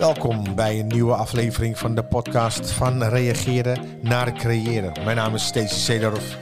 [0.00, 4.92] Welkom bij een nieuwe aflevering van de podcast van Reageren naar Creëren.
[5.04, 6.36] Mijn naam is Stacey Seedorf.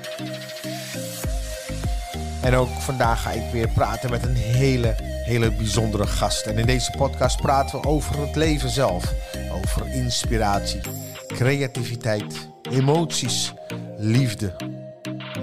[2.43, 4.95] En ook vandaag ga ik weer praten met een hele,
[5.25, 6.47] hele bijzondere gast.
[6.47, 9.13] En in deze podcast praten we over het leven zelf.
[9.53, 10.81] Over inspiratie,
[11.27, 13.55] creativiteit, emoties,
[13.97, 14.57] liefde,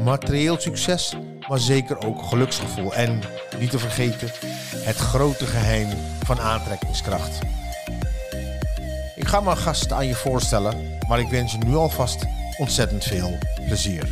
[0.03, 1.15] materieel succes,
[1.47, 2.93] maar zeker ook geluksgevoel.
[2.93, 3.21] En
[3.59, 4.31] niet te vergeten,
[4.75, 5.87] het grote geheim
[6.23, 7.39] van aantrekkingskracht.
[9.25, 12.25] Ik ga mijn gast aan je voorstellen, maar ik wens je nu alvast
[12.57, 14.07] ontzettend veel plezier.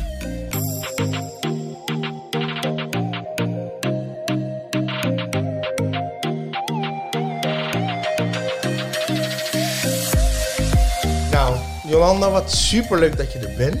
[11.30, 13.80] Nou, Jolanda, wat superleuk dat je er bent.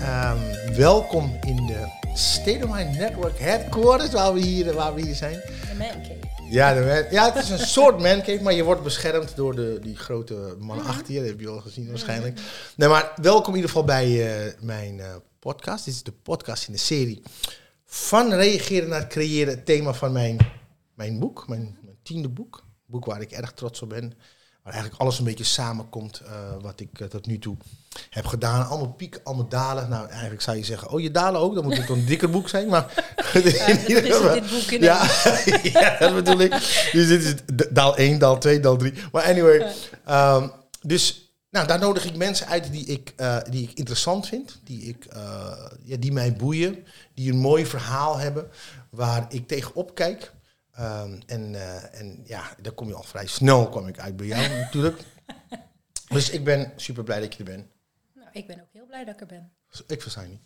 [0.00, 0.38] Ehm,
[0.76, 5.40] welkom in de State of Mind Network headquarters waar we hier, waar we hier zijn.
[6.54, 9.78] Ja, de man- ja, het is een soort mancave, maar je wordt beschermd door de,
[9.82, 11.18] die grote man achter je.
[11.20, 12.40] Dat heb je al gezien waarschijnlijk.
[12.76, 15.84] Nee, maar welkom in ieder geval bij eh, mijn eh, podcast.
[15.84, 17.22] Dit is de podcast in de serie
[17.86, 19.54] van reageren naar het creëren.
[19.54, 20.36] Het thema van mijn,
[20.94, 22.56] mijn boek, mijn, mijn tiende boek.
[22.64, 24.12] Een boek waar ik erg trots op ben.
[24.62, 27.56] Waar eigenlijk alles een beetje samenkomt eh, wat ik tot nu toe
[28.10, 28.66] heb gedaan.
[28.66, 29.88] Allemaal pieken, allemaal dalen.
[29.88, 31.54] Nou, eigenlijk zou je zeggen, oh je dalen ook?
[31.54, 32.68] Dan moet het een dikker boek zijn.
[32.68, 35.08] Maar in Ja, dit boek in ja,
[35.62, 36.50] ja, dat bedoel ik.
[36.92, 37.34] Dus dit is
[37.70, 38.92] daal 1, daal 2, daal 3.
[39.12, 39.72] Maar anyway,
[40.04, 40.48] ehm,
[40.80, 44.82] dus nou, daar nodig ik mensen uit die ik, eh, die ik interessant vind, die,
[44.82, 46.84] ik, eh, ja, die mij boeien,
[47.14, 48.50] die een mooi verhaal hebben,
[48.90, 50.32] waar ik tegenop kijk.
[50.72, 54.26] Ehm, en, eh, en ja, daar kom je al vrij snel kwam ik uit bij
[54.26, 55.00] jou natuurlijk.
[56.08, 57.66] Dus ik ben super blij dat je er bent.
[58.34, 59.52] Ik ben ook heel blij dat ik er ben.
[59.86, 60.40] Ik versta je niet.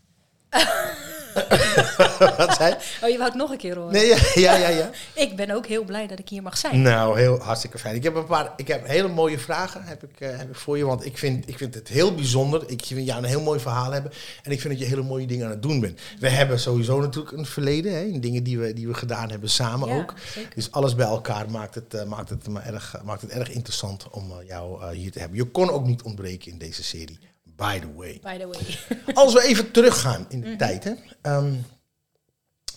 [2.37, 2.75] Wat zei?
[3.03, 3.93] Oh, je wou het nog een keer horen?
[3.93, 4.69] Nee, ja, ja, ja.
[4.69, 4.91] ja.
[5.25, 6.83] Ik ben ook heel blij dat ik hier mag zijn.
[6.83, 7.95] Nou, heel hartstikke fijn.
[7.95, 10.77] Ik heb een paar, ik heb hele mooie vragen heb ik, eh, heb ik voor
[10.79, 12.71] je, want ik vind, ik vind het heel bijzonder.
[12.71, 15.27] Ik vind jou een heel mooi verhaal hebben en ik vind dat je hele mooie
[15.27, 16.01] dingen aan het doen bent.
[16.19, 19.51] We hebben sowieso natuurlijk een verleden, hè, in dingen die we, die we gedaan hebben
[19.51, 20.15] samen Ja, ook.
[20.35, 20.55] zeker.
[20.55, 24.11] Dus alles bij elkaar maakt het, eh, maakt het, me erg, maakt het erg interessant
[24.11, 25.39] om eh, jou hier te hebben.
[25.39, 27.19] Je kon ook niet ontbreken in deze serie,
[27.59, 28.19] by the way.
[28.23, 28.79] By the way.
[29.23, 30.51] Als we even teruggaan in Mhm.
[30.51, 30.93] de tijd, hè,
[31.23, 31.55] ehm,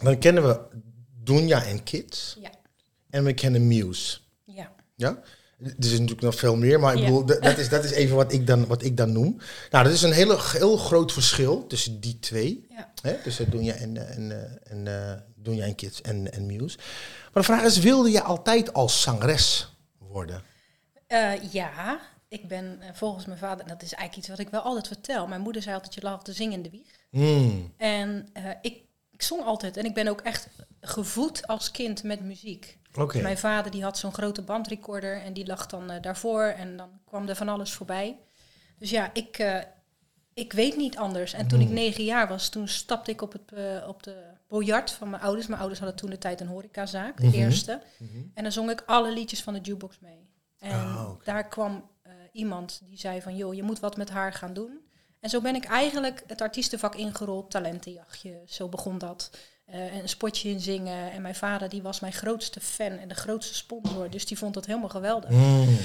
[0.02, 0.60] dan kennen we
[1.24, 2.50] Dunja en Kids ja.
[3.10, 4.18] en we kennen Muse.
[4.46, 4.72] Ja.
[4.96, 5.20] Ja?
[5.60, 7.06] Er is natuurlijk nog veel meer, maar ik Ja.
[7.06, 9.38] bedoel, dat, is, dat is even wat ik, dan, wat ik dan noem.
[9.72, 12.66] Nou, dat is een hele, heel groot verschil tussen die twee.
[12.70, 12.92] Ja.
[13.02, 13.14] Hè?
[13.24, 16.78] Tussen Dunja en, eh, en, eh, en, eh, Dunja en Kids en, en Muse.
[17.34, 20.42] Maar de vraag is, wilde je altijd als zangeres worden?
[21.52, 22.00] Ja,
[22.32, 24.88] ik ben eh, volgens mijn vader, en dat is eigenlijk iets wat ik wel altijd
[24.88, 25.28] vertel.
[25.28, 27.00] Mijn moeder zei altijd, je lag te zingen in de wieg.
[27.10, 27.74] Hmm.
[27.78, 29.78] En eh, ik, ik zong altijd.
[29.78, 30.48] En ik ben ook echt
[30.82, 32.78] gevoed als kind met muziek.
[33.22, 36.90] Mijn vader die had zo'n grote bandrecorder en die lag dan eh, daarvoor en dan
[37.06, 38.18] kwam er van alles voorbij.
[38.78, 39.62] Dus ja, ik,
[40.34, 41.34] ik weet niet anders.
[41.34, 43.52] En toen ik negen jaar was, toen stapte ik op, het,
[43.88, 45.48] op de biljart van mijn ouders.
[45.48, 47.36] Mijn ouders hadden toen de tijd een horecazaak, de Mhm.
[47.36, 47.82] eerste.
[48.34, 50.30] En dan zong ik alle liedjes van de jukebox mee.
[50.60, 51.90] En Ah, daar kwam
[52.32, 54.80] iemand die zei van, joh, je moet wat met haar gaan doen.
[55.20, 58.42] En zo ben ik eigenlijk het artiestenvak ingerold, talentenjachtje.
[58.46, 59.30] Zo begon dat.
[59.66, 61.12] Eh, een spotje in zingen.
[61.12, 64.10] En mijn vader die was mijn grootste fan en de grootste sponsor.
[64.10, 65.30] Dus die vond dat helemaal geweldig.
[65.30, 65.78] Hmm.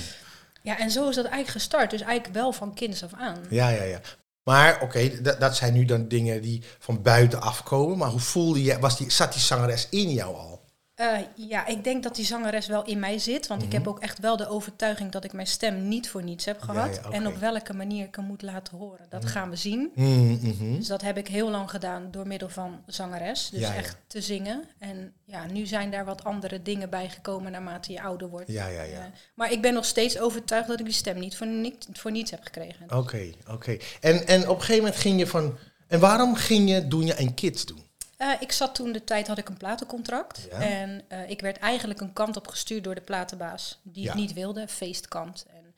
[0.63, 1.91] Ja, en zo is dat eigenlijk gestart.
[1.91, 3.45] Dus eigenlijk wel van kinds af aan.
[3.51, 4.01] Ja, ja, ja.
[4.43, 7.99] Maar oké, dat, dat zijn nu dan dingen die van buiten afkomen.
[7.99, 10.65] Maar hoe voelde je, was die, zat die zangeres in jou al?
[10.97, 13.47] Eh, ja, ik denk dat die zangeres wel in mij zit.
[13.47, 16.45] Want ik heb ook echt wel de overtuiging dat ik mijn stem niet voor niets
[16.45, 16.91] heb gehad.
[16.91, 17.11] Mhm.
[17.11, 17.11] ja.
[17.11, 19.07] En op welke manier ik hem moet laten horen.
[19.09, 19.91] Dat gaan we zien.
[19.95, 20.77] Hmm, mhm.
[20.77, 23.49] Dus dat heb ik heel lang gedaan door middel van zangeres.
[23.51, 24.65] Dus Ja, echt te zingen.
[24.79, 28.53] En ja, nu zijn daar wat andere dingen bij gekomen naarmate je ouder wordt.
[28.53, 28.99] Ja, ja, ja.
[28.99, 31.47] Eh, maar ik ben nog steeds overtuigd dat ik die stem niet voor,
[31.93, 32.97] voor niets heb gekregen.
[32.97, 33.77] Oké, oké.
[34.01, 35.57] En, en op een gegeven moment ging je van...
[35.87, 37.86] En waarom ging je Doenja en Kids doen?
[38.17, 40.47] Eh, ik zat toen de tijd, had ik een platencontract.
[40.51, 40.59] Ja.
[40.61, 43.81] En eh, ik werd eigenlijk een kant op gestuurd door de platenbaas.
[43.83, 44.11] Die Ja.
[44.13, 45.45] het niet wilde, feestkant.
[45.55, 45.75] En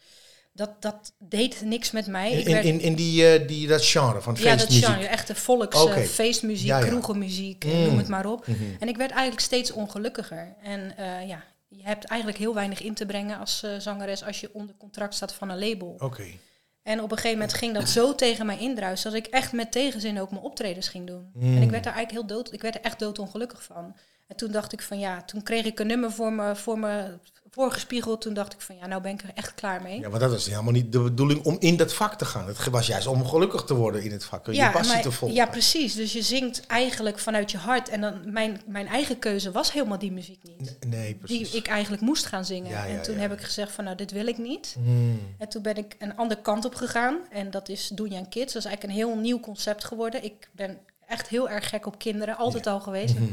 [0.52, 2.30] dat, dat deed niks met mij.
[2.32, 4.84] In, ik in, werd, in, in die, eh, die, dat genre van ja, dat feestmuziek?
[4.84, 7.84] genre, echte volks, feestmuziek, kroegenmuziek, eh, Mm.
[7.86, 8.46] noem het maar op.
[8.46, 8.62] Mhm.
[8.78, 10.54] En ik werd eigenlijk steeds ongelukkiger.
[10.62, 10.94] En
[11.26, 15.14] ja, je hebt eigenlijk heel weinig in te brengen als zangeres als je onder contract
[15.14, 15.96] staat van een label.
[15.98, 16.24] Oké.
[16.88, 19.72] En op een gegeven moment ging dat zo tegen mij indruisen dat ik echt met
[19.72, 21.30] tegenzin ook mijn optredens ging doen.
[21.32, 21.56] Mm.
[21.56, 23.96] En ik werd daar eigenlijk heel dood, ik werd er echt doodongelukkig van.
[24.26, 27.18] En toen dacht ik van ja, toen kreeg ik een nummer voor me, voor me
[27.50, 28.20] voorgespiegeld.
[28.20, 30.00] Toen dacht ik van ja, nou ben ik er echt klaar mee.
[30.00, 32.46] Ja, maar dat was helemaal niet de bedoeling om in dat vak te gaan.
[32.46, 34.46] Het was juist om gelukkig te worden in het vak.
[34.46, 35.36] Je ja, passie maar- te volgen.
[35.36, 35.94] ja, precies.
[35.94, 37.88] Dus je zingt eigenlijk vanuit je hart.
[37.88, 40.76] En dan mijn, mijn eigen keuze was helemaal die muziek niet.
[40.86, 41.54] Nee, Die precies.
[41.54, 42.70] ik eigenlijk moest gaan zingen.
[42.70, 44.72] Ja, ja, en toen heb ik gezegd van nou, dit wil ik niet.
[44.74, 45.20] Hmm.
[45.38, 47.18] En toen ben ik een andere kant op gegaan.
[47.30, 48.52] En dat is Doe je aan Kids.
[48.52, 50.24] Dat is eigenlijk een heel nieuw concept geworden.
[50.24, 52.36] Ik ben echt heel erg gek op kinderen.
[52.36, 53.14] Altijd al geweest.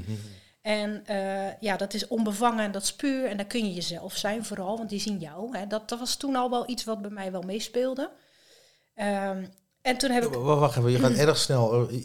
[0.66, 3.26] En eh, ja, dat is onbevangen en dat is puur.
[3.26, 5.58] En dan kun je jezelf zijn vooral, want die zien jou.
[5.58, 5.68] Hè.
[5.68, 8.12] Dat, dat was toen al wel iets wat bij mij wel meespeelde.
[8.96, 9.46] Ehm,
[9.82, 10.34] en toen heb ik...
[10.34, 11.90] Wacht even, je gaat erg snel.
[11.90, 11.96] Eh,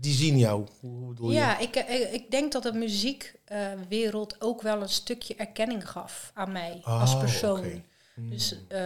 [0.00, 0.66] Die zien jou.
[0.80, 1.36] Hoe bedoel je?
[1.36, 6.52] Ja, ik, eh, ik denk dat de muziekwereld ook wel een stukje erkenning gaf aan
[6.52, 7.82] mij als Oh, persoon.
[8.14, 8.30] Hmm.
[8.30, 8.78] Dus, eh,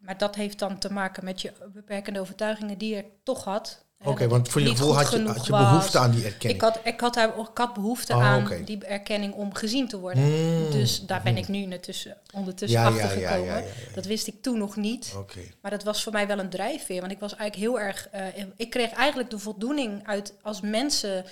[0.00, 3.85] maar dat heeft dan te maken met je beperkende overtuigingen die je toch had.
[4.04, 6.54] Oké, want voor je gevoel had je, had je behoefte aan die erkenning.
[6.54, 10.22] Ik had, ik, had ik had behoefte Oh, aan die erkenning om gezien te worden.
[10.24, 10.70] Hmm.
[10.70, 13.54] Dus daar ben ik nu ondertussen, ondertussen Ja, achter ja, gekomen.
[13.54, 13.62] ja.
[13.94, 15.14] Dat wist ik toen nog niet.
[15.60, 17.00] Maar dat was voor mij wel een drijfveer.
[17.00, 18.08] Want ik was eigenlijk heel erg.
[18.08, 21.24] eh, ik kreeg eigenlijk de voldoening uit als mensen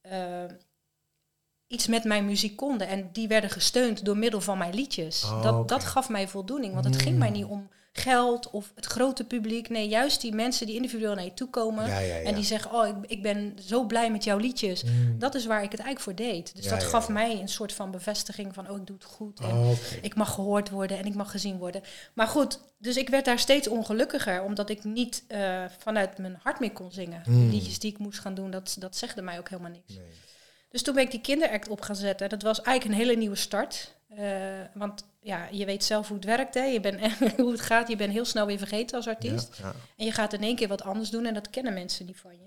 [0.00, 0.44] eh,
[1.66, 2.86] iets met mijn muziek konden.
[2.88, 5.24] En die werden gesteund door middel van mijn liedjes.
[5.24, 6.72] Oh, dat, dat gaf mij voldoening.
[6.72, 9.68] Want het ging mij niet om geld of het grote publiek.
[9.68, 11.86] Nee, juist die mensen die individueel naar je toe komen.
[11.86, 12.22] Ja, ja, ja.
[12.22, 14.82] En die zeggen, oh, ik, ik ben zo blij met jouw liedjes.
[14.82, 15.18] Hmm.
[15.18, 16.56] Dat is waar ik het eigenlijk voor deed.
[16.56, 19.40] Dus dat gaf mij een soort van bevestiging van, oh, ik doe het goed.
[19.40, 19.70] En Oh,
[20.02, 21.82] ik mag gehoord worden en ik mag gezien worden.
[22.14, 26.60] Maar goed, dus ik werd daar steeds ongelukkiger, omdat ik niet eh, vanuit mijn hart
[26.60, 27.22] meer kon zingen.
[27.24, 27.46] Hmm.
[27.50, 29.94] De liedjes die ik moest gaan doen, dat, dat zegde mij ook helemaal niks.
[29.94, 30.06] Nee.
[30.70, 32.28] Dus toen ben ik die kinderact op gaan zetten.
[32.28, 33.94] Dat was eigenlijk een hele nieuwe start.
[34.16, 36.64] Eh, want ja, je weet zelf hoe het werkt, hè.
[36.64, 37.00] Je bent,
[37.36, 37.88] hoe het gaat.
[37.88, 39.56] Je bent heel snel weer vergeten als artiest.
[39.56, 39.74] Ja, ja.
[39.96, 42.32] En je gaat in één keer wat anders doen en dat kennen mensen niet van
[42.32, 42.46] je.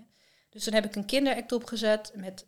[0.49, 2.11] Dus toen heb ik een kinderact opgezet.
[2.15, 2.45] Met,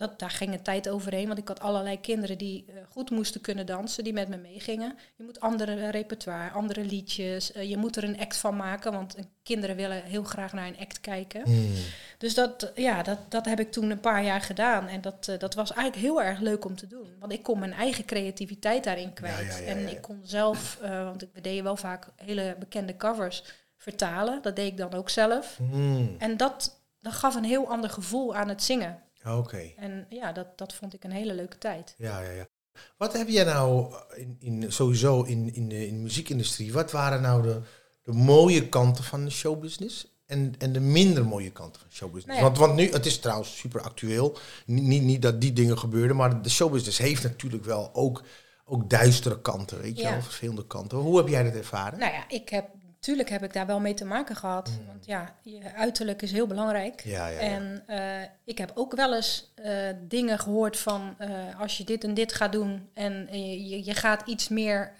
[0.00, 3.40] dat, daar ging een tijd overheen, want ik had allerlei kinderen die eh, goed moesten
[3.40, 4.98] kunnen dansen, die met me meegingen.
[5.16, 7.52] Je moet andere repertoire, andere liedjes.
[7.52, 10.78] eh, je moet er een act van maken, want kinderen willen heel graag naar een
[10.78, 11.42] act kijken.
[11.44, 11.72] Hmm.
[12.18, 14.86] Dus dat, ja, dat, dat heb ik toen een paar jaar gedaan.
[14.88, 17.08] En dat, eh, dat was eigenlijk heel erg leuk om te doen.
[17.18, 19.52] Want ik kon mijn eigen creativiteit daarin kwijt.
[19.52, 23.44] Ja, ja, ja, en ik kon zelf, want we deden wel vaak hele bekende covers
[23.76, 24.42] vertalen.
[24.42, 25.56] Dat deed ik dan ook zelf.
[25.56, 26.14] Hmm.
[26.18, 29.02] En dat, dat gaf een heel ander gevoel aan het zingen.
[29.26, 29.72] Oké.
[29.76, 31.94] En ja, dat, dat vond ik een hele leuke tijd.
[31.98, 32.46] Ja, ja, ja.
[32.96, 37.22] Wat heb jij nou in, in, sowieso in, in, de, in de muziekindustrie, wat waren
[37.22, 37.60] nou de,
[38.02, 42.40] de mooie kanten van de showbusiness en, en de minder mooie kanten van showbusiness?
[42.40, 42.58] Nou ja.
[42.58, 46.16] want, want nu, het is trouwens super actueel, niet, niet, niet dat die dingen gebeurden,
[46.16, 48.22] maar de showbusiness heeft natuurlijk wel ook,
[48.64, 50.10] ook duistere kanten, weet je Ja.
[50.10, 50.98] wel, vervelende kanten.
[50.98, 51.98] Hoe heb jij dat ervaren?
[51.98, 52.68] Nou ja, ik heb,
[53.00, 54.70] natuurlijk heb ik daar wel mee te maken gehad.
[54.86, 57.00] Want ja, je uiterlijk is heel belangrijk.
[57.04, 57.40] ja, ja, ja.
[57.40, 59.72] En eh, ik heb ook wel eens eh,
[60.08, 61.30] dingen gehoord van eh,
[61.60, 63.28] als je dit en dit gaat doen en
[63.68, 64.92] je, je gaat iets meer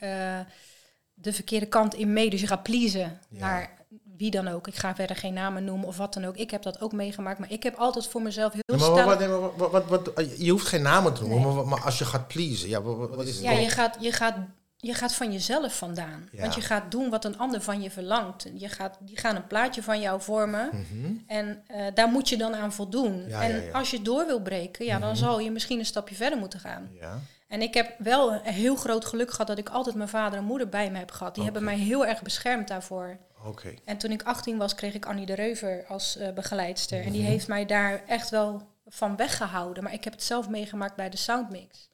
[1.14, 3.38] de verkeerde kant in mee, dus je gaat pleasen Ja.
[3.38, 3.78] naar
[4.16, 4.66] wie dan ook.
[4.66, 6.36] Ik ga verder geen namen noemen of wat dan ook.
[6.36, 9.18] Ik heb dat ook meegemaakt, maar ik heb altijd voor mezelf heel maar, wat, wat,
[9.18, 11.54] nee, maar wat, wat, wat- je hoeft geen namen te noemen, Nee.
[11.56, 13.60] maar, maar als je gaat pleasen, ja, wat, is het Ja, dan?
[13.62, 14.36] je gaat, je, gaat,
[14.80, 16.28] je gaat van jezelf vandaan.
[16.32, 16.40] Ja.
[16.40, 18.46] Want je gaat doen wat een ander van je verlangt.
[18.54, 20.68] Je gaat, die gaan een plaatje van jou vormen.
[20.72, 21.12] Mhm.
[21.26, 23.24] En eh, daar moet je dan aan voldoen.
[23.28, 25.18] Ja, en ja, als je door wil breken, ja, dan Mhm.
[25.18, 26.90] zal je misschien een stapje verder moeten gaan.
[27.00, 27.18] Ja.
[27.48, 30.44] En ik heb wel een heel groot geluk gehad dat ik altijd mijn vader en
[30.44, 31.34] moeder bij me heb gehad.
[31.34, 33.16] Die hebben mij heel erg beschermd daarvoor.
[33.44, 33.74] Oké.
[33.84, 36.98] En toen ik 18 was, kreeg ik Annie de Reuver als eh, begeleidster.
[36.98, 37.12] En Mhm.
[37.12, 39.82] die heeft mij daar echt wel van weggehouden.
[39.82, 41.89] Maar ik heb het zelf meegemaakt bij de Soundmix.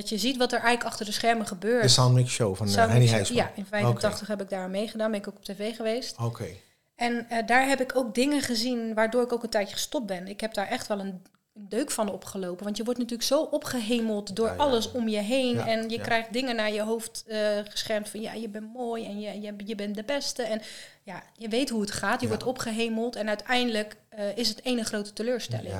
[0.00, 1.82] Dat je ziet wat er eigenlijk achter de schermen gebeurt.
[1.82, 3.36] De Soundmix Show van uh, Soundmix- Henny Huisman.
[3.38, 5.10] Ja, in 85 heb ik daar aan meegedaan.
[5.10, 6.16] Ben ik ook op tv geweest.
[6.18, 6.46] Oké.
[6.94, 10.28] En eh, daar heb ik ook dingen gezien waardoor ik ook een tijdje gestopt ben.
[10.28, 11.22] Ik heb daar echt wel een,
[11.54, 12.64] een deuk van opgelopen.
[12.64, 15.54] Want je wordt natuurlijk zo opgehemeld door Ja, ja, alles om je heen.
[15.54, 19.04] Ja, en je krijgt dingen naar je hoofd eh geschermd van ja, je bent mooi
[19.04, 20.42] en je, je, je bent de beste.
[20.42, 20.60] En
[21.02, 22.20] ja, je weet hoe het gaat.
[22.20, 23.16] Je wordt opgehemeld.
[23.16, 25.74] En uiteindelijk eh, is het ene grote teleurstelling.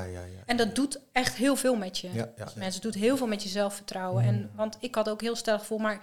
[0.47, 2.09] En dat doet echt heel veel met je.
[2.37, 4.23] Mensen, het doet heel veel met je zelfvertrouwen.
[4.23, 4.29] Mm.
[4.29, 6.01] En, want ik had ook heel sterk gevoel, maar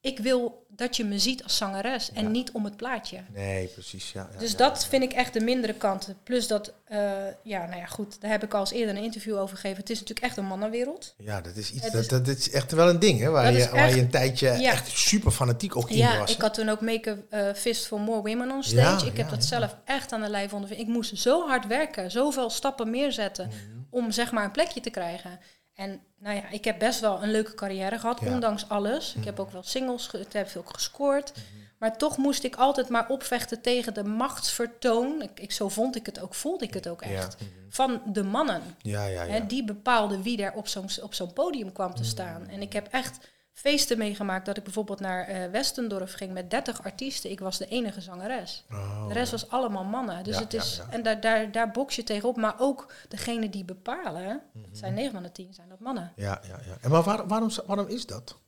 [0.00, 2.28] ik wil dat je me ziet als zangeres en Ja.
[2.28, 3.18] niet om het plaatje.
[3.34, 4.12] Nee, precies.
[4.12, 4.88] Ja, ja, Dus ja, dat ja.
[4.88, 6.16] vind ik echt de mindere kanten.
[6.22, 6.98] Plus dat, eh,
[7.42, 9.76] ja, nou ja, goed, daar heb ik al eens eerder een interview over gegeven.
[9.80, 11.14] Het is natuurlijk echt een mannenwereld.
[11.16, 11.90] Ja, dat is iets.
[11.90, 13.28] Dat, is- dat, is echt wel een ding, hè?
[13.30, 14.70] Waar, je, waar je een tijdje ja.
[14.72, 16.30] echt super fanatiek ook in Ja, was.
[16.30, 16.42] ik hè?
[16.42, 19.06] had toen ook Make a Fist for More Women on Ja, stage.
[19.06, 19.48] ik heb ja, dat ja.
[19.58, 20.86] zelf echt aan de lijf ondervinden.
[20.86, 23.56] Ik moest zo hard werken, zoveel stappen meer zetten Mhm.
[23.90, 25.38] om zeg maar een plekje te krijgen.
[25.78, 28.32] En nou ja, ik heb best wel een leuke carrière gehad, Ja.
[28.32, 29.14] ondanks alles.
[29.14, 31.32] Ik heb ook wel singles, ik heb veel gescoord.
[31.78, 35.22] Maar toch moest ik altijd maar opvechten tegen de machtsvertoon.
[35.22, 37.36] Ik, ik, zo vond ik het ook, voelde ik het ook echt.
[37.38, 37.46] Ja.
[37.68, 38.62] Van de mannen.
[38.82, 39.32] Ja, ja, ja.
[39.32, 42.48] Hè, die bepaalden wie er op zo'n op zo'n podium kwam te staan.
[42.48, 43.18] En ik heb echt
[43.58, 47.30] feesten meegemaakt dat ik bijvoorbeeld naar eh, Westendorf ging met 30 artiesten.
[47.30, 48.64] Ik was de enige zangeres.
[48.70, 50.24] Oh, De rest was allemaal mannen.
[50.24, 50.86] Dus Ja, het is, ja.
[50.92, 52.36] En daar, daar, daar box je tegenop.
[52.36, 54.64] Maar ook degene die bepalen, Mhm.
[54.64, 56.12] het zijn 9 van de 10 zijn dat mannen.
[56.16, 56.76] ja, ja, ja.
[56.80, 58.38] En maar waar- waarom, waarom is dat?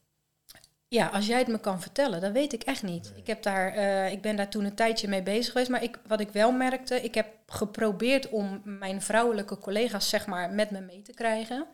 [0.87, 3.11] Ja, als jij het me kan vertellen, dat weet ik echt niet.
[3.15, 5.69] Ik, heb daar, eh, ik ben daar toen een tijdje mee bezig geweest.
[5.69, 10.49] Maar ik, wat ik wel merkte, ik heb geprobeerd om mijn vrouwelijke collega's zeg maar,
[10.51, 11.65] met me mee te krijgen.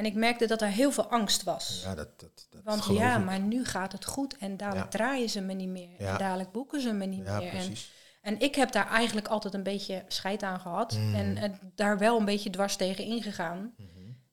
[0.00, 1.80] En ik merkte dat er heel veel angst was.
[1.84, 3.24] Ja, dat, dat, dat Want ja, ik.
[3.24, 4.98] maar nu gaat het goed en dadelijk Ja.
[4.98, 5.88] draaien ze me niet meer.
[5.98, 6.12] Ja.
[6.12, 7.48] En dadelijk boeken ze me niet Ja, meer.
[7.48, 7.92] En, precies.
[8.22, 10.96] en ik heb daar eigenlijk altijd een beetje scheid aan gehad.
[10.98, 11.14] Mm.
[11.14, 13.74] En, en daar wel een beetje dwars tegen ingegaan.
[13.76, 13.88] Mhm.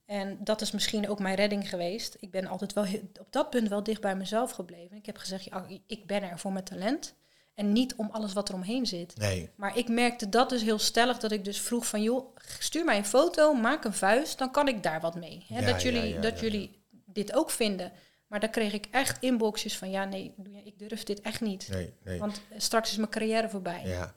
[0.05, 2.15] En dat is misschien ook mijn redding geweest.
[2.19, 2.86] Ik ben altijd wel
[3.19, 4.97] op dat punt wel dicht bij mezelf gebleven.
[4.97, 7.15] Ik heb gezegd, ja, ik ben er voor mijn talent.
[7.58, 9.18] En niet om alles wat er omheen zit.
[9.18, 12.86] Nee, Maar ik merkte dat dus heel stellig, dat ik dus vroeg van, joh, stuur
[12.86, 15.46] mij een foto, maak een vuist, dan kan ik daar wat mee.
[15.48, 17.92] Hè, Ja, dat jullie, ja, dat jullie dit ook vinden.
[18.28, 20.34] Maar dan kreeg ik echt inboxjes van, ja, nee,
[20.64, 21.68] ik durf dit echt niet.
[21.72, 22.20] nee, nee.
[22.20, 23.82] Want straks is mijn carrière voorbij.
[23.86, 24.14] Ja.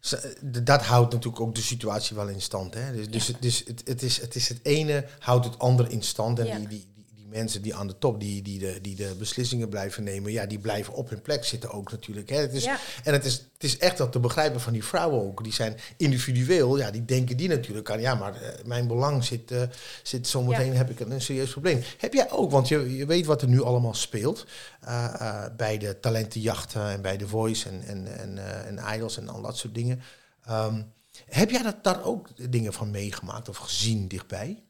[0.00, 2.74] D- Dat houdt natuurlijk ook de situatie wel in stand.
[2.74, 2.92] Hè?
[2.92, 6.02] Dus, dus, het, dus het, het, is, het is het ene houdt het andere in
[6.02, 6.38] stand.
[6.38, 6.91] En die
[7.32, 10.58] mensen die aan de top, die, die, de, die de beslissingen blijven nemen, ja, die
[10.58, 12.28] blijven op hun plek zitten ook natuurlijk.
[12.28, 12.36] Hè?
[12.36, 12.78] Het is, Ja.
[13.04, 15.42] En het is, het is echt dat te begrijpen van die vrouwen ook.
[15.42, 19.50] Die zijn individueel, ja, die denken die natuurlijk aan, ja, maar eh, mijn belang zit,
[19.50, 19.62] eh,
[20.02, 20.76] zit zometeen, Ja.
[20.76, 21.82] heb ik een, een serieus probleem.
[21.98, 24.46] Heb jij ook, want je, je weet wat er nu allemaal speelt
[24.80, 29.42] eh, bij de talentenjachten en bij The Voice en, en, en, en Idols en al
[29.42, 30.02] dat soort dingen.
[30.44, 30.82] Ehm,
[31.26, 34.62] heb jij dat, daar ook dingen van meegemaakt of gezien dichtbij?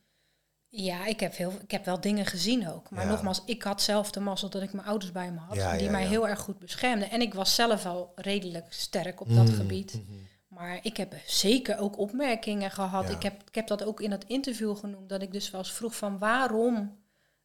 [0.74, 2.90] Ja, ik heb, heel, ik heb wel dingen gezien ook.
[2.90, 3.10] Maar Ja.
[3.10, 5.56] nogmaals, ik had zelf de mazzel dat ik mijn ouders bij me had.
[5.56, 7.10] Ja, die ja, mij heel erg goed beschermden.
[7.10, 9.92] En ik was zelf al redelijk sterk op dat Mm, gebied.
[9.94, 10.18] mhm.
[10.48, 13.10] Maar ik heb zeker ook opmerkingen gehad.
[13.10, 15.08] Ik, heb, ik heb dat ook in dat interview genoemd.
[15.08, 17.00] Dat ik dus wel eens vroeg van waarom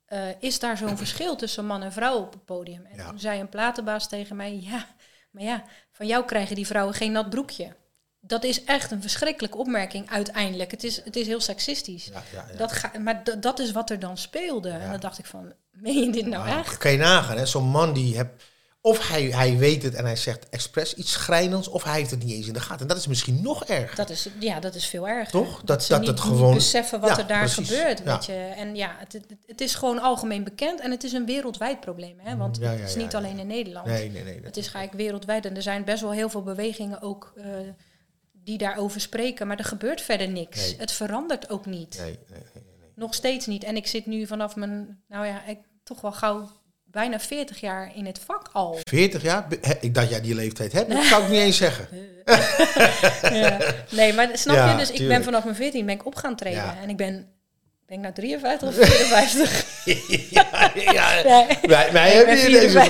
[0.06, 2.86] eh, is daar zo'n verschil tussen man en vrouw op het podium?
[2.86, 4.86] En toen zei een platenbaas tegen mij, ja,
[5.32, 7.76] maar ja, van jou krijgen die vrouwen geen nat broekje.
[8.28, 10.72] Dat is echt een verschrikkelijke opmerking uiteindelijk.
[10.72, 12.06] Het is, het is heel seksistisch.
[12.14, 12.58] Ja, ja, ja.
[12.58, 14.70] Dat ga, maar dat is wat er dan speelde.
[14.70, 16.78] En dan dacht ik van, meen je dit nou echt?
[16.78, 17.46] Kan je nagaan, hè?
[17.46, 18.42] zo'n man die heb,
[18.82, 22.24] of hij, hij weet het en hij zegt expres iets schrijnends, of hij heeft het
[22.24, 22.82] niet eens in de gaten.
[22.82, 23.96] En dat is misschien nog erger.
[23.96, 25.32] Dat is, ja, dat is veel erger.
[25.32, 25.62] Toch?
[25.64, 27.70] Dat- ze dat niet, het niet gewoon- beseffen wat er daar precies.
[27.70, 28.04] gebeurt.
[28.04, 28.34] Weet je.
[28.34, 32.20] En ja, het, het, is gewoon algemeen bekend en het is een wereldwijd probleem.
[32.20, 32.36] Hè?
[32.38, 33.86] Want ja, het is niet alleen in Nederland.
[33.88, 34.36] nee, nee, nee.
[34.36, 37.46] dat- Het is eigenlijk wereldwijd en er zijn best wel heel veel bewegingen ook eh,
[38.48, 39.48] die daarover spreken.
[39.48, 40.60] Maar er gebeurt verder niks.
[40.60, 40.76] Nee.
[40.78, 41.98] Het verandert ook niet.
[42.02, 42.20] nee.
[42.96, 43.64] Nog steeds niet.
[43.64, 46.50] En ik zit nu vanaf mijn, nou ja, ik, toch wel gauw
[46.86, 48.80] bijna 40 jaar in het vak al.
[48.84, 49.48] 40 jaar?
[49.82, 51.88] Ik dat jij die leeftijd hebt, dat zou ik niet eens zeggen.
[53.22, 53.58] Ja.
[53.90, 54.78] Nee, maar snap Ja, je?
[54.78, 56.60] Dus ik ben vanaf mijn 14 ben ik op gaan treden.
[56.64, 56.78] Ja.
[56.82, 57.28] En ik ben,
[57.86, 59.66] ben ik nou 53 of 54?
[60.30, 61.24] ja, ja.
[61.24, 61.58] Nee.
[61.62, 62.86] Wij, hebben ben hier deze 54.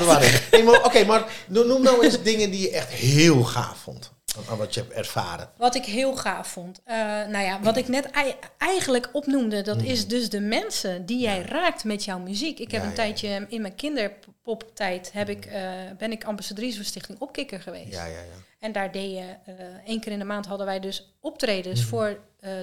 [0.52, 0.86] verwarring.
[0.86, 4.16] Oké, maar no- noem nou eens dingen die je echt heel gaaf vond.
[4.38, 5.50] Aan- Aan wat je hebt ervaren.
[5.58, 6.82] Wat ik heel gaaf vond.
[6.84, 11.20] Eh, nou ja, wat ik net ei- eigenlijk opnoemde, dat is dus de mensen die
[11.20, 12.60] jij raakt met jouw muziek.
[12.60, 12.86] Ik heb Mm.
[12.86, 15.62] Ja, een tijdje in mijn kinderpoptijd heb ik, eh,
[15.98, 17.92] ben ik ambassadrice voor Stichting Opkikker geweest.
[17.94, 18.24] Ja, ja, ja.
[18.60, 19.54] En daar deed je, eh,
[19.86, 21.90] één keer in de maand hadden wij dus optredens Mhm.
[21.90, 22.20] voor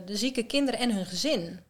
[0.07, 1.61] de zieke kinderen en hun gezin.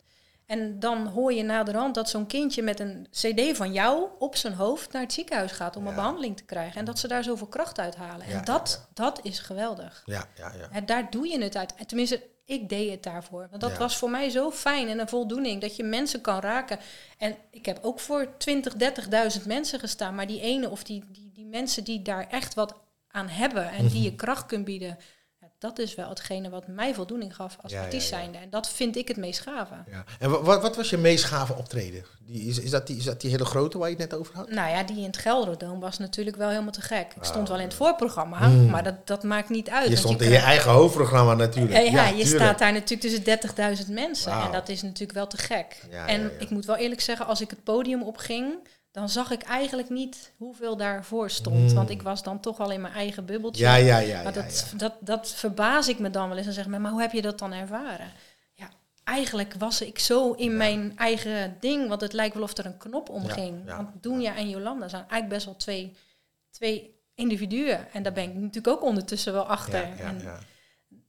[0.46, 4.52] En dan hoor je naderhand dat zo'n kindje met een cd van jou op zijn
[4.52, 5.88] hoofd naar het ziekenhuis gaat om Ja.
[5.88, 6.78] een behandeling te krijgen.
[6.78, 8.28] En dat ze daar zoveel kracht uit halen.
[8.28, 10.02] Ja, en dat, dat is geweldig.
[10.06, 10.68] Ja, ja, ja.
[10.70, 11.74] En daar doe je het uit.
[11.74, 13.46] En Tenminste, ik deed het daarvoor.
[13.50, 16.78] Want dat was voor mij zo fijn en een voldoening dat je mensen kan raken.
[17.18, 18.74] En ik heb ook voor 20,
[19.38, 20.14] 30.000 mensen gestaan.
[20.14, 22.74] Maar die ene of die, die, die mensen die daar echt wat
[23.08, 24.02] aan hebben en die Mhm.
[24.04, 24.98] je kracht kunt bieden.
[25.64, 28.16] Dat is wel hetgene wat mij voldoening gaf als Ja, artiest ja.
[28.16, 28.38] zijnde.
[28.38, 29.74] En dat vind ik het meest gave.
[29.90, 30.04] ja.
[30.18, 32.04] En wa- wat, wat was je meest gave optreden?
[32.26, 34.34] Die, is, is, dat die, is dat die hele grote waar je het net over
[34.34, 34.50] had?
[34.50, 37.12] Nou ja, die in het Gelderdoom was natuurlijk wel helemaal te gek.
[37.16, 38.70] Ik stond Ah, wel in het voorprogramma, Mm.
[38.70, 39.88] maar dat, dat maakt niet uit.
[39.88, 41.74] Je stond in kan- je eigen hoofdprogramma natuurlijk.
[41.90, 42.26] Ja, je tuurlijk.
[42.28, 44.32] staat daar natuurlijk tussen 30.000 mensen.
[44.32, 45.82] En dat is natuurlijk wel te gek.
[46.06, 49.90] En ik moet wel eerlijk zeggen, als ik het podium opging, dan zag ik eigenlijk
[49.90, 51.68] niet hoeveel daarvoor stond.
[51.68, 51.74] Mm.
[51.74, 53.64] Want ik was dan toch al in mijn eigen bubbeltje.
[53.64, 54.22] Ja, ja, ja.
[54.22, 54.78] maar dat, ja.
[54.78, 57.22] Dat, dat verbaas ik me dan wel eens en zeg maar, maar hoe heb je
[57.22, 58.12] dat dan ervaren?
[58.52, 58.70] Ja,
[59.04, 62.76] eigenlijk was ik zo in mijn eigen ding, want het lijkt wel of er een
[62.76, 63.62] knop omging.
[63.66, 65.96] ja, Want Doenja en Jolanda zijn eigenlijk best wel twee,
[66.50, 67.92] twee individuen.
[67.92, 69.98] En daar ben ik natuurlijk ook ondertussen wel achter.
[69.98, 70.22] En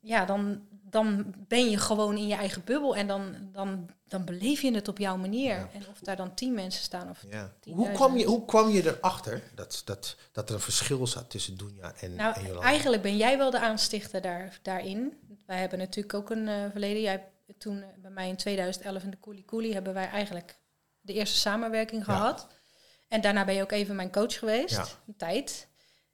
[0.01, 0.61] ja, dan,
[0.95, 4.87] dan ben je gewoon in je eigen bubbel en dan, dan, dan beleef je het
[4.87, 5.55] op jouw manier.
[5.55, 5.69] Ja.
[5.73, 7.53] En of daar dan tien mensen staan of Ja.
[7.69, 7.73] 10.000.
[7.73, 11.57] Hoe, kwam je, hoe kwam je erachter dat, dat, dat er een verschil zat tussen
[11.57, 12.67] Dunja en, Nou, en Jolanda?
[12.67, 15.17] eigenlijk ben jij wel de aanstichter daar, daarin.
[15.45, 17.01] Wij hebben natuurlijk ook een eh, verleden.
[17.01, 20.57] Jij toen eh, bij mij in 2011 in de Coolie Coolie hebben wij eigenlijk
[21.01, 22.13] de eerste samenwerking Ja.
[22.13, 22.47] gehad.
[23.07, 25.67] En daarna ben je ook even mijn coach geweest, een tijd.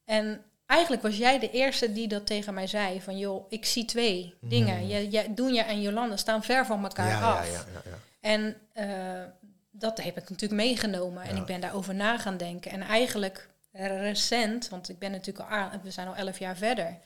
[0.05, 3.01] En eigenlijk was jij de eerste die dat tegen mij zei.
[3.01, 4.87] Van joh, ik zie twee dingen.
[4.87, 7.21] Je, je, Doenja en Jolanda staan ver van elkaar Mm.
[7.21, 7.51] ja, af.
[7.51, 7.97] ja, ja, ja.
[8.19, 9.23] En eh,
[9.71, 11.23] dat heb ik natuurlijk meegenomen.
[11.23, 12.71] En ik ben daarover na gaan denken.
[12.71, 16.97] En eigenlijk recent, want ik ben natuurlijk al, we zijn al elf jaar verder,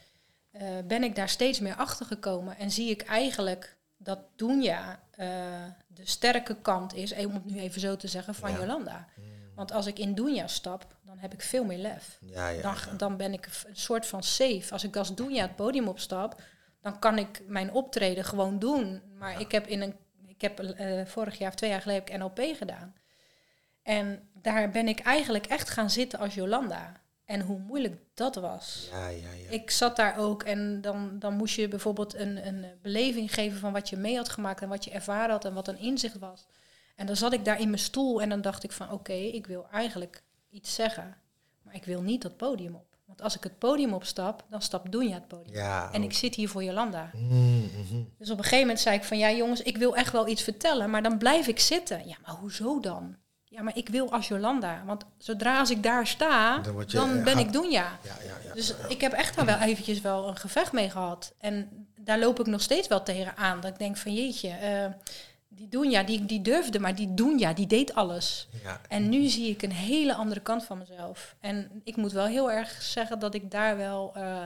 [0.52, 2.58] eh, ben ik daar steeds meer achter gekomen.
[2.58, 5.28] En zie ik eigenlijk dat Doenja eh,
[5.88, 8.52] de sterke kant is, eh, om het nu even zo te zeggen, van.
[8.52, 9.08] Jolanda.
[9.56, 12.18] Want als ik in Doenja stap, dan heb ik veel meer lef.
[12.22, 12.98] Ja, ja, Dan, ja.
[12.98, 14.66] dan ben ik een soort van safe.
[14.72, 16.42] Als ik als Doenja het podium opstap,
[16.82, 19.02] dan kan ik mijn optreden gewoon doen.
[19.20, 19.96] Maar ik heb in een,
[20.28, 22.96] ik heb eh, vorig jaar of twee jaar geleden heb ik NLP gedaan.
[23.82, 27.04] En daar ben ik eigenlijk echt gaan zitten als Jolanda.
[27.26, 28.90] En hoe moeilijk dat was.
[28.92, 29.50] Ja, ja, ja.
[29.50, 33.74] Ik zat daar ook en dan, dan moest je bijvoorbeeld een, een beleving geven van
[33.74, 36.48] wat je mee had gemaakt en wat je ervaren had en wat een inzicht was.
[36.96, 39.48] En dan zat ik daar in mijn stoel en dan dacht ik van oké, ik
[39.48, 40.24] wil eigenlijk
[40.56, 41.18] iets zeggen,
[41.62, 42.86] maar ik wil niet dat podium op.
[43.06, 45.56] Want als ik het podium opstap, dan stap Doenja het podium.
[45.56, 47.10] ja En ik zit hier voor Jolanda.
[47.14, 48.02] Mm, mhm.
[48.18, 50.42] Dus op een gegeven moment zei ik van ja jongens, ik wil echt wel iets
[50.44, 52.08] vertellen, maar dan blijf ik zitten.
[52.08, 53.16] Ja, maar hoezo dan?
[53.44, 54.84] Ja, maar ik wil als Jolanda.
[54.86, 58.00] Want zodra als ik daar sta, Dan je- ben ik Doenja.
[58.04, 58.54] Ja, ja, ja.
[58.54, 61.34] Dus ik heb echt daar wel eventjes wel een gevecht mee gehad.
[61.38, 63.60] En daar loop ik nog steeds wel tegen aan.
[63.62, 64.86] Dat ik denk van jeetje, eh,
[65.56, 68.48] die Doenja, die, die durfde, maar die Doenja, die deed alles.
[68.64, 68.82] ja.
[68.90, 71.36] En nu zie ik een hele andere kant van mezelf.
[71.40, 74.46] En ik moet wel heel erg zeggen dat ik daar wel, eh,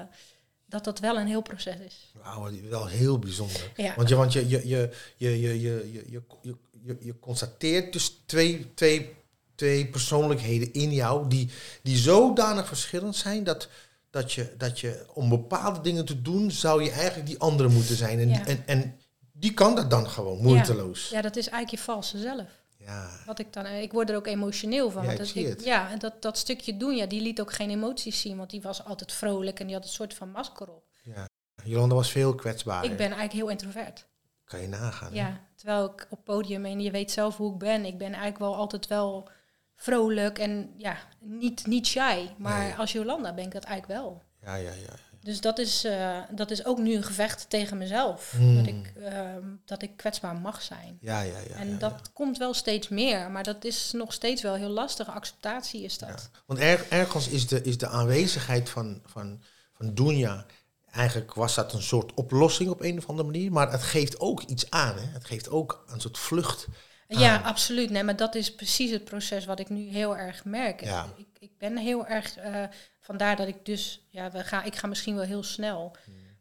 [0.66, 2.12] dat dat wel een heel proces is.
[2.24, 3.72] Wauw, wel heel bijzonder.
[3.76, 3.94] Ja.
[3.96, 7.94] Want, je, want je, je, je, je, je, je, je, je, je, je, je constateert
[7.94, 9.16] dus twee, twee,
[9.56, 11.50] twee persoonlijkheden in jou die,
[11.84, 13.70] die zodanig verschillend zijn dat,
[14.10, 17.96] dat, je, dat je om bepaalde dingen te doen zou je eigenlijk die andere moeten
[17.96, 18.20] zijn.
[18.20, 18.46] En, Ja.
[18.46, 18.99] en, en
[19.40, 21.10] die kan dat dan gewoon moeiteloos.
[21.10, 22.48] Ja, dat is eigenlijk je valse zelf.
[22.78, 23.10] Ja.
[23.26, 25.04] Wat ik dan, eh, ik word er ook emotioneel van.
[25.04, 25.64] Ja, ik zie het.
[25.64, 28.62] Ja, en dat, dat stukje doen, ja, die liet ook geen emoties zien, want die
[28.62, 30.84] was altijd vrolijk en die had een soort van masker op.
[31.04, 31.28] ja.
[31.64, 32.92] Jolanda was veel kwetsbaarder.
[32.92, 34.08] Ik ben eigenlijk heel introvert.
[34.46, 35.10] Kan je nagaan.
[35.10, 35.16] hè?
[35.16, 37.86] Ja, terwijl ik op podium en je weet zelf hoe ik ben.
[37.86, 39.30] Ik ben eigenlijk wel altijd wel
[39.76, 42.28] vrolijk en ja, niet, niet shy.
[42.38, 42.74] Maar Nee.
[42.74, 44.24] als Jolanda ben ik dat eigenlijk wel.
[44.42, 44.94] Ja, ja, ja.
[45.22, 48.34] Dus dat is, eh, dat is ook nu een gevecht tegen mezelf.
[48.38, 48.56] Hmm.
[48.56, 50.98] Dat, ik, ehm, dat ik kwetsbaar mag zijn.
[51.02, 51.56] Ja, ja, ja.
[51.56, 52.10] en ja, dat ja.
[52.14, 53.32] komt wel steeds meer.
[53.32, 55.10] Maar dat is nog steeds wel heel lastig.
[55.10, 56.10] Acceptatie is dat.
[56.10, 56.40] Ja.
[56.46, 59.42] Want er, ergens is de, is de aanwezigheid van, van,
[59.74, 60.46] van Dunja,
[60.92, 64.42] eigenlijk was dat een soort oplossing op een of andere manier, maar het geeft ook
[64.44, 64.96] iets aan.
[64.98, 65.06] Hè?
[65.06, 66.68] Het geeft ook een soort vlucht.
[67.08, 67.90] Ja, absoluut.
[67.90, 70.84] Nee, maar dat is precies het proces wat ik nu heel erg merk.
[70.84, 71.14] Ja.
[71.18, 72.64] Ik, ik ben heel erg, eh,
[73.10, 75.96] vandaar dat ik dus, ja, we gaan, ik ga misschien wel heel snel.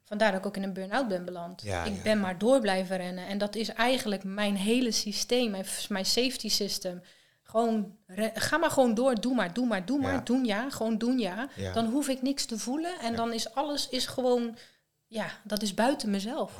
[0.05, 1.61] Vandaar dat ik ook in een burn-out ben beland.
[1.61, 1.71] Hmm.
[1.71, 2.03] Ja, ik ja.
[2.03, 3.27] ben maar door blijven rennen.
[3.27, 7.03] En dat is eigenlijk mijn hele systeem, mijn, mijn safety system.
[7.43, 7.97] Gewoon,
[8.35, 10.21] ga maar gewoon door, doe maar, doe maar, doe maar, Ja.
[10.21, 11.49] doen ja, gewoon doen ja.
[11.73, 14.57] Dan hoef ik niks te voelen en dan is alles is gewoon,
[15.07, 16.59] ja, dat is buiten mezelf.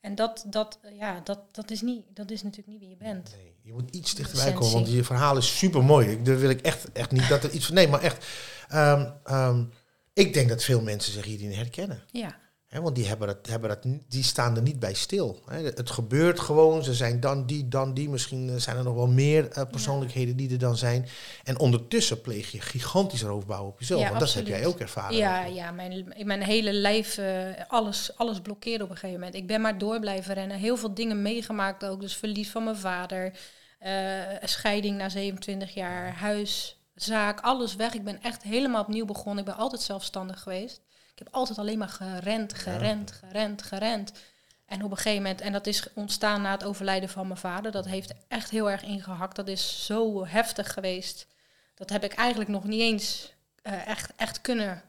[0.00, 3.34] En dat, dat, ja, dat, dat, is niet, dat is natuurlijk niet wie je bent.
[3.36, 6.22] Nee, je moet iets dichterbij komen, want je verhaal is super mooi.
[6.22, 7.74] Daar wil ik echt, echt niet dat er iets van.
[7.74, 8.26] Nee, maar echt.
[8.68, 9.64] ehm, ehm,
[10.12, 12.02] ik denk dat veel mensen zich hierin herkennen.
[12.10, 12.40] Ja.
[12.80, 15.42] Want die, hebben dat, hebben dat, die staan er niet bij stil.
[15.50, 16.84] Het gebeurt gewoon.
[16.84, 18.08] Ze zijn dan die, dan die.
[18.08, 21.08] Misschien eh, zijn er nog wel meer eh, persoonlijkheden die er dan zijn.
[21.44, 24.00] En ondertussen pleeg je gigantisch roofbouw op jezelf.
[24.00, 24.60] Ja, want dat heb absoluut.
[24.60, 25.16] jij ook ervaren.
[25.16, 29.34] Ja, ja mijn, mijn hele lijf, eh, alles, alles blokkeerde op een gegeven moment.
[29.36, 30.56] Ik ben maar door blijven rennen.
[30.56, 32.00] Heel veel dingen meegemaakt ook.
[32.00, 33.32] Dus verlies van mijn vader,
[34.42, 37.94] scheiding na 27 jaar, huis, zaak, alles weg.
[37.94, 39.44] Ik ben echt helemaal opnieuw begonnen.
[39.44, 40.80] Ik ben altijd zelfstandig geweest.
[41.12, 44.12] Ik heb altijd alleen maar gerend, gerend, gerend, gerend.
[44.66, 47.72] En op een gegeven moment, en dat is ontstaan na het overlijden van mijn vader,
[47.72, 49.36] dat heeft echt heel erg ingehakt.
[49.36, 51.26] Dat is zo heftig geweest.
[51.74, 54.82] Dat heb ik eigenlijk nog niet eens eh, echt, echt kunnen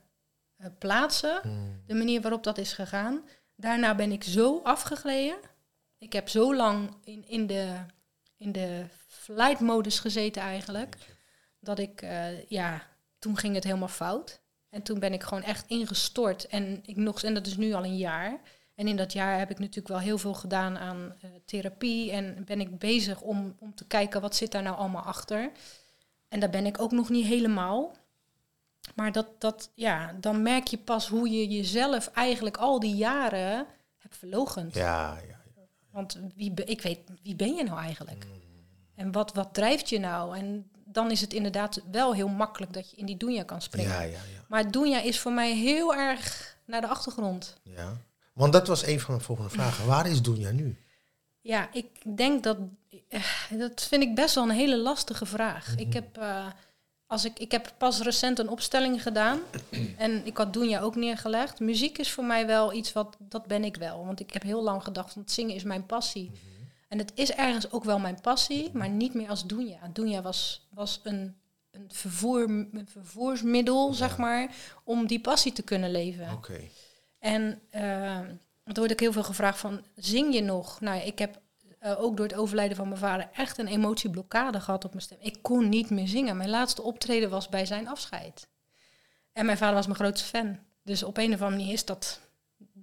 [0.58, 1.40] eh, plaatsen.
[1.42, 1.82] Hmm.
[1.86, 3.22] De manier waarop dat is gegaan.
[3.56, 5.38] Daarna ben ik zo afgegleden.
[5.98, 7.76] Ik heb zo lang in, in de,
[8.38, 10.96] in de flight-modus gezeten eigenlijk.
[11.60, 12.82] Dat ik, eh, ja,
[13.20, 14.42] toen ging het helemaal fout.
[14.74, 16.48] En toen ben ik gewoon echt ingestort.
[16.48, 18.40] En, ik nog, en dat is nu al een jaar.
[18.76, 22.12] En in dat jaar heb ik natuurlijk wel heel veel gedaan aan eh, therapie.
[22.12, 25.52] En ben ik bezig om, om te kijken wat zit daar nou allemaal achter.
[26.28, 27.96] En daar ben ik ook nog niet helemaal.
[28.96, 33.66] Maar dat, dat, ja, dan merk je pas hoe je jezelf eigenlijk al die jaren
[33.98, 34.74] heb verlogend.
[34.74, 35.42] Ja, ja.
[35.90, 38.26] Want wie, ik weet, wie ben je nou eigenlijk?
[38.26, 38.32] Mm.
[38.96, 40.38] En wat, wat drijft je nou?
[40.38, 43.92] En dan is het inderdaad wel heel makkelijk dat je in die doenja kan springen.
[43.92, 44.44] Ja, ja, ja.
[44.48, 47.58] Maar doenja is voor mij heel erg naar de achtergrond.
[47.64, 47.98] ja.
[48.34, 49.86] Want dat was een van de volgende vragen.
[49.88, 50.78] Waar is Doenja nu?
[51.42, 52.58] Ja, ik denk dat.
[53.10, 55.68] eh, Dat vind ik best wel een hele lastige vraag.
[55.72, 55.80] Mhm.
[55.80, 56.46] Ik, heb, eh,
[57.08, 59.40] als ik, ik heb pas recent een opstelling gedaan.
[59.98, 61.60] en ik had Doenja ook neergelegd.
[61.60, 63.16] Muziek is voor mij wel iets wat.
[63.20, 64.06] Dat ben ik wel.
[64.06, 66.32] Want ik heb heel lang gedacht: want zingen is mijn passie.
[66.34, 66.53] Mhm.
[66.94, 69.80] En het is ergens ook wel mijn passie, maar niet meer als Doenja.
[69.94, 71.36] Doenja was, was een,
[71.72, 76.32] een, vervoer, een vervoersmiddel, zeg maar, om die passie te kunnen leven.
[76.32, 76.60] Oké.
[77.20, 78.20] En uh,
[78.64, 80.82] toen word ik heel veel gevraagd van, zing je nog?
[80.82, 81.42] Nou, ik heb
[81.80, 85.18] eh, ook door het overlijden van mijn vader echt een emotieblokkade gehad op mijn stem.
[85.22, 86.38] Ik kon niet meer zingen.
[86.38, 88.48] Mijn laatste optreden was bij zijn afscheid.
[89.32, 90.60] En mijn vader was mijn grootste fan.
[90.84, 92.20] Dus op een of andere manier is dat...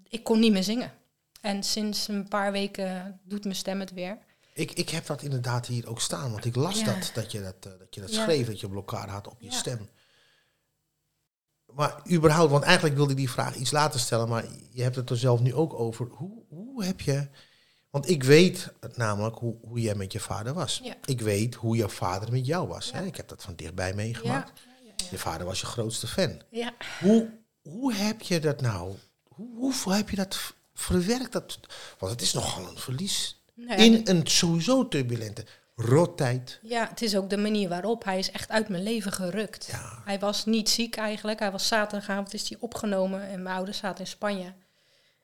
[0.09, 0.93] Ik kon niet meer zingen.
[1.41, 4.19] En sinds een paar weken doet mijn stem het weer.
[4.53, 6.85] Ik, ik heb dat inderdaad hier ook staan, want ik las Ja.
[6.85, 8.23] dat, dat je dat, eh, dat, je dat Ja.
[8.23, 9.57] schreef, dat je blokkade had op je Ja.
[9.57, 9.89] stem.
[11.75, 15.11] Maar überhaupt, want eigenlijk wilde ik die vraag iets later stellen, maar je hebt het
[15.11, 16.07] er zelf nu ook over.
[16.11, 17.29] Hoe, hoe heb je...
[17.91, 20.83] Want ik weet namelijk hoe, hoe jij met je vader was.
[21.05, 22.93] Ik weet hoe jouw vader met jou was.
[22.93, 23.05] Hè?
[23.05, 24.61] Ik heb dat van dichtbij meegemaakt.
[25.11, 26.43] Je vader was je grootste fan.
[26.51, 26.73] ja.
[27.01, 27.31] Hoe,
[27.63, 28.95] hoe heb je dat nou?
[29.29, 31.33] Hoe, hoeveel heb je dat v- verwerkt?
[31.33, 31.59] Dat,
[31.99, 33.43] want het is nogal een verlies.
[33.77, 35.45] In een sowieso turbulente
[35.77, 36.59] rottijd.
[36.63, 38.05] Ja, het is ook de manier waarop.
[38.05, 39.67] Hij is echt uit mijn leven gerukt.
[39.71, 40.03] Ja.
[40.05, 41.39] Hij was niet ziek eigenlijk.
[41.39, 44.53] Hij was zaterdagavond is hij opgenomen en mijn ouders zaten in Spanje.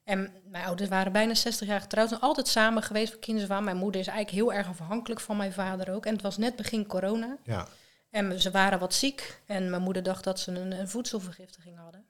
[0.05, 3.65] En mijn ouders waren bijna 60 jaar getrouwd en altijd samen geweest voor kinderen van.
[3.65, 6.07] Mijn moeder is eigenlijk heel erg afhankelijk van mijn vader ook.
[6.07, 7.37] En het was net begin corona.
[7.45, 7.69] Ja.
[8.11, 9.41] En ze waren wat ziek.
[9.47, 12.05] En mijn moeder dacht dat ze een, een voedselvergiftiging hadden.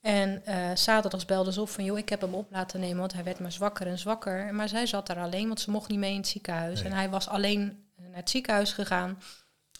[0.00, 3.12] En eh zaterdags belde ze op van, joh, ik heb hem op laten nemen, want
[3.12, 4.54] hij werd maar zwakker en zwakker.
[4.54, 6.82] Maar zij zat daar alleen, want ze mocht niet mee in het ziekenhuis.
[6.82, 6.90] Nee.
[6.90, 9.18] En hij was alleen naar het ziekenhuis gegaan.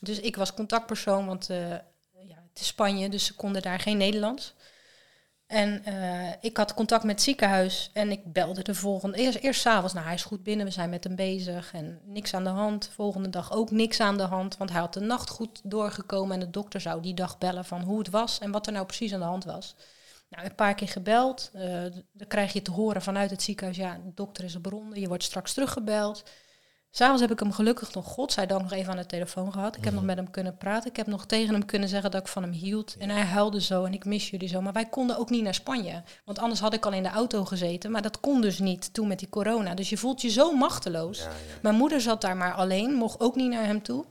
[0.01, 1.71] Dus ik was contactpersoon, want eh,
[2.11, 4.55] ja, het is Spanje, dus ze konden daar geen Nederlands.
[5.47, 9.17] En eh, ik had contact met het ziekenhuis en ik belde de volgende...
[9.17, 12.35] Eerst, eerst s'avonds, nou hij is goed binnen, we zijn met hem bezig en niks
[12.35, 12.91] aan de hand.
[12.95, 16.35] Volgende dag ook niks aan de hand, want hij had de nacht goed doorgekomen...
[16.35, 18.87] en de dokter zou die dag bellen van hoe het was en wat er nou
[18.87, 19.75] precies aan de hand was.
[20.31, 21.51] Nou, een paar keer gebeld.
[21.53, 25.01] eh, dan krijg je te horen vanuit het ziekenhuis, ja, de dokter is op ronde,
[25.01, 26.23] je wordt straks teruggebeld.
[26.93, 29.77] S'avonds heb ik hem gelukkig nog, godzijdank, nog even aan de telefoon gehad.
[29.77, 30.91] Ik heb nog met hem kunnen praten.
[30.91, 32.97] Ik heb nog tegen hem kunnen zeggen dat ik van hem hield.
[32.99, 34.61] En hij huilde zo en ik mis jullie zo.
[34.61, 36.03] Maar wij konden ook niet naar Spanje.
[36.25, 37.91] Want anders had ik al in de auto gezeten.
[37.91, 39.75] Maar dat kon dus niet toen met die corona.
[39.75, 41.19] Dus je voelt je zo machteloos.
[41.19, 41.31] Ja, ja.
[41.63, 44.05] Mijn moeder zat daar maar alleen, mocht ook niet naar hem toe.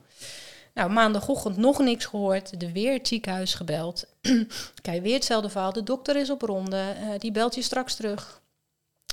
[0.79, 2.59] Nou, maandagochtend nog niks gehoord.
[2.59, 4.05] De weer het ziekenhuis gebeld.
[4.81, 5.73] Kijk, weer hetzelfde verhaal.
[5.73, 6.77] De dokter is op ronde.
[6.77, 8.41] eh, die belt je straks terug.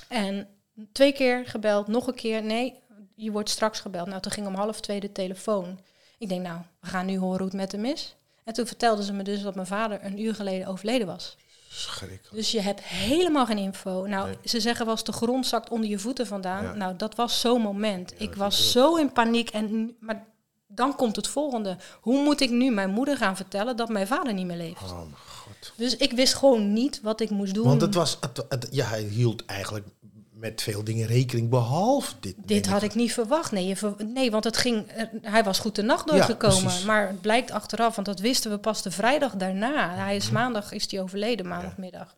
[0.08, 0.48] En
[0.92, 2.42] twee keer gebeld, nog een keer.
[2.42, 2.74] Nee,
[3.14, 4.06] je wordt straks gebeld.
[4.06, 5.78] Nou, toen ging om half twee de telefoon.
[6.18, 8.16] Ik denk, nou, we gaan nu horen hoe het met hem is.
[8.44, 11.36] En toen vertelden ze me dus dat mijn vader een uur geleden overleden was.
[11.68, 12.28] Schrikkelijk.
[12.34, 14.06] Dus je hebt helemaal geen info.
[14.06, 14.36] Nou, Nee.
[14.44, 16.64] ze zeggen eens de grond zakt onder je voeten vandaan.
[16.64, 16.74] Ja.
[16.74, 18.10] Nou, dat was zo'n moment.
[18.10, 19.50] Ja, ik was zo in paniek.
[19.50, 20.34] En, maar
[20.66, 21.76] dan komt het volgende.
[22.00, 24.82] Hoe moet ik nu mijn moeder gaan vertellen dat mijn vader niet meer leeft?
[24.82, 25.72] Oh mijn god.
[25.76, 27.64] Dus ik wist gewoon niet wat ik moest doen.
[27.64, 29.86] Want het was, het, het- ja, hij hield eigenlijk
[30.32, 32.34] met veel dingen rekening, behalve dit.
[32.44, 33.52] Dit had ik niet verwacht.
[33.52, 36.62] Nee, je ver- nee want het ging, eh, hij was goed de nacht doorgekomen.
[36.62, 36.84] precies.
[36.84, 39.94] maar het blijkt achteraf, want dat wisten we pas de vrijdag daarna.
[39.94, 40.14] Hij Mhm.
[40.16, 42.14] is maandag is hij overleden, maandagmiddag.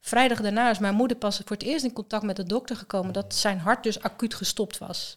[0.00, 3.12] Vrijdag daarna is mijn moeder pas voor het eerst in contact met de dokter gekomen
[3.12, 5.16] dat zijn hart dus acuut gestopt was.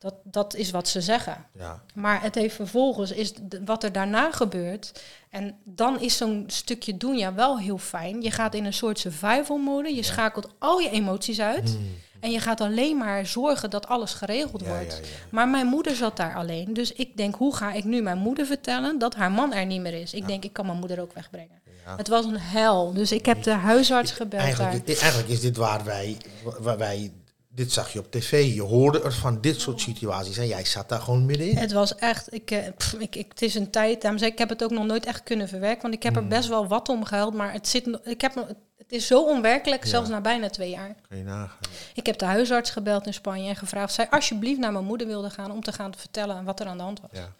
[0.00, 1.46] Dat, dat is wat ze zeggen.
[1.58, 3.32] Ja, Maar het heeft vervolgens, is
[3.64, 5.02] wat er daarna gebeurt.
[5.30, 8.22] En dan is zo'n stukje doen ja wel heel fijn.
[8.22, 9.94] Je gaat in een soort survival mode.
[9.94, 11.78] Je schakelt al je emoties uit.
[12.20, 14.60] En je gaat alleen maar zorgen dat alles geregeld.
[14.60, 15.00] Ja, wordt.
[15.30, 16.74] Maar mijn moeder zat daar alleen.
[16.74, 19.80] Dus ik denk, hoe ga ik nu mijn moeder vertellen dat haar man er niet
[19.80, 20.14] meer is?
[20.14, 21.60] Ik denk, ik kan mijn moeder ook wegbrengen.
[21.96, 22.92] Het was een hel.
[22.92, 24.40] Dus ik heb de huisarts gebeld daar.
[24.40, 26.16] Eigenlijk, eigenlijk is dit waar wij,
[26.58, 27.12] waar wij,
[27.52, 30.88] dit zag je op tv, je hoorde er van dit soort situaties en jij zat
[30.88, 31.56] daar gewoon middenin.
[31.56, 34.38] Het was echt, ik, eh, pff, ik, ik, het is een tijd, daarom zei ik,
[34.40, 36.28] ik heb het ook nog nooit echt kunnen verwerken, want ik heb er Hmm.
[36.30, 38.34] best wel wat om gehuild, maar het, zit, ik heb,
[38.76, 39.90] het is zo onwerkelijk, Ja.
[39.90, 40.94] zelfs na bijna twee jaar.
[41.08, 41.58] Je nagaan.
[41.94, 45.30] Ik heb de huisarts gebeld in Spanje en gevraagd zij alsjeblieft naar mijn moeder wilde
[45.30, 47.10] gaan om te gaan vertellen wat er aan de hand was.
[47.12, 47.32] Ja.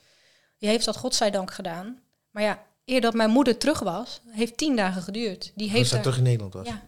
[0.59, 1.99] Die heeft dat godzijdank gedaan,
[2.31, 5.53] maar ja, eer dat mijn moeder terug was, heeft tien dagen geduurd.
[5.55, 6.67] Die Heeft heeft dat er- terug in Nederland was?
[6.67, 6.83] ja,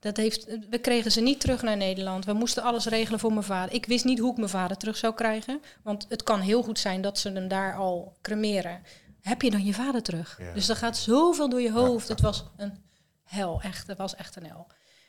[0.00, 2.24] dat heeft, we kregen ze niet terug naar Nederland.
[2.24, 3.74] We moesten alles regelen voor mijn vader.
[3.74, 5.60] Ik wist niet hoe ik mijn vader terug zou krijgen.
[5.82, 8.82] Want het kan heel goed zijn dat ze hem daar al cremeren.
[9.20, 10.38] Heb je dan je vader terug?
[10.38, 10.52] Ja.
[10.52, 12.08] Dus er gaat zoveel door je hoofd.
[12.08, 12.84] Het was een
[13.24, 13.86] hel, echt.
[13.86, 14.66] Het was echt een hel.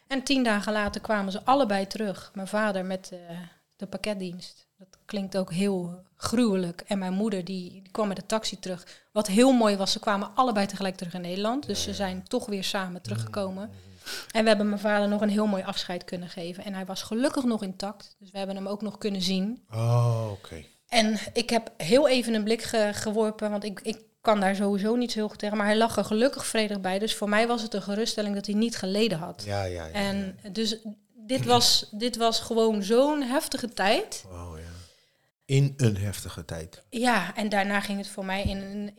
[0.08, 2.32] En tien dagen later kwamen ze allebei terug.
[2.34, 3.19] Mijn vader met eh,
[3.76, 4.67] de pakketdienst.
[4.78, 6.84] Dat klinkt ook heel gruwelijk.
[6.88, 8.88] En mijn moeder die, die kwam met de taxi terug.
[9.12, 11.65] Wat heel mooi was, ze kwamen allebei tegelijk terug in Nederland.
[11.65, 13.71] Dus ze zijn toch weer samen teruggekomen.
[14.32, 16.63] En we hebben mijn vader nog een heel mooi afscheid kunnen geven.
[16.65, 18.15] En hij was gelukkig nog intact.
[18.20, 19.63] Dus we hebben hem ook nog kunnen zien.
[19.74, 20.63] Oh, oké.
[20.88, 24.96] En ik heb heel even een blik ge- geworpen, want ik, ik kan daar sowieso
[24.96, 25.58] niet heel goed tegen.
[25.58, 27.00] Maar hij lag er gelukkig vredig bij.
[27.00, 29.43] Dus voor mij was het een geruststelling dat hij niet geleden had.
[29.46, 29.91] Ja, ja, ja.
[29.91, 30.78] En dus
[31.13, 34.26] dit was, dit was gewoon zo'n heftige tijd.
[34.32, 34.67] Oh, ja.
[35.48, 36.84] In een heftige tijd.
[36.90, 38.92] Ja, en daarna ging het voor mij in,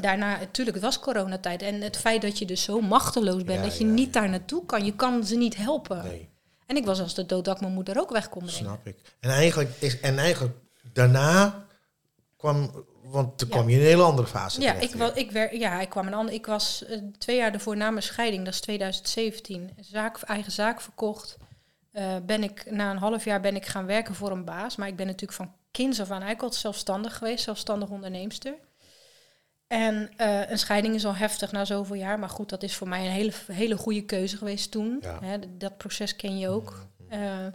[0.00, 1.62] daarna, natuurlijk, het was coronatijd.
[1.62, 4.28] En het feit dat je dus zo machteloos bent, Ja, dat je ja, niet daar
[4.28, 4.84] naartoe kan.
[4.84, 6.04] Je kan ze niet helpen.
[6.04, 6.28] Nee,
[6.66, 8.64] En ik was als de dood dat ik mijn moeder ook weg kon brengen.
[8.64, 8.96] snap ik.
[9.20, 10.56] En eigenlijk, is, en eigenlijk
[10.92, 11.66] daarna
[12.36, 15.56] kwam, want toen kwam je in een hele andere fase Ja, ik, was, ik, wer,
[15.56, 16.34] ja, ik kwam een ander.
[16.34, 20.80] Ik was eh, twee jaar ervoor na mijn scheiding, dat is 2017, zaak, eigen zaak
[20.80, 21.36] verkocht.
[21.92, 24.76] Eh, ben ik, na een half jaar ben ik gaan werken voor een baas.
[24.76, 28.54] Maar ik ben natuurlijk van kinds af aan eigenlijk altijd zelfstandig geweest, zelfstandig onderneemster.
[29.66, 32.18] En eh, een scheiding is al heftig na zoveel jaar.
[32.18, 34.98] Maar goed, dat is voor mij een hele, hele goede keuze geweest toen.
[35.00, 35.18] Ja.
[35.22, 36.86] Hè, dat proces ken je ook.
[37.08, 37.46] Eh,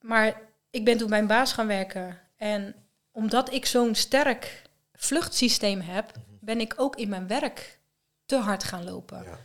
[0.00, 2.18] maar ik ben toen bij een baas gaan werken.
[2.36, 2.74] En
[3.12, 7.78] omdat ik zo'n sterk vluchtsysteem heb, ben ik ook in mijn werk
[8.26, 9.22] te hard gaan lopen.
[9.22, 9.38] Ja.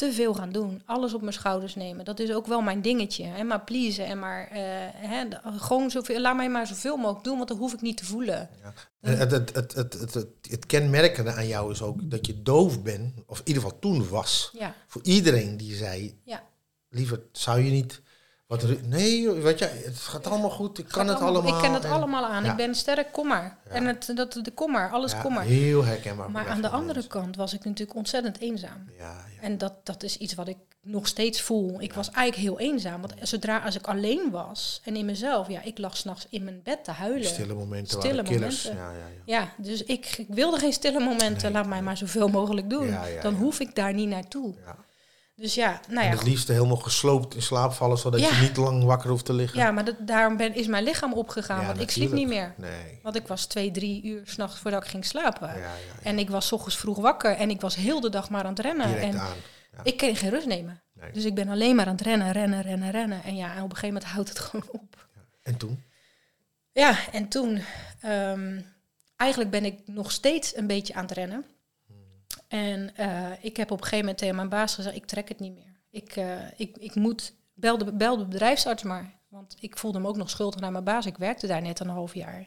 [0.00, 0.82] Te veel gaan doen.
[0.84, 2.04] Alles op mijn schouders nemen.
[2.04, 3.24] Dat is ook wel mijn dingetje.
[3.24, 3.42] Hè?
[3.44, 4.60] Maar pleasen en maar eh,
[4.94, 6.20] hè, gewoon zoveel.
[6.20, 8.48] Laat mij maar zoveel mogelijk doen, want dan hoef ik niet te voelen.
[9.00, 12.42] En Het, het, het, het, het, het, het kenmerkende aan jou is ook dat je
[12.42, 16.42] doof bent, of in ieder geval toen was, Ja, voor iedereen die zei, ja.
[16.88, 18.00] liever zou je niet
[18.50, 21.56] wat nee, weet je, het gaat allemaal goed, ik kan het allemaal.
[21.56, 22.44] Ik ken het en- allemaal aan.
[22.44, 22.50] Ja.
[22.50, 23.58] Ik ben sterk, kom maar.
[23.68, 23.74] Ja.
[23.74, 25.44] En het, dat, de kom maar, alles kom maar.
[25.44, 26.30] Heel herkenbaar.
[26.30, 27.10] Maar aan de andere mensen.
[27.10, 28.90] kant was ik natuurlijk ontzettend eenzaam.
[28.98, 29.42] Ja, ja.
[29.42, 31.80] En dat, dat is iets wat ik nog steeds voel.
[31.80, 33.00] Ik was eigenlijk heel eenzaam.
[33.00, 36.60] Want zodra als ik alleen was en in mezelf, ja, ik lag s'nachts in mijn
[36.64, 37.28] bed te huilen.
[37.28, 38.76] Stille momenten Stille momenten.
[38.76, 39.40] Ja, ja, ja.
[39.40, 41.42] Ja, dus ik, ik wilde geen stille momenten.
[41.42, 42.96] Nee, Laat mij maar zoveel mogelijk doen.
[43.22, 44.54] Dan hoef ik daar niet naartoe.
[44.64, 44.76] Ja.
[45.40, 48.28] Dus ja, nou en ja, het liefste helemaal gesloopt in slaap vallen, zodat Ja.
[48.28, 49.58] je niet lang wakker hoeft te liggen.
[49.58, 51.60] ja maar dat, daarom ben, is mijn lichaam opgegaan.
[51.60, 52.54] Ja, want ik sliep niet meer.
[52.56, 52.98] Nee.
[53.02, 55.48] Want ik was twee, drie uur s'nachts voordat ik ging slapen.
[55.58, 55.70] Ja.
[56.02, 58.50] En ik was 's ochtends vroeg wakker en ik was heel de dag maar aan
[58.50, 58.86] het rennen.
[58.86, 59.36] Direct en aan.
[59.82, 60.82] Ik kon geen rust nemen.
[60.92, 61.10] Nee.
[61.12, 63.22] Dus ik ben alleen maar aan het rennen, rennen, rennen, rennen.
[63.24, 65.06] En ja, en op een gegeven moment houdt het gewoon op.
[65.42, 65.82] En toen?
[66.72, 67.62] Ja, en toen,
[68.00, 68.60] ehm,
[69.16, 71.44] eigenlijk ben ik nog steeds een beetje aan het rennen.
[72.50, 75.40] En eh, ik heb op een gegeven moment tegen mijn baas gezegd, ik trek het
[75.40, 75.80] niet meer.
[75.90, 79.18] Ik, eh, ik, ik moet, bel de, bel de bedrijfsarts maar.
[79.28, 81.06] Want ik voelde me ook nog schuldig naar mijn baas.
[81.06, 82.46] Ik werkte daar net een half jaar.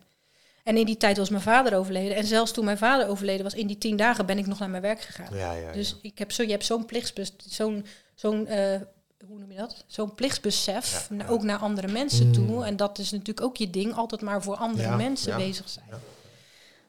[0.64, 2.16] En in die tijd was mijn vader overleden.
[2.18, 4.70] En zelfs toen mijn vader overleden was, in die tien dagen ben ik nog naar
[4.70, 5.36] mijn werk gegaan.
[5.38, 5.96] Ja, ja, Dus ja.
[6.02, 7.86] ik heb zo, je hebt zo'n plichtsbes, zo'n,
[8.16, 8.80] zo'n, eh,
[9.28, 9.84] hoe noem je dat?
[9.88, 11.30] Zo'n plichtsbesef, Ja, na- ja.
[11.30, 12.34] ook naar andere mensen Mm.
[12.34, 12.66] toe.
[12.66, 15.70] En dat is natuurlijk ook je ding, altijd maar voor andere Ja, mensen ja, bezig
[15.70, 15.86] zijn.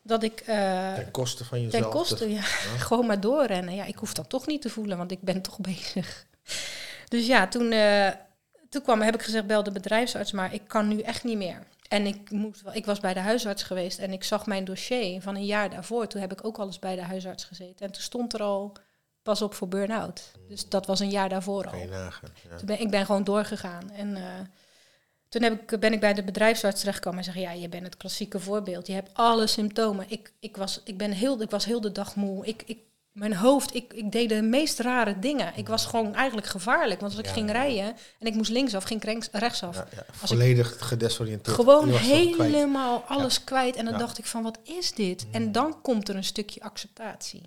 [0.06, 1.82] Dat ik eh, Ten koste van jezelf.
[1.82, 2.42] ten koste, ja,
[2.88, 3.74] gewoon maar doorrennen.
[3.74, 6.26] Ja, ik hoef dat toch niet te voelen, want ik ben toch bezig.
[7.08, 8.10] Dus ja, toen, eh,
[8.68, 11.66] toen kwam, heb ik gezegd, bel de bedrijfsarts, maar ik kan nu echt niet meer.
[11.88, 15.34] En ik, moest, ik was bij de huisarts geweest en ik zag mijn dossier van
[15.34, 16.06] een jaar daarvoor.
[16.06, 17.86] Toen heb ik ook alles bij de huisarts gezeten.
[17.86, 18.72] En toen stond er al,
[19.22, 20.30] pas op voor burn-out.
[20.48, 21.84] Dus dat was een jaar daarvoor al.
[21.84, 22.30] nagaan.
[22.50, 22.56] Ja.
[22.56, 23.90] Toen ben, ik ben gewoon doorgegaan.
[23.90, 24.22] En eh,
[25.34, 27.96] toen heb ik, ben ik bij de bedrijfsarts terechtgekomen en zeg ja, je bent het
[27.96, 28.86] klassieke voorbeeld.
[28.86, 30.04] Je hebt alle symptomen.
[30.08, 32.46] Ik, ik, was, ik, ben heel, ik was heel de dag moe.
[32.46, 32.78] Ik, ik,
[33.12, 35.52] mijn hoofd, ik, ik deed de meest rare dingen.
[35.56, 37.00] Ik was gewoon eigenlijk gevaarlijk.
[37.00, 39.76] Want als ik Ja, ging rijden en ik moest linksaf, ging ik rechts- rechtsaf.
[39.76, 41.56] Ja, ja, ik- volledig gedesoriënteerd.
[41.56, 42.00] Gewoon kwijt.
[42.52, 43.76] helemaal alles kwijt.
[43.76, 45.26] En dan dacht ik van, wat is dit?
[45.32, 47.42] En dan komt er een stukje acceptatie.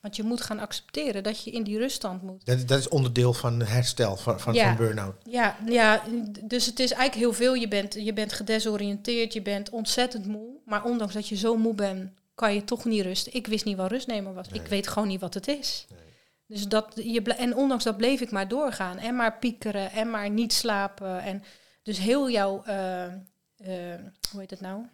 [0.00, 2.46] Want je moet gaan accepteren dat je in die ruststand moet.
[2.46, 4.66] Dat, dat is onderdeel van herstel, van, van, Ja.
[4.66, 5.14] van burn-out.
[5.24, 6.02] Ja, ja,
[6.44, 7.54] dus het is eigenlijk heel veel.
[7.54, 10.60] Je bent, je bent gedesoriënteerd, je bent ontzettend moe.
[10.64, 13.34] Maar ondanks dat je zo moe bent, kan je toch niet rusten.
[13.34, 14.48] Ik wist niet wat rust nemen was.
[14.48, 14.60] Nee.
[14.60, 15.86] Ik weet gewoon niet wat het is.
[15.90, 15.98] Nee.
[16.46, 18.98] Dus dat, je en ondanks dat bleef ik maar doorgaan.
[18.98, 21.22] En maar piekeren en maar niet slapen.
[21.22, 21.42] En
[21.82, 24.84] dus heel jouw, eh, eh, hoe heet het nou?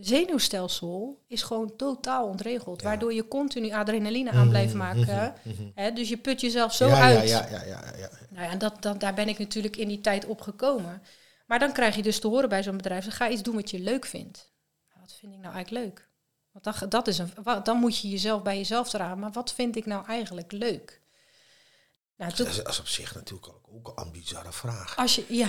[0.00, 2.80] Zenuwstelsel is gewoon totaal ontregeld.
[2.80, 2.88] Ja.
[2.88, 5.34] Waardoor je continu adrenaline aan blijft Mhm, maken.
[5.44, 5.70] mhm, mhm.
[5.74, 5.92] Hè?
[5.92, 7.28] Dus je put jezelf zo ja, uit.
[7.28, 8.10] Ja, ja, ja, ja, ja.
[8.30, 11.02] Nou ja, dat, dat, daar ben ik natuurlijk in die tijd op gekomen.
[11.46, 13.70] Maar dan krijg je dus te horen bij zo'n bedrijf, dan ga iets doen wat
[13.70, 14.52] je leuk vindt.
[15.00, 16.08] Wat vind ik nou eigenlijk leuk?
[16.52, 17.32] Want dat, dat is een,
[17.62, 21.00] dan moet je jezelf bij jezelf te raden, maar wat vind ik nou eigenlijk leuk?
[22.16, 24.94] Nou, toen, Dat is, dat is op zich natuurlijk ook, ook een bizarre vraag.
[24.96, 25.48] als je, ja,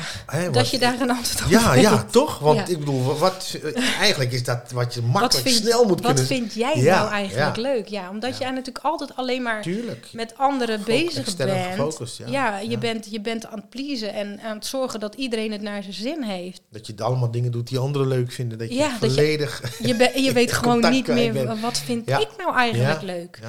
[0.51, 1.82] dat je daar een antwoord op Ja, weet.
[1.82, 2.39] ja, toch?
[2.39, 2.65] Want Ja.
[2.67, 6.05] ik bedoel, wat, eh, eigenlijk is dat wat je Wat makkelijk vind, snel moet wat
[6.05, 6.25] kunnen...
[6.25, 7.88] vind jij Ja, nou eigenlijk leuk?
[7.88, 10.08] Ja, omdat jij natuurlijk altijd alleen maar Tuurlijk.
[10.13, 11.51] met anderen bezig bent.
[11.51, 12.58] gefocust, ja.
[12.60, 12.77] je.
[12.77, 15.93] Bent, je bent aan het pleasen en aan het zorgen dat iedereen het naar zijn
[15.95, 16.62] zin heeft.
[16.71, 18.58] Dat je allemaal dingen doet die anderen leuk vinden.
[18.58, 19.62] Dat je dat je- volledig...
[19.79, 21.60] Je, be- je weet gewoon niet meer bent.
[21.62, 23.39] wat vind ik nou eigenlijk leuk.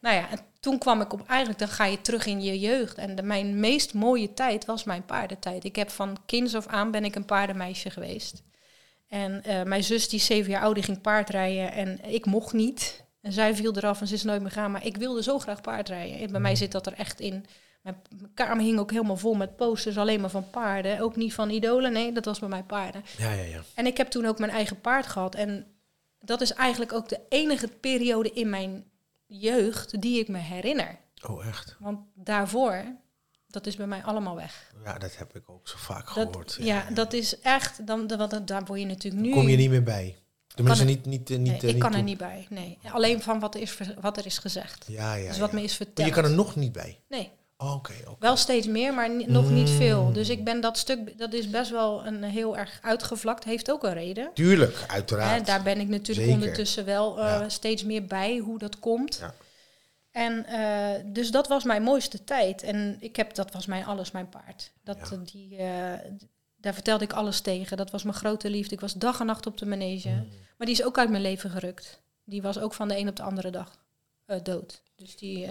[0.00, 0.28] Nou ja,
[0.66, 2.98] toen kwam ik op eigenlijk, dan ga je terug in je jeugd.
[2.98, 5.64] En de, mijn meest mooie tijd was mijn paardentijd.
[5.64, 8.42] Ik heb van kinds af aan ben ik een paardenmeisje geweest.
[9.08, 13.04] En eh, mijn zus, die zeven jaar oud, die ging paardrijden en ik mocht niet.
[13.20, 14.70] En zij viel eraf en ze is nooit meer gaan.
[14.70, 16.18] Maar ik wilde zo graag paardrijden.
[16.18, 17.46] En bij mij zit dat er echt in.
[17.82, 21.00] Mijn, mijn kamer hing ook helemaal vol met posters, alleen maar van paarden.
[21.00, 23.04] Ook niet van idolen, nee, dat was bij mij paarden.
[23.18, 23.60] Ja, ja, ja.
[23.74, 25.34] En ik heb toen ook mijn eigen paard gehad.
[25.34, 25.66] En
[26.20, 28.84] dat is eigenlijk ook de enige periode in mijn
[29.26, 30.98] jeugd die ik me herinner.
[31.28, 31.76] Oh, echt?
[31.78, 32.84] Want daarvoor,
[33.48, 34.72] dat is bij mij allemaal weg.
[34.84, 36.56] Ja, dat heb ik ook zo vaak Dat, gehoord.
[36.60, 39.32] ja, dat is echt, dan, want daar word je natuurlijk nu...
[39.32, 40.16] Kom je niet meer bij.
[40.54, 41.98] Tenminste, er- niet, niet, eh, niet, Nee, eh, ik kan toe.
[41.98, 42.46] er niet bij.
[42.50, 42.78] Nee.
[42.92, 44.84] Alleen van wat er is, wat er is gezegd.
[44.88, 45.56] Ja, ja, dus wat ja.
[45.56, 46.08] me is Maar verteld.
[46.08, 47.00] je kan er nog niet bij.
[47.08, 49.76] Nee, Oké, wel steeds meer, maar nog niet Mm.
[49.76, 50.12] veel.
[50.12, 53.44] Dus ik ben dat stuk, dat is best wel een heel erg uitgevlakt.
[53.44, 54.30] Heeft ook een reden.
[54.34, 55.46] Tuurlijk, uiteraard.
[55.46, 56.32] daar ben ik natuurlijk Zeker.
[56.42, 57.48] ondertussen wel eh, Ja.
[57.48, 59.16] steeds meer bij hoe dat komt.
[59.20, 59.34] Ja.
[60.10, 62.62] En eh, dus dat was mijn mooiste tijd.
[62.62, 64.72] En ik heb, dat was mijn alles, mijn paard.
[64.84, 65.16] Dat, Ja.
[65.16, 65.92] die, eh,
[66.56, 67.76] daar vertelde ik alles tegen.
[67.76, 68.74] Dat was mijn grote liefde.
[68.74, 70.08] Ik was dag en nacht op de manege.
[70.08, 70.28] Mm.
[70.56, 72.00] Maar die is ook uit mijn leven gerukt.
[72.24, 73.78] Die was ook van de een op de andere dag
[74.42, 74.82] dood.
[74.96, 75.46] Dus die,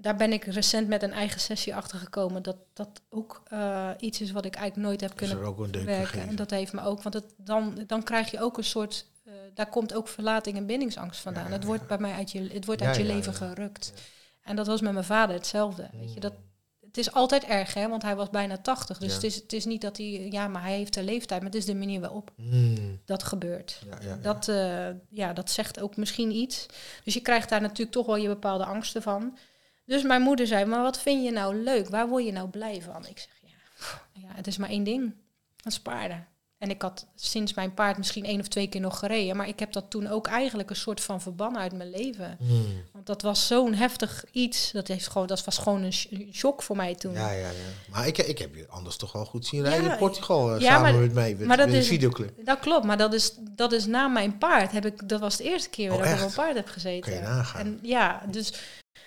[0.00, 2.42] daar ben ik recent met een eigen sessie achter gekomen.
[2.42, 5.58] Dat dat ook eh, iets is wat ik eigenlijk nooit heb Is kunnen er ook
[5.58, 6.06] een deuk werken.
[6.06, 6.28] gegeven?
[6.28, 9.32] En dat heeft me ook, want het, dan, dan krijg je ook een soort, eh,
[9.54, 11.42] daar komt ook verlating en bindingsangst vandaan.
[11.44, 13.92] Ja, ja, het wordt bij mij uit je, het wordt uit je leven gerukt.
[14.42, 15.88] En dat was met mijn vader hetzelfde.
[15.92, 16.20] Weet je, Mm.
[16.20, 16.32] dat,
[16.80, 18.98] het is altijd erg, hè, want hij was bijna 80.
[18.98, 19.14] Dus Ja.
[19.14, 21.58] het, is, het is niet dat hij, ja, maar hij heeft de leeftijd, maar het
[21.60, 23.00] is de manier waarop Mm.
[23.04, 23.82] dat gebeurt.
[23.90, 24.16] Ja, ja, ja.
[24.16, 26.66] Dat, eh, ja, dat zegt ook misschien iets.
[27.04, 29.38] Dus je krijgt daar natuurlijk toch wel je bepaalde angsten van.
[29.90, 31.88] Dus mijn moeder zei, maar wat vind je nou leuk?
[31.88, 33.06] Waar word je nou blij van?
[33.06, 35.14] Ik zeg, ja, ja het is maar één ding.
[35.56, 36.26] Dat is paarden.
[36.60, 39.36] En ik had sinds mijn paard misschien één of twee keer nog gereden.
[39.36, 42.36] Maar ik heb dat toen ook eigenlijk een soort van verbannen uit mijn leven.
[42.40, 42.64] Mm.
[42.92, 44.70] Want dat was zo'n heftig iets.
[44.72, 47.12] Dat, heeft gewoon, dat was gewoon een sh- shock voor mij toen.
[47.12, 47.50] Ja, ja, ja.
[47.90, 50.54] Maar ik, ik heb je anders toch wel goed zien Ja, rijden in Portugal.
[50.54, 51.34] eh, ja, samen maar- met mij.
[51.38, 52.44] Met, maar dat is- videoclip.
[52.44, 54.72] Dat klopt, maar dat is, dat is na mijn paard.
[54.72, 57.12] Heb ik, dat was de eerste keer Oh, dat ik op een paard heb gezeten.
[57.12, 57.60] Kan je nagaan.
[57.60, 58.50] En ja, dus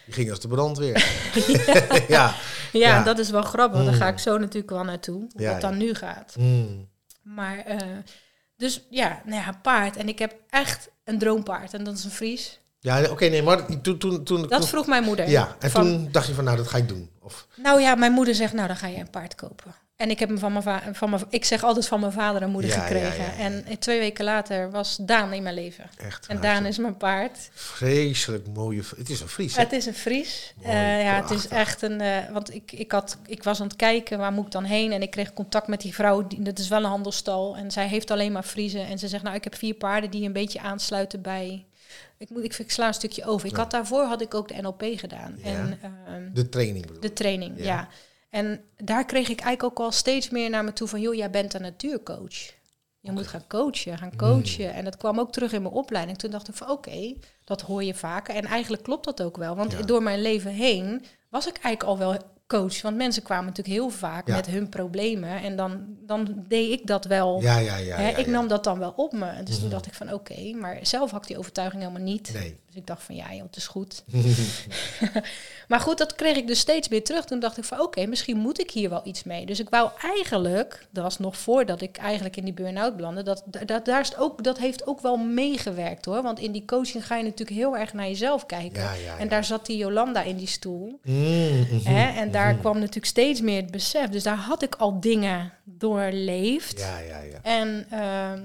[0.05, 0.93] Die ging als de brandweer.
[2.07, 2.35] ja.
[2.71, 3.03] Ja, Ja.
[3.03, 3.83] dat is wel grappig.
[3.83, 4.11] Daar ga Mm.
[4.13, 5.27] ik zo natuurlijk wel naartoe.
[5.35, 6.35] Hoe dan nu gaat.
[6.37, 6.91] Mm.
[7.23, 7.87] Maar, eh,
[8.57, 9.97] dus ja, nou ja, paard.
[9.97, 11.73] En ik heb echt een droompaard.
[11.73, 12.59] En dat is een Fries.
[12.79, 13.97] Ja, oké, nee, maar toen...
[13.97, 15.29] toen, toen Dat vroeg mijn moeder.
[15.29, 17.09] ja, en Van- toen dacht je van, nou, dat ga ik doen.
[17.21, 19.75] Of, Nou ja, mijn moeder zegt, nou dan ga je een paard kopen.
[20.03, 22.41] En ik heb hem van mijn, va- van mijn ik zeg altijd van mijn vader
[22.41, 23.23] en moeder Ja, gekregen.
[23.23, 23.37] ja, ja.
[23.37, 25.89] En twee weken later was Daan in mijn leven.
[25.97, 26.27] echt.
[26.27, 27.49] En Daan is mijn paard.
[27.53, 28.81] Vreselijk mooie...
[28.97, 29.61] Het is een Fries, hè?
[29.63, 30.53] Het is een Fries.
[30.63, 32.01] Mooi, Eh, ja, het is echt een.
[32.01, 34.91] eh, want ik, ik, had, ik was aan het kijken, waar moet ik dan heen?
[34.91, 36.27] En ik kreeg contact met die vrouw.
[36.27, 37.55] Die, dat is wel een handelstal.
[37.55, 38.85] En zij heeft alleen maar Friezen.
[38.87, 41.65] En ze zegt, nou, ik heb vier paarden die een beetje aansluiten bij.
[42.17, 43.47] Ik, moet, ik, ik sla een stukje over.
[43.47, 43.61] Ik Ja.
[43.61, 45.35] had daarvoor had ik ook de NLP gedaan.
[45.43, 45.49] Ja.
[45.49, 47.63] En ehm, De training bedoel de training, Ja.
[47.63, 47.87] ja.
[48.33, 51.29] En daar kreeg ik eigenlijk ook al steeds meer naar me toe van, joh, jij
[51.29, 52.51] bent een natuurcoach.
[52.99, 54.73] Je moet gaan coachen, gaan coachen.
[54.73, 56.17] En dat kwam ook terug in mijn opleiding.
[56.17, 58.35] Toen dacht ik van, oké, dat hoor je vaker.
[58.35, 59.55] En eigenlijk klopt dat ook wel.
[59.55, 59.81] Want Ja.
[59.81, 62.17] door mijn leven heen was ik eigenlijk al wel
[62.47, 62.81] coach.
[62.81, 64.35] Want mensen kwamen natuurlijk heel vaak Ja.
[64.35, 65.41] met hun problemen.
[65.41, 67.41] En dan, dan deed ik dat wel.
[67.41, 67.95] Ja, ja, ja.
[67.95, 69.43] Hè, ja, ik nam dat dan wel op me.
[69.43, 69.73] Dus toen Mhm.
[69.73, 70.53] dacht ik van, oké.
[70.53, 72.33] maar zelf had ik die overtuiging helemaal niet.
[72.33, 72.59] Nee.
[72.73, 74.03] Dus ik dacht van, ja joh, het is goed.
[75.67, 77.25] Maar goed, dat kreeg ik dus steeds weer terug.
[77.25, 79.45] Toen dacht ik van oké, misschien moet ik hier wel iets mee.
[79.45, 83.43] Dus ik wou eigenlijk, dat was nog voordat ik eigenlijk in die burn-out belandde, dat,
[83.65, 86.21] dat, daar is ook, dat heeft ook wel meegewerkt hoor.
[86.21, 88.81] Want in die coaching ga je natuurlijk heel erg naar jezelf kijken.
[88.81, 90.99] Ja, ja, En daar zat die Jolanda in die stoel.
[91.03, 92.59] Mm, mhm, Hè, en daar mhm.
[92.59, 94.09] kwam natuurlijk steeds meer het besef.
[94.09, 96.79] Dus daar had ik al dingen doorleefd.
[96.79, 97.39] Ja, ja, ja.
[97.41, 98.41] En ehm,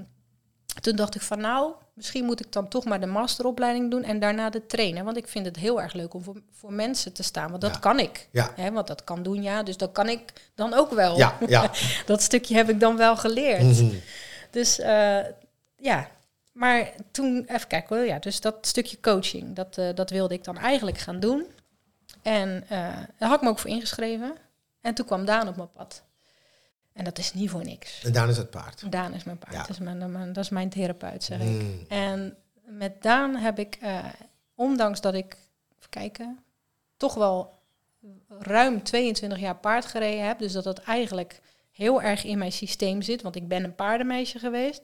[0.81, 4.19] toen dacht ik van nou, misschien moet ik dan toch maar de masteropleiding doen en
[4.19, 5.05] daarna de trainen.
[5.05, 7.51] Want ik vind het heel erg leuk om voor, voor mensen te staan.
[7.51, 7.79] Want dat Ja.
[7.79, 8.29] kan ik.
[8.31, 8.51] Ja.
[8.57, 9.63] Hè, want dat kan doen, ja.
[9.63, 11.17] Dus dat kan ik dan ook wel.
[11.17, 11.71] Ja, ja.
[12.07, 13.63] Dat stukje heb ik dan wel geleerd.
[13.63, 13.95] Mhm.
[14.51, 15.19] Dus eh,
[15.77, 16.09] ja.
[16.53, 18.07] Maar toen, even kijken hoor.
[18.07, 21.47] Ja, dus dat stukje coaching, dat, eh, dat wilde ik dan eigenlijk gaan doen.
[22.23, 22.79] En eh,
[23.19, 24.35] daar had ik me ook voor ingeschreven.
[24.81, 26.03] En toen kwam Daan op mijn pad.
[26.99, 28.05] En dat is niet voor niks.
[28.05, 28.93] En dan is het paard.
[28.93, 29.53] Daan is mijn paard.
[29.53, 29.61] Ja.
[29.61, 31.47] Dat, is mijn, mijn- dat is mijn therapeut, zeg ik.
[31.47, 31.85] Mm.
[31.89, 34.05] En met Daan heb ik, eh,
[34.55, 35.37] ondanks dat ik,
[35.79, 36.39] even kijken,
[36.97, 37.59] toch wel
[38.29, 40.39] ruim 22 jaar paard gereden heb.
[40.39, 43.23] Dus dat dat eigenlijk heel erg in mijn systeem zit.
[43.23, 44.83] Want ik ben een paardenmeisje geweest.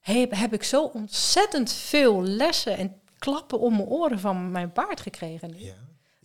[0.00, 5.00] Heb, heb ik zo ontzettend veel lessen en klappen om mijn oren van mijn paard
[5.00, 5.54] gekregen.
[5.58, 5.74] Ja.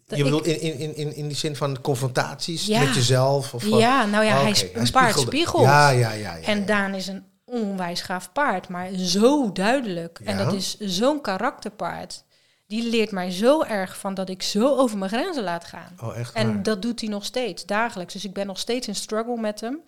[0.10, 2.80] Dat Je bedoelt in, in, in, in, in die zin van confrontaties Ja.
[2.80, 3.54] met jezelf?
[3.54, 3.80] Of wat?
[3.80, 5.64] Ja, nou ja, Oh, hij oké, sp- een paard spiegelt.
[5.64, 6.36] Ja, ja, ja.
[6.36, 6.66] ja, En.
[6.66, 10.20] Daan is een onwijs gaaf paard, maar zo duidelijk.
[10.24, 12.24] En dat is zo'n karakterpaard.
[12.68, 15.96] Die leert mij zo erg van dat ik zo over mijn grenzen laat gaan.
[16.04, 16.64] Oh, echt En waar?
[16.64, 18.14] dat doet hij nog steeds, dagelijks.
[18.14, 19.72] Dus ik ben nog steeds in struggle met hem.
[19.74, 19.82] Mm.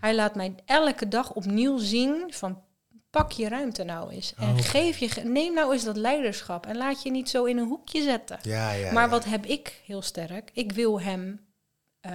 [0.00, 2.58] Hij laat mij elke dag opnieuw zien van
[3.14, 4.34] pak je ruimte nou eens.
[4.36, 6.66] En Oh, geef je, neem nou eens dat leiderschap.
[6.66, 8.38] En laat je niet zo in een hoekje zetten.
[8.42, 9.08] Ja, ja, maar ja.
[9.08, 10.50] wat heb ik heel sterk?
[10.52, 11.46] Ik wil hem.
[12.00, 12.12] eh,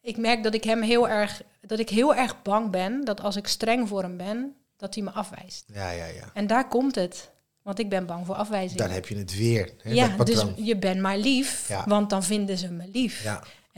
[0.00, 1.42] ik merk dat ik hem heel erg.
[1.60, 5.04] Dat ik heel erg bang ben dat als ik streng voor hem ben, dat hij
[5.04, 5.64] me afwijst.
[5.72, 6.30] Ja, ja, ja.
[6.34, 7.30] En daar komt het.
[7.62, 8.78] Want ik ben bang voor afwijzing.
[8.80, 9.70] Dan heb je het weer.
[9.82, 11.84] Hè, ja, dus je bent maar lief, Ja.
[11.86, 13.22] want dan vinden ze me lief.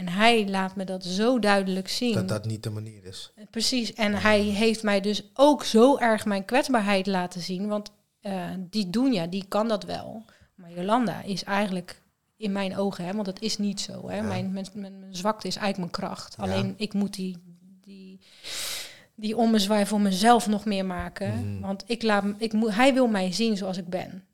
[0.02, 2.14] En hij laat me dat zo duidelijk zien.
[2.14, 3.32] dat dat niet de manier is.
[3.50, 3.94] Precies.
[3.94, 7.68] En hij heeft mij dus ook zo erg mijn kwetsbaarheid laten zien.
[7.68, 7.90] Want
[8.20, 10.24] eh, die Doenja, die kan dat wel.
[10.54, 12.02] Maar Jolanda is eigenlijk
[12.36, 14.08] in mijn ogen, hè, want het is niet zo.
[14.08, 14.16] Hè.
[14.16, 14.22] Ja.
[14.22, 16.34] Mijn, mijn, zwakte is eigenlijk mijn kracht.
[16.36, 16.42] Ja.
[16.42, 17.36] Alleen ik moet die,
[17.80, 18.20] die,
[19.14, 21.34] die ommezwaai voor mezelf nog meer maken.
[21.34, 21.60] Mhm.
[21.60, 24.24] Want ik laat, ik moet, hij wil mij zien zoals ik ben.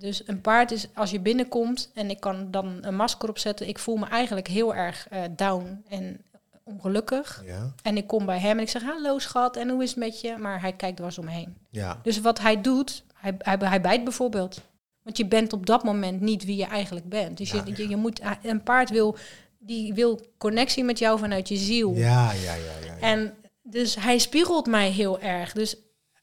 [0.00, 3.78] Dus een paard is, als je binnenkomt en ik kan dan een masker opzetten, ik
[3.78, 6.20] voel me eigenlijk heel erg eh, down en
[6.64, 7.42] ongelukkig.
[7.46, 9.98] Ja, En ik kom bij hem en ik zeg, hallo schat, en hoe is het
[9.98, 10.36] met je?
[10.36, 11.56] Maar hij kijkt dwars omheen.
[11.70, 12.00] ja.
[12.02, 14.60] Dus wat hij doet, hij, hij, hij bijt bijvoorbeeld.
[15.02, 17.36] Want je bent op dat moment niet wie je eigenlijk bent.
[17.36, 19.16] Dus Ja, je, je, je moet, een paard wil,
[19.58, 21.94] die wil connectie met jou vanuit je ziel.
[21.94, 22.86] Ja, ja, ja, ja.
[22.86, 22.98] ja.
[23.00, 25.52] En dus hij spiegelt mij heel erg.
[25.52, 25.76] Dus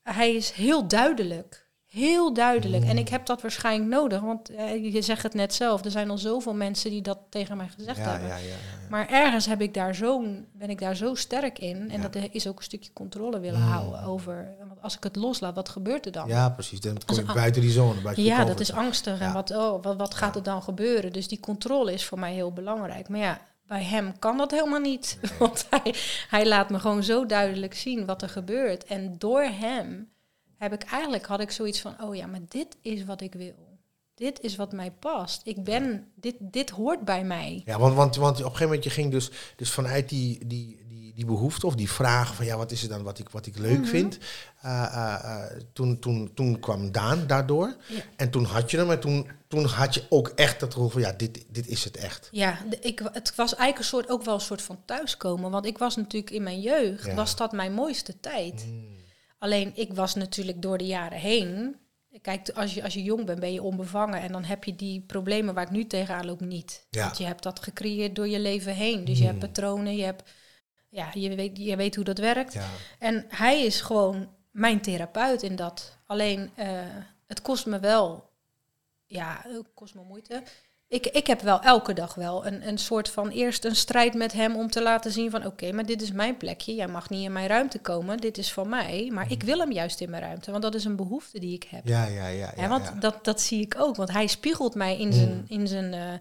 [0.04, 1.66] hij is heel duidelijk.
[1.88, 2.84] Heel duidelijk.
[2.86, 4.22] En ik heb dat waarschijnlijk nodig.
[4.22, 5.86] Want eh, je zegt het net zelf.
[5.86, 8.28] Er zijn al zoveel mensen die dat tegen mij gezegd ja, hebben.
[8.28, 8.56] ja, ja.
[8.90, 11.90] Maar ergens heb ik daar zo'n, ben ik daar zo sterk in.
[11.92, 13.68] En dat is ook een stukje controle willen Mm.
[13.68, 14.56] houden over.
[14.68, 16.28] Want als ik het loslaat, wat gebeurt er dan?
[16.28, 16.80] Ja, precies.
[16.80, 18.02] Dan kom je Als- buiten die zone.
[18.02, 19.20] Buiten Ja, dat is angstig.
[19.20, 21.14] En wat, oh, wat, wat gaat er dan gebeuren?
[21.14, 23.10] Dus die controle is voor mij heel belangrijk.
[23.10, 25.20] Maar ja, bij hem kan dat helemaal niet.
[25.40, 25.94] Want hij,
[26.30, 28.84] hij laat me gewoon zo duidelijk zien wat er gebeurt.
[28.86, 30.10] En door hem
[30.58, 33.66] heb ik eigenlijk, had ik zoiets van, oh ja, maar dit is wat ik wil.
[34.16, 35.41] Dit is wat mij past.
[35.43, 37.62] Ik ben, dit, dit hoort bij mij.
[37.66, 40.86] Ja, want, want, want op een gegeven moment je ging dus, dus vanuit die, die,
[40.88, 43.45] die, die behoefte of die vraag van ja, wat is het dan wat ik, wat
[43.45, 43.88] ik leuk Mhm.
[43.88, 44.18] vind.
[44.62, 47.76] eh, eh, eh, toen, toen, toen kwam Daan daardoor.
[47.88, 48.01] Ja.
[48.16, 51.01] En toen had je hem en toen, toen had je ook echt dat gevoel van
[51.01, 52.28] ja, dit, dit is het echt.
[52.32, 55.51] Ja, de- ik, het was eigenlijk een soort, ook wel een soort van thuiskomen.
[55.51, 57.14] Want ik was natuurlijk in mijn jeugd, Ja.
[57.16, 58.66] was dat mijn mooiste tijd.
[58.68, 58.95] Mm.
[59.38, 61.76] Alleen ik was natuurlijk door de jaren heen.
[62.22, 64.22] Kijk, als je, als je jong bent, ben je onbevangen.
[64.22, 66.88] En dan heb je die problemen waar ik nu tegenaan loop niet.
[66.90, 67.04] Ja.
[67.06, 69.06] Want je hebt dat gecreëerd door je leven heen.
[69.06, 69.40] Dus je hebt Mm.
[69.42, 70.30] patronen, je, hebt,
[70.90, 72.54] ja, je, weet, je weet hoe dat werkt.
[72.54, 72.70] Ja.
[73.00, 75.98] En hij is gewoon mijn therapeut in dat.
[76.06, 76.86] Alleen, eh,
[77.28, 78.30] het kost me wel,
[79.06, 80.44] ja, het kost me moeite.
[80.90, 84.34] Ik, ik heb wel elke dag wel een, een soort van eerst een strijd met
[84.34, 86.76] hem om te laten zien van oké, maar dit is mijn plekje.
[86.76, 88.18] Jij mag niet in mijn ruimte komen.
[88.18, 89.10] Dit is van mij.
[89.14, 91.64] Maar ik wil hem juist in mijn ruimte, want dat is een behoefte die ik
[91.70, 91.88] heb.
[91.88, 92.54] Ja, ja, ja.
[92.58, 92.92] Ja, want ja.
[93.00, 93.96] Dat, dat zie ik ook.
[93.96, 95.44] Want hij spiegelt mij in zijn, Mm.
[95.48, 96.14] in zijn, eh,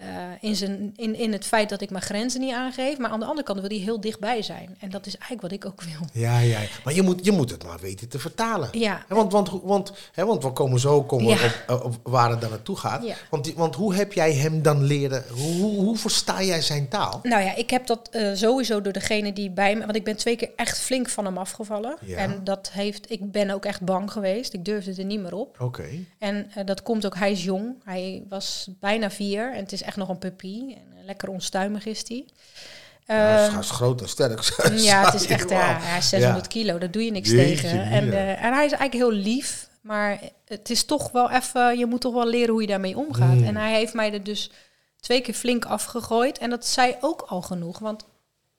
[0.00, 0.06] eh,
[0.40, 2.98] in, zijn in, in het feit dat ik mijn grenzen niet aangeef.
[2.98, 4.76] Maar aan de andere kant wil hij heel dichtbij zijn.
[4.80, 6.22] En dat is eigenlijk wat ik ook wil.
[6.22, 6.58] Ja, ja.
[6.84, 8.68] Maar je moet, je moet het maar weten te vertalen.
[8.72, 11.52] Ja, want, want, want, hè, want we komen zo komen Ja.
[11.66, 13.04] op, op waar het dan naartoe gaat.
[13.04, 13.14] Ja.
[13.30, 15.24] Want, die- want hoe heb jij hem dan leren?
[15.30, 17.20] Hoe, hoe, versta jij zijn taal?
[17.22, 19.80] Nou ja, ik heb dat eh, sowieso door degene die bij me...
[19.80, 21.96] Want ik ben twee keer echt flink van hem afgevallen.
[22.04, 22.16] Ja.
[22.18, 23.10] En dat heeft...
[23.10, 24.52] Ik ben ook echt bang geweest.
[24.52, 25.60] Ik durfde er niet meer op.
[25.60, 25.88] Oké.
[26.18, 27.16] En eh, dat komt ook...
[27.16, 27.74] Hij is jong.
[27.84, 29.52] Hij was bijna vier.
[29.52, 30.74] En het is echt nog een puppy.
[30.74, 32.24] En eh, lekker onstuimig is hij.
[33.06, 34.40] Ja, Eh, hij is groot en sterk.
[34.76, 35.50] ja, het is echt...
[35.50, 36.78] Ja, hij is 600 kilo.
[36.78, 37.82] Daar doe je niks Jeetje, tegen.
[37.82, 39.68] En, eh, en hij is eigenlijk heel lief.
[39.80, 41.78] Maar het is toch wel even...
[41.78, 43.34] Je moet toch wel leren hoe je daarmee omgaat.
[43.34, 43.44] Mm.
[43.44, 44.50] En hij heeft mij er dus
[45.00, 46.38] twee keer flink afgegooid.
[46.38, 47.78] En dat zei ook al genoeg.
[47.78, 48.04] Want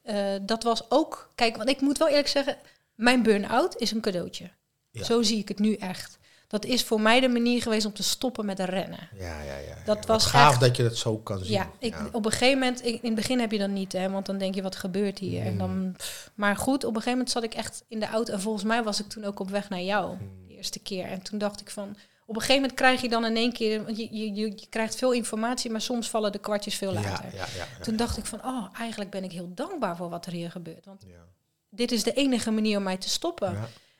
[0.02, 1.30] eh, dat was ook...
[1.36, 2.58] Kijk, want ik moet wel eerlijk zeggen...
[2.96, 4.50] Mijn burn-out is een cadeautje.
[4.92, 5.04] Ja.
[5.04, 6.18] Zo zie ik het nu echt.
[6.62, 9.10] Dat is voor mij de manier geweest om te stoppen met rennen.
[9.20, 9.76] Ja, ja, ja.
[9.86, 10.08] Dat ja.
[10.08, 11.52] was gaaf echt- dat je dat zo kan zien.
[11.54, 14.10] Ja, ik, op een gegegeven moment, ik- in het begin heb je dat niet, hè,
[14.10, 15.42] want dan denk je, wat gebeurt hier?
[15.46, 18.34] En dan, pff, maar goed, op een gegeven moment zat ik echt in de auto
[18.34, 20.48] en volgens mij was ik toen ook op weg naar jou, Mm.
[20.48, 21.06] de eerste keer.
[21.06, 21.90] En toen dacht ik van,
[22.26, 24.66] op een gegeven moment krijg je dan in één keer, want je, je, je, je
[24.70, 27.26] krijgt veel informatie, maar soms vallen de kwartjes veel later.
[27.82, 30.86] Toen dacht ik van, oh, eigenlijk ben ik heel dankbaar voor wat er hier gebeurt.
[30.86, 31.06] Want
[31.70, 33.58] dit is de enige manier om mij te stoppen.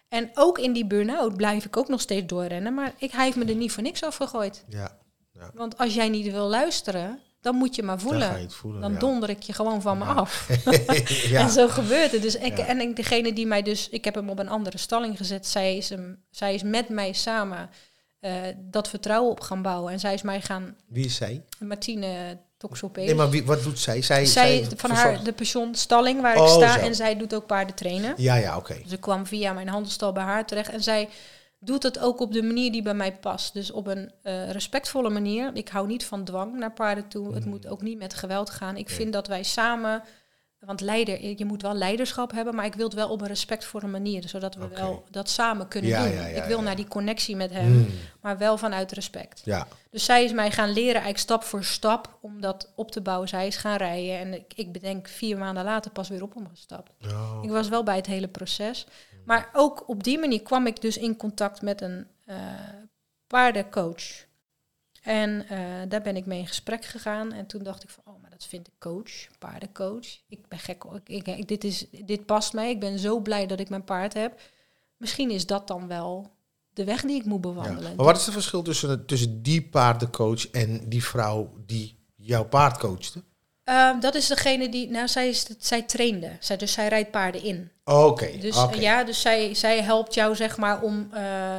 [0.10, 3.26] Ja, En ook in die burn-out blijf ik ook nog steeds doorrennen, maar ik, hij
[3.26, 4.64] heeft me er niet voor niks afgegooid.
[4.68, 4.98] ja.
[5.54, 8.50] Want als jij niet wil luisteren, dan moet je maar voelen.
[8.82, 9.00] Dan ja.
[9.00, 10.14] donder ik je gewoon van me Ja.
[10.14, 10.48] af.
[11.34, 11.40] ja.
[11.42, 12.22] En zo gebeurt het.
[12.22, 12.66] Dus ik, Ja.
[12.66, 13.90] En degene die mij dus...
[13.90, 15.48] Ik heb hem op een andere stalling gezet.
[15.48, 17.70] Zij is, hem, zij is met mij samen
[18.20, 19.92] eh, dat vertrouwen op gaan bouwen.
[19.92, 20.78] En zij is mij gaan...
[20.88, 21.44] Wie is zij?
[21.60, 23.06] Martine Toxopees.
[23.06, 24.02] Nee, maar wie, wat doet zij?
[24.02, 26.74] Zij, zij, van haar, de pensionstalling waar ik Oh, sta.
[26.74, 26.80] zo.
[26.80, 28.14] En zij doet ook paarden trainen.
[28.18, 28.80] Ja, ja, oké.
[28.84, 30.70] Dus ik kwam via mijn handelstal bij haar terecht.
[30.70, 31.10] En zij
[31.60, 33.54] doet het ook op de manier die bij mij past.
[33.54, 35.52] Dus op een eh, respectvolle manier.
[35.54, 37.34] Ik hou niet van dwang naar paarden toe.
[37.34, 37.50] Het Mm.
[37.50, 38.78] moet ook niet met geweld gaan.
[38.78, 38.96] Ik Nee.
[38.96, 40.04] vind dat wij samen...
[40.66, 43.88] Want leider, je moet wel leiderschap hebben, maar ik wil het wel op een respectvolle
[43.88, 46.14] manier, zodat we wel dat samen kunnen Ja, doen.
[46.14, 47.88] ja, ja, ik wil naar die connectie met hem, Mm,
[48.22, 49.42] maar wel vanuit respect.
[49.44, 49.68] ja.
[49.90, 53.28] Dus zij is mij gaan leren, eigenlijk stap voor stap, om dat op te bouwen.
[53.28, 56.92] Zij is gaan rijden en ik, ik bedenk vier maanden later pas weer op omgestapt.
[57.06, 57.40] Oh.
[57.42, 58.88] Ik was wel bij het hele proces.
[59.26, 62.36] Maar ook op die manier kwam ik dus in contact met een eh,
[63.28, 64.26] paardencoach.
[65.06, 67.32] En eh, daar ben ik mee in gesprek gegaan.
[67.34, 70.06] En toen dacht ik van, oh, maar dat vind ik coach, paardencoach.
[70.30, 72.70] Ik ben gek, ik, dit, is, dit past mij.
[72.70, 74.40] Ik ben zo blij dat ik mijn paard heb.
[74.98, 76.32] Misschien is dat dan wel
[76.74, 77.50] de weg die ik moet Ja.
[77.52, 77.96] bewandelen.
[77.96, 82.78] Maar wat is het verschil tussen, tussen die paardencoach en die vrouw die jouw paard
[82.78, 83.24] coachte?
[83.64, 86.32] Eh, dat is degene die, nou, zij, is, zij trainde.
[86.40, 87.72] Zij, dus zij rijdt paarden in.
[87.84, 91.08] Oké, Dus eh, ja, dus zij, zij helpt jou zeg maar om.
[91.14, 91.56] eh,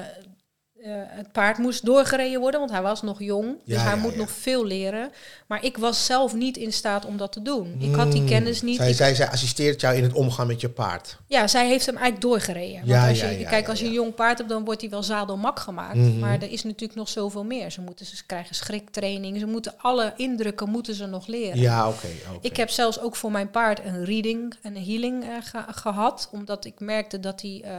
[0.87, 3.57] eh, het paard moest doorgereden worden, want hij was nog jong.
[3.65, 4.19] Dus hij ja, moet ja.
[4.19, 5.11] nog veel leren.
[5.47, 7.77] Maar ik was zelf niet in staat om dat te doen.
[7.79, 8.27] Ik had die Mm.
[8.27, 8.77] kennis niet.
[8.77, 11.19] Zij, Ik- zij, zij assisteert jou in het omgaan met je paard.
[11.27, 12.87] ja, zij heeft hem eigenlijk doorgereden.
[12.89, 15.59] Want als je, kijk, als je een jong paard hebt, dan wordt hij wel zadelmak
[15.61, 15.95] gemaakt.
[15.97, 16.19] Mhm.
[16.19, 17.71] Maar er is natuurlijk nog zoveel meer.
[17.71, 19.39] Ze, moeten, ze krijgen schriktraining.
[19.39, 21.61] Ze moeten alle indrukken moeten ze nog leren.
[21.61, 22.07] Ja, oké.
[22.41, 26.29] Ik heb zelfs ook voor mijn paard een reading, een healing eh, ge- gehad.
[26.33, 27.73] Omdat ik merkte dat hij, eh,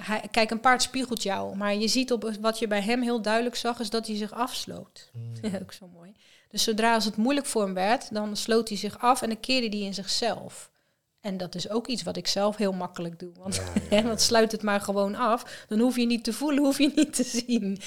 [0.00, 0.28] hij...
[0.30, 1.56] Kijk, een paard spiegelt jou.
[1.56, 4.32] Maar je ziet op wat je bij hem heel duidelijk zag, is dat hij zich
[4.32, 5.10] afsloot.
[5.12, 5.54] Mm.
[5.62, 6.12] ook zo mooi.
[6.48, 9.40] Dus zodra als het moeilijk voor hem werd, dan sloot hij zich af en dan
[9.40, 10.70] keerde hij in zichzelf.
[11.20, 13.32] En dat is ook iets wat ik zelf heel makkelijk doe.
[13.38, 14.02] Want, Ja, ja, hè, ja.
[14.02, 15.64] want sluit het maar gewoon af.
[15.68, 17.78] Dan hoef je niet te voelen, hoef je niet te zien.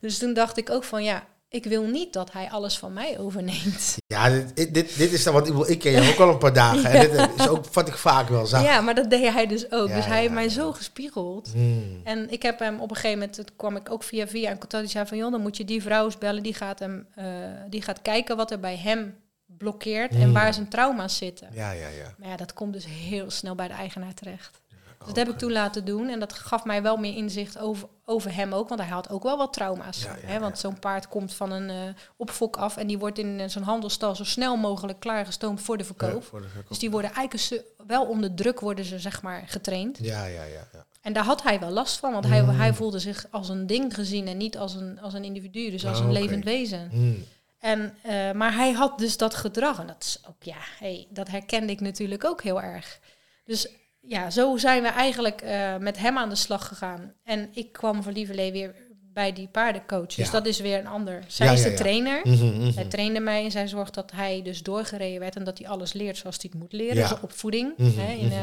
[0.00, 3.18] Dus toen dacht ik ook van ja, ik wil niet dat hij alles van mij
[3.18, 3.96] overneemt.
[4.06, 6.90] Ja, dit, dit, dit is dan, want ik, ken je ook al een paar dagen.
[6.90, 8.62] En dit is ook wat ik vaak wel zag.
[8.62, 9.88] Ja, maar dat deed hij dus ook.
[9.88, 11.50] Ja, dus hij ja, heeft mij zo gespiegeld.
[11.52, 12.00] Hmm.
[12.04, 14.58] En ik heb hem op een gegeven moment, toen kwam ik ook via via een
[14.58, 14.82] contact.
[14.82, 16.42] Die zei van, joh, dan moet je die vrouw eens bellen.
[16.42, 17.24] Die gaat, hem, eh,
[17.68, 20.32] die gaat kijken wat er bij hem blokkeert en Mm.
[20.32, 21.48] waar zijn trauma's zitten.
[21.52, 22.14] Ja, ja, ja.
[22.18, 24.60] Maar ja, dat komt dus heel snel bij de eigenaar terecht.
[24.98, 26.08] Dus dat heb ik toen laten doen.
[26.08, 28.68] En dat gaf mij wel meer inzicht over, over hem ook.
[28.68, 30.02] Want hij had ook wel wat trauma's.
[30.02, 30.38] Ja, ja, hè?
[30.38, 32.76] Want zo'n paard komt van een eh, opfok af.
[32.76, 36.22] En die wordt in eh, zo'n handelstal zo snel mogelijk klaargestoomd voor de verkoop.
[36.22, 36.68] Ja, voor de verkoop.
[36.68, 39.98] Dus die worden eigenlijk wel onder druk worden ze zeg maar getraind.
[40.02, 40.68] Ja, ja, ja.
[40.72, 40.86] ja.
[41.00, 42.48] En daar had hij wel last van, want hij, Mm.
[42.48, 45.86] hij voelde zich als een ding gezien en niet als een, als een individu, dus
[45.86, 46.88] als Ah, een levend wezen.
[46.90, 47.24] Hmm.
[47.58, 51.28] En, eh, maar hij had dus dat gedrag en dat is ook, ja, hey, dat
[51.28, 53.00] herkende ik natuurlijk ook heel erg.
[53.44, 53.68] Dus
[54.00, 57.14] ja, zo zijn we eigenlijk eh, met hem aan de slag gegaan.
[57.24, 58.74] En ik kwam voor Lieverlee weer
[59.12, 60.06] bij die paardencoach.
[60.06, 60.30] Dus Ja.
[60.30, 61.24] dat is weer een ander.
[61.26, 61.76] Zij Ja, is de ja.
[61.76, 62.20] trainer.
[62.24, 62.70] Mhm, mhm.
[62.70, 65.92] Zij trainde mij en zij zorgt dat hij dus doorgereden werd en dat hij alles
[65.92, 66.96] leert zoals hij het moet leren.
[66.96, 67.08] Ja.
[67.08, 67.72] Dus opvoeding.
[67.76, 68.34] Mhm, hè, in, mhm.
[68.34, 68.40] eh,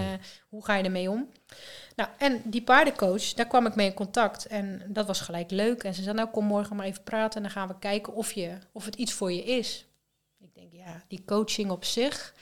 [0.49, 1.30] hoe ga je ermee om?
[1.95, 4.45] Nou, en die paardencoach, daar kwam ik mee in contact.
[4.45, 5.84] En dat was gelijk leuk.
[5.84, 8.32] En ze zei, nou kom morgen maar even praten en dan gaan we kijken of,
[8.32, 9.86] je, of het iets voor je is.
[10.39, 12.34] Ik denk, ja, die coaching op zich.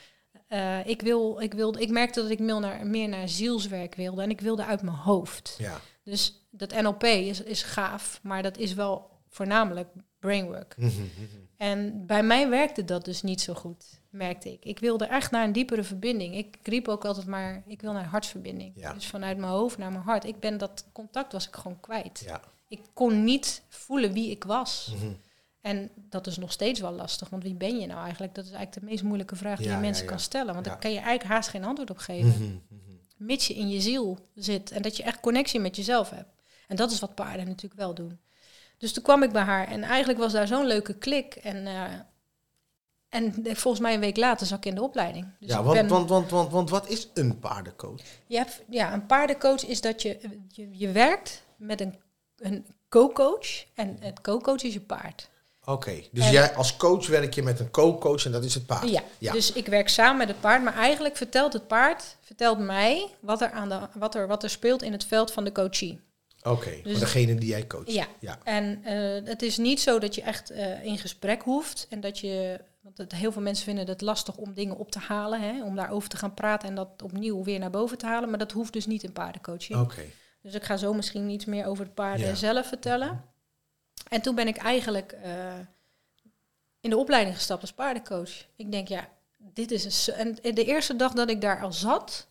[0.54, 4.22] Eh, ik, wil, ik, wilde, ik merkte dat ik meer naar, meer naar zielswerk wilde
[4.22, 5.54] en ik wilde uit mijn hoofd.
[5.58, 5.80] Ja.
[6.02, 9.88] Dus dat NLP is, is gaaf, maar dat is wel voornamelijk
[10.18, 10.74] brainwork.
[10.76, 11.02] Mhm, mhm.
[11.56, 14.64] En bij mij werkte dat dus niet zo goed, merkte ik.
[14.64, 16.36] Ik wilde echt naar een diepere verbinding.
[16.36, 18.72] Ik riep ook altijd maar, ik wil naar hartsverbinding.
[18.76, 18.92] Ja.
[18.92, 20.24] Dus vanuit mijn hoofd naar mijn hart.
[20.24, 22.22] Ik ben dat contact was ik gewoon kwijt.
[22.26, 22.40] Ja.
[22.68, 24.94] Ik kon niet voelen wie ik was.
[25.64, 25.72] Mhm.
[25.72, 28.34] En dat is nog steeds wel lastig, want wie ben je nou eigenlijk?
[28.34, 30.10] Dat is eigenlijk de meest moeilijke vraag die Ja, je mensen ja.
[30.10, 30.52] kan stellen.
[30.52, 32.28] Want daar kan je eigenlijk haast geen antwoord op geven.
[32.28, 32.92] Mhm, mhm.
[33.16, 36.28] Mits je in je ziel zit en dat je echt connectie met jezelf hebt.
[36.68, 38.18] En dat is wat paarden natuurlijk wel doen.
[38.78, 41.34] Dus toen kwam ik bij haar en eigenlijk was daar zo'n leuke klik.
[41.34, 41.84] En, eh,
[43.08, 45.26] en volgens mij een week later zat ik in de opleiding.
[45.40, 48.00] Dus ja, want, ben- want, want, want, want wat is een paardencoach?
[48.26, 51.94] je hebt, ja, een paardencoach is dat je, je, je werkt met een,
[52.36, 53.64] een co-coach.
[53.74, 55.30] En het co-coach is je paard.
[55.64, 58.66] Oké, dus En- jij als coach werk je met een co-coach en dat is het
[58.66, 58.88] paard.
[58.90, 59.32] Ja, ja.
[59.32, 63.40] dus ik werk samen met het paard, maar eigenlijk vertelt het paard vertelt mij wat
[63.40, 66.00] er, aan de, wat er, wat er speelt in het veld van de coachie.
[66.42, 67.92] Oké, Dus- voor degene die jij coacht.
[67.92, 68.06] Ja.
[68.18, 68.38] ja.
[68.44, 72.18] En eh, het is niet zo dat je echt eh, in gesprek hoeft en dat
[72.18, 75.64] je, want het, heel veel mensen vinden het lastig om dingen op te halen, hè,
[75.64, 78.52] om daarover te gaan praten en dat opnieuw weer naar boven te halen, maar dat
[78.52, 79.80] hoeft dus niet in paardencoaching.
[79.80, 80.02] Oké.
[80.42, 82.34] Dus ik ga zo misschien iets meer over het paarden Ja.
[82.34, 83.24] zelf vertellen.
[84.14, 85.32] En toen ben ik eigenlijk, eh,
[86.80, 88.30] in de opleiding gestapt als paardencoach.
[88.56, 89.08] Ik denk, ja,
[89.38, 90.38] dit is een...
[90.42, 92.26] En de eerste dag dat ik daar al zat,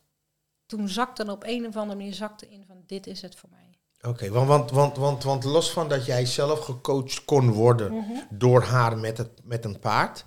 [0.66, 3.50] toen zakte er op een of andere manier zakte in van, dit is het voor
[3.50, 3.78] mij.
[4.12, 8.12] Oké, want, want, want, want, want los van dat jij zelf gecoacht kon worden Mhm.
[8.30, 10.24] door haar met, het, met een paard,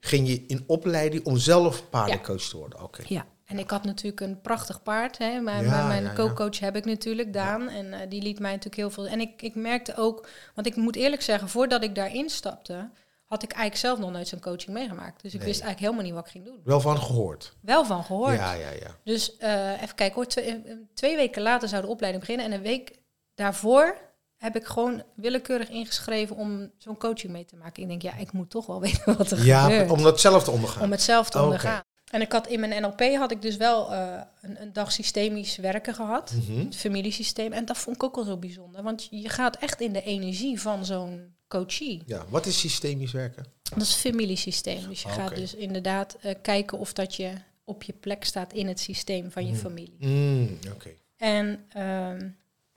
[0.00, 2.82] ging je in opleiding om zelf paardencoach te worden.
[2.82, 3.02] Oké.
[3.06, 5.18] Ja, en ik had natuurlijk een prachtig paard.
[5.18, 5.40] Hè.
[5.40, 6.14] Mijn, Ja, mijn, ja, ja.
[6.14, 7.68] co-coach heb ik natuurlijk, Daan.
[7.68, 9.06] En eh, die liet mij natuurlijk heel veel...
[9.06, 10.28] En ik, ik merkte ook...
[10.54, 12.90] Want ik moet eerlijk zeggen, voordat ik daarin stapte...
[13.24, 15.22] had ik eigenlijk zelf nog nooit zo'n coaching meegemaakt.
[15.22, 15.48] Dus ik Nee.
[15.48, 16.60] wist eigenlijk helemaal niet wat ik ging doen.
[16.64, 17.52] Wel van gehoord.
[17.60, 18.36] Wel van gehoord.
[18.38, 18.96] Ja, ja, ja.
[19.04, 20.26] Dus eh, even kijken hoor.
[20.26, 22.46] Twee, eh, twee weken later zou de opleiding beginnen.
[22.52, 22.98] En een week
[23.34, 23.96] daarvoor
[24.36, 27.82] heb ik gewoon willekeurig ingeschreven om zo'n coaching mee te maken.
[27.82, 29.90] Ik denk, ja, ik moet toch wel weten wat er Ja, gebeurt.
[29.90, 30.82] om dat zelf te ondergaan.
[30.82, 31.82] om het zelf te ondergaan.
[32.10, 35.56] En ik had in mijn NLP had ik dus wel eh, een, een dag systemisch
[35.56, 36.32] werken gehad.
[36.32, 36.58] Mhm.
[36.64, 37.52] Het familiesysteem.
[37.52, 38.82] En dat vond ik ook al zo bijzonder.
[38.82, 42.02] Want je gaat echt in de energie van zo'n coachie.
[42.06, 43.44] Ja, wat is systemisch werken?
[43.62, 44.88] Dat is familiesysteem.
[44.88, 45.16] Dus je Oké.
[45.20, 47.32] gaat dus inderdaad eh, kijken of dat je
[47.64, 49.60] op je plek staat in het systeem van je Mhm.
[49.60, 49.96] familie.
[49.98, 50.90] Mm, Oké.
[51.16, 52.28] En ehm,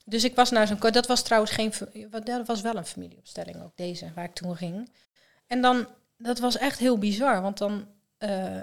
[0.05, 0.79] dus ik was naar zo'n...
[0.79, 1.73] Dat was trouwens geen...
[2.23, 4.89] Dat was wel een familieopstelling ook, deze, waar ik toen ging.
[5.47, 5.87] En dan...
[6.17, 7.87] Dat was echt heel bizar, want dan...
[8.17, 8.59] eh,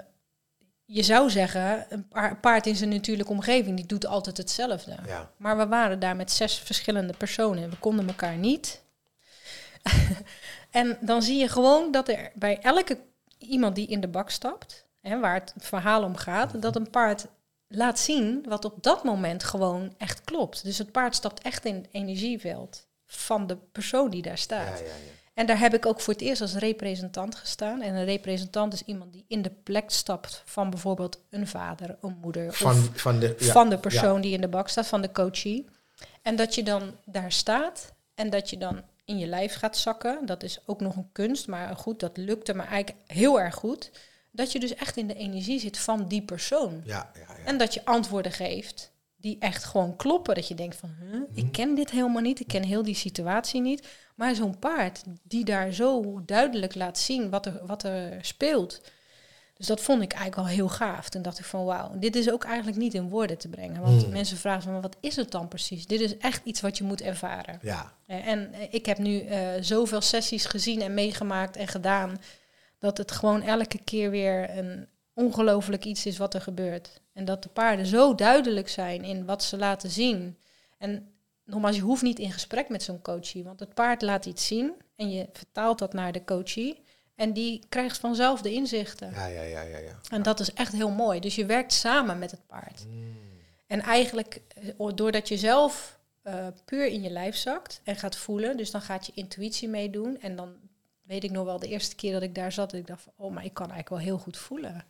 [0.93, 4.95] je zou zeggen, een pa- paard in zijn natuurlijke omgeving, die doet altijd hetzelfde.
[5.05, 5.31] Ja.
[5.37, 7.69] Maar we waren daar met zes verschillende personen.
[7.69, 8.81] We konden elkaar niet.
[10.71, 12.97] en dan zie je gewoon dat er bij elke
[13.37, 17.27] iemand die in de bak stapt, hè, waar het verhaal om gaat, dat een paard
[17.67, 20.63] laat zien wat op dat moment gewoon echt klopt.
[20.63, 24.79] Dus het paard stapt echt in het energieveld van de persoon die daar Ja, staat.
[24.79, 24.91] ja, ja.
[25.41, 27.81] En daar heb ik ook voor het eerst als representant gestaan.
[27.81, 32.17] En een representant is iemand die in de plek stapt van bijvoorbeeld een vader, een
[32.21, 33.35] moeder Van, of van de...
[33.39, 33.51] Ja.
[33.51, 35.65] van de persoon die in de bak staat, van de coachie.
[36.21, 40.25] En dat je dan daar staat en dat je dan in je lijf gaat zakken.
[40.25, 43.91] Dat is ook nog een kunst, maar goed, dat lukte me eigenlijk heel erg goed.
[44.31, 46.81] Dat je dus echt in de energie zit van die persoon.
[46.85, 47.45] Ja, ja, ja.
[47.45, 50.35] En dat je antwoorden geeft die echt gewoon kloppen.
[50.35, 53.61] Dat je denkt van, huh, ik ken dit helemaal niet, ik ken heel die situatie
[53.61, 53.87] niet.
[54.15, 58.81] Maar zo'n paard die daar zo duidelijk laat zien wat er, wat er speelt.
[59.53, 61.09] Dus dat vond ik eigenlijk al heel gaaf.
[61.09, 63.81] Toen dacht ik van, wauw, dit is ook eigenlijk niet in woorden te brengen.
[63.81, 64.11] Want Hmm.
[64.11, 65.85] mensen vragen van, wat is het dan precies?
[65.87, 67.59] Dit is echt iets wat je moet ervaren.
[67.61, 67.93] ja.
[68.05, 72.21] Eh, En eh, ik heb nu eh, zoveel sessies gezien en meegemaakt en gedaan,
[72.79, 77.01] dat het gewoon elke keer weer een ongelooflijk iets is wat er gebeurt.
[77.13, 80.37] En dat de paarden zo duidelijk zijn in wat ze laten zien.
[80.77, 81.11] En
[81.45, 84.73] nogmaals, je hoeft niet in gesprek met zo'n coachie, want het paard laat iets zien
[84.95, 86.83] en je vertaalt dat naar de coachie.
[87.15, 89.11] En die krijgt vanzelf de inzichten.
[89.11, 89.99] Ja, ja, ja, ja, ja.
[90.09, 91.19] En dat is echt heel mooi.
[91.19, 92.85] Dus je werkt samen met het paard.
[92.87, 93.17] Mm.
[93.67, 94.41] En eigenlijk,
[94.77, 98.81] eh, doordat je zelf eh, puur in je lijf zakt en gaat voelen, dus dan
[98.81, 100.19] gaat je intuïtie meedoen.
[100.21, 100.55] En dan
[101.01, 103.13] weet ik nog wel de eerste keer dat ik daar zat, dat ik dacht van,
[103.15, 104.85] oh, maar ik kan eigenlijk wel heel goed voelen.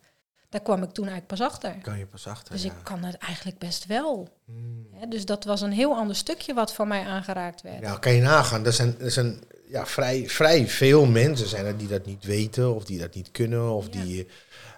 [0.52, 1.74] Daar kwam ik toen eigenlijk pas achter.
[1.82, 2.70] Kan je pas achter, Dus ja.
[2.70, 4.28] ik kan het eigenlijk best wel.
[4.44, 4.86] Mm.
[4.92, 7.80] Hè, dus dat was een heel ander stukje wat van mij aangeraakt werd.
[7.80, 8.66] Ja, kan je nagaan.
[8.66, 12.74] Er zijn, er zijn ja, vrij, vrij veel mensen zijn er die dat niet weten
[12.74, 14.02] of die dat niet kunnen of Ja.
[14.02, 14.28] die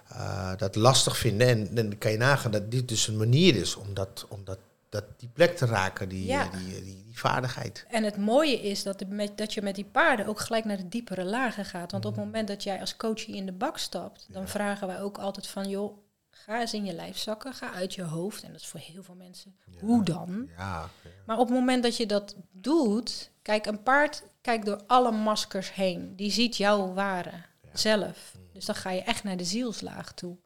[0.07, 1.47] eh, dat lastig vinden.
[1.47, 4.57] En dan kan je nagaan dat dit dus een manier is om dat, om dat,
[4.89, 6.47] dat die plek te raken, die, Ja.
[6.49, 7.85] die, die, die vaardigheid.
[7.89, 10.77] En het mooie is dat, de, met, dat je met die paarden ook gelijk naar
[10.77, 11.91] de diepere lagen gaat.
[11.91, 14.47] Want op het moment dat jij als coachie in de bak stapt, dan Ja.
[14.47, 15.97] vragen wij ook altijd van, joh,
[16.29, 18.43] ga eens in je lijf zakken, ga uit je hoofd.
[18.43, 19.79] En dat is voor heel veel mensen, Ja.
[19.79, 20.49] hoe dan?
[20.57, 20.89] Ja,
[21.25, 25.73] Maar op het moment dat je dat doet, kijk, een paard kijkt door alle maskers
[25.73, 26.15] heen.
[26.15, 27.31] Die ziet jouw ware
[27.73, 28.35] zelf.
[28.53, 30.37] Dus dan ga je echt naar de zielslaag toe.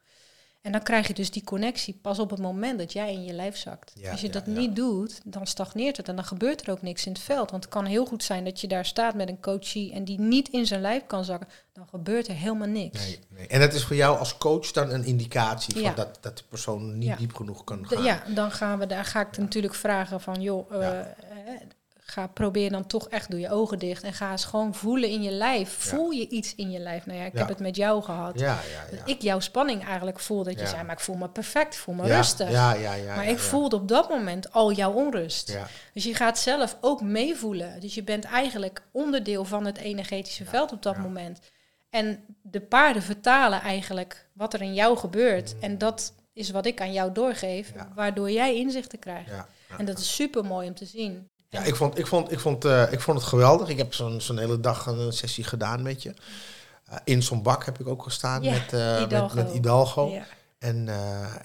[0.61, 3.33] En dan krijg je dus die connectie pas op het moment dat jij in je
[3.33, 3.91] lijf zakt.
[3.95, 4.51] Ja, Als je ja, dat ja.
[4.51, 7.51] niet doet, dan stagneert het en dan gebeurt er ook niks in het veld.
[7.51, 10.19] Want het kan heel goed zijn dat je daar staat met een coachie en die
[10.19, 11.47] niet in zijn lijf kan zakken.
[11.73, 12.99] Dan gebeurt er helemaal niks.
[12.99, 13.47] nee, nee.
[13.47, 16.97] En dat is voor jou als coach dan een indicatie van dat, dat de persoon
[16.97, 18.03] niet diep genoeg kan gaan.
[18.03, 21.05] Ja, dan gaan we daar ga ik natuurlijk vragen van joh, eh, eh,
[22.09, 25.23] ga probeer dan toch echt doe je ogen dicht en ga eens gewoon voelen in
[25.23, 25.69] je lijf.
[25.69, 27.05] Voel je iets in je lijf?
[27.05, 28.37] Nou ja, ik heb het met jou gehad.
[28.91, 31.79] Dat ik jouw spanning eigenlijk voel dat je zei, maar ik voel me perfect, ik
[31.79, 32.49] voel me rustig.
[33.15, 35.47] Maar ik voelde op dat moment al jouw onrust.
[35.93, 37.79] Dus je gaat zelf ook meevoelen.
[37.79, 41.39] Dus je bent eigenlijk onderdeel van het energetische veld op dat moment.
[41.89, 45.55] En de paarden vertalen eigenlijk wat er in jou gebeurt.
[45.59, 47.77] En dat is wat ik aan jou doorgeef, Mm.
[47.79, 47.91] Ja.
[47.95, 49.29] waardoor jij inzichten krijgt.
[49.29, 49.47] ja.
[49.77, 51.29] En dat is super mooi om te zien.
[51.49, 53.69] Ja, ik vond, ik vond, ik vond, eh, ik vond het geweldig.
[53.69, 56.13] Ik heb zo'n zo'n hele dag een sessie gedaan met je.
[56.85, 59.35] Eh, in zo'n bak heb ik ook gestaan Ja, met, eh, met, Hidalgo.
[59.35, 60.09] met Hidalgo.
[60.09, 60.25] Ja.
[60.59, 60.87] En,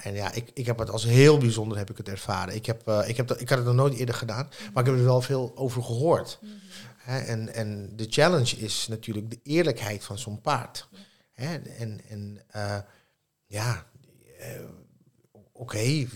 [0.03, 2.55] en ja, ik, ik heb het als heel bijzonder heb ik het ervaren.
[2.55, 4.99] Ik, heb, ik, heb dat, ik had het nog nooit eerder gedaan, maar ik heb
[4.99, 6.39] er wel veel over gehoord.
[6.41, 6.53] Mhm.
[7.27, 10.89] En, en de challenge is natuurlijk de eerlijkheid van zo'n paard.
[11.35, 12.41] En, en
[13.47, 13.87] ja,
[15.57, 16.07] oké,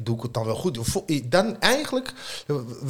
[0.00, 0.78] doe ik het dan wel goed?
[1.24, 2.12] Dan eigenlijk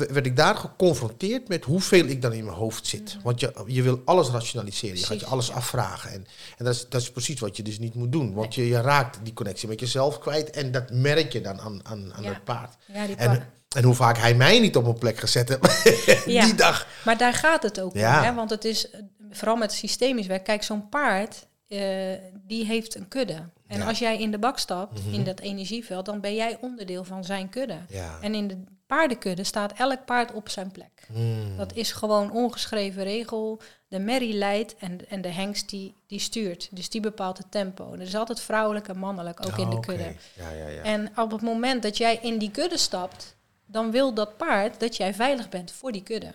[0.09, 3.17] werd ik daar geconfronteerd met hoeveel ik dan in mijn hoofd zit.
[3.23, 6.11] Want je, je wil alles rationaliseren, je gaat je alles afvragen.
[6.11, 6.27] En,
[6.59, 8.35] en dat, is, dat is precies wat je dus niet moet doen.
[8.35, 11.81] Want je, je raakt die connectie met jezelf kwijt en dat merk je dan aan,
[11.87, 12.29] aan, aan Ja.
[12.29, 12.75] het paard.
[12.93, 16.45] Ja, die En, hoe vaak hij mij niet op mijn plek gezet heeft Ja.
[16.45, 16.87] die dag.
[17.05, 18.19] Maar daar gaat het ook Ja.
[18.19, 18.25] om.
[18.25, 18.35] Hè?
[18.35, 19.01] Want het is, eh,
[19.31, 21.47] vooral met systemisch werk, kijk, zo'n paard,
[21.79, 23.49] eh, die heeft een kudde.
[23.67, 23.87] En Ja.
[23.89, 25.15] als jij in de bak stapt, Mhm.
[25.15, 27.77] in dat energieveld, dan ben jij onderdeel van zijn kudde.
[27.89, 28.19] Ja.
[28.21, 28.57] En in de
[28.87, 31.07] paardenkudde staat elk paard op zijn plek.
[31.13, 31.57] Hmm.
[31.57, 33.61] Dat is gewoon ongeschreven regel.
[33.89, 36.69] De merrie leidt en, en de hengst die, die stuurt.
[36.71, 37.93] Dus die bepaalt het tempo.
[37.93, 39.87] Er is altijd vrouwelijk en mannelijk, ook in de oké.
[39.87, 40.15] kudde.
[40.37, 40.83] Ja, ja, ja.
[40.83, 44.97] En op het moment dat jij in die kudde stapt, dan wil dat paard dat
[44.97, 46.31] jij veilig bent voor die kudde.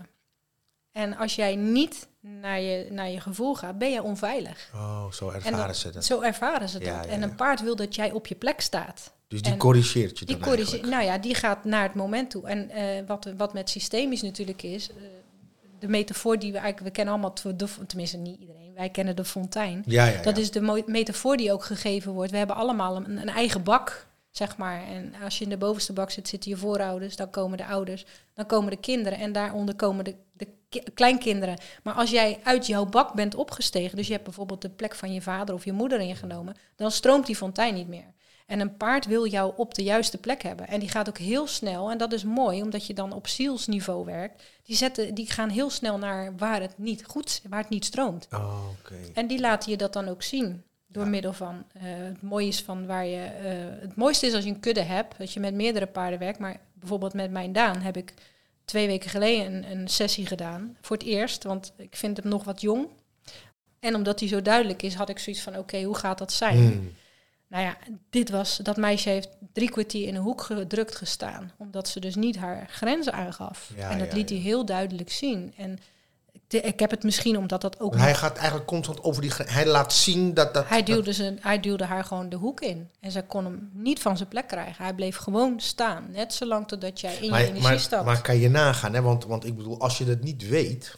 [0.91, 4.69] En als jij niet naar je, naar je gevoel gaat, ben je onveilig.
[4.73, 6.05] Oh, zo En ervaren dat- ze dat.
[6.05, 7.05] Zo ervaren ze Ja, dat.
[7.05, 9.11] ja, en een paard wil dat jij op je plek staat.
[9.27, 12.29] Dus die en corrigeert je Die dan corrige- nou ja, die gaat naar het moment
[12.29, 12.47] toe.
[12.47, 14.95] En eh, wat, wat met systemisch natuurlijk is, eh,
[15.79, 19.25] de metafoor die we eigenlijk, we kennen allemaal, de, tenminste niet iedereen, wij kennen de
[19.25, 19.83] fontein.
[19.85, 20.21] Ja.
[20.21, 22.31] Dat is de metafoor die ook gegeven wordt.
[22.31, 24.83] We hebben allemaal een, een eigen bak, zeg maar.
[24.87, 28.05] En als je in de bovenste bak zit, zitten je voorouders, dan komen de ouders,
[28.33, 30.47] dan komen de kinderen en daaronder komen de, de
[30.93, 31.57] kleinkinderen.
[31.83, 35.13] Maar als jij uit jouw bak bent opgestegen, dus je hebt bijvoorbeeld de plek van
[35.13, 38.13] je vader of je moeder ingenomen, dan stroomt die fontein niet meer.
[38.45, 40.67] En een paard wil jou op de juiste plek hebben.
[40.67, 41.91] En die gaat ook heel snel.
[41.91, 44.43] En dat is mooi, omdat je dan op zielsniveau werkt.
[44.63, 48.27] Die, zetten, die gaan heel snel naar waar het niet goed waar het niet stroomt.
[48.33, 48.63] Oh.
[49.13, 50.63] En die laten je dat dan ook zien.
[50.87, 51.09] Door Ja.
[51.09, 53.23] middel van eh, het mooie is van waar je.
[53.23, 56.39] eh, het mooiste is als je een kudde hebt, dat je met meerdere paarden werkt.
[56.39, 58.13] Maar bijvoorbeeld met mijn Daan heb ik
[58.69, 60.77] twee weken geleden een, een sessie gedaan.
[60.81, 62.87] Voor het eerst, want ik vind hem nog wat jong.
[63.79, 66.57] En omdat hij zo duidelijk is, had ik zoiets van: oké, hoe gaat dat zijn?
[66.57, 66.93] Hmm.
[67.47, 67.77] Nou ja,
[68.09, 71.51] dit was, dat meisje heeft drie kwartier in een hoek gedrukt gestaan.
[71.57, 73.71] Omdat ze dus niet haar grenzen aangaf.
[73.75, 74.35] Ja, en dat ja, liet ja.
[74.35, 75.53] hij heel duidelijk zien.
[75.57, 75.79] En
[76.53, 79.31] ik, ik heb het misschien omdat dat ook hij gaat eigenlijk constant over die...
[79.35, 80.53] Hij laat zien dat...
[80.53, 82.89] dat hij duwde, ze, hij duwde haar gewoon de hoek in.
[82.99, 84.83] En zij kon hem niet van zijn plek krijgen.
[84.83, 86.05] Hij bleef gewoon staan.
[86.11, 88.05] Net zolang totdat jij in je energie maar, stapt.
[88.05, 89.01] maar kan je nagaan, hè?
[89.01, 90.97] Want, want ik bedoel, als je dat niet weet...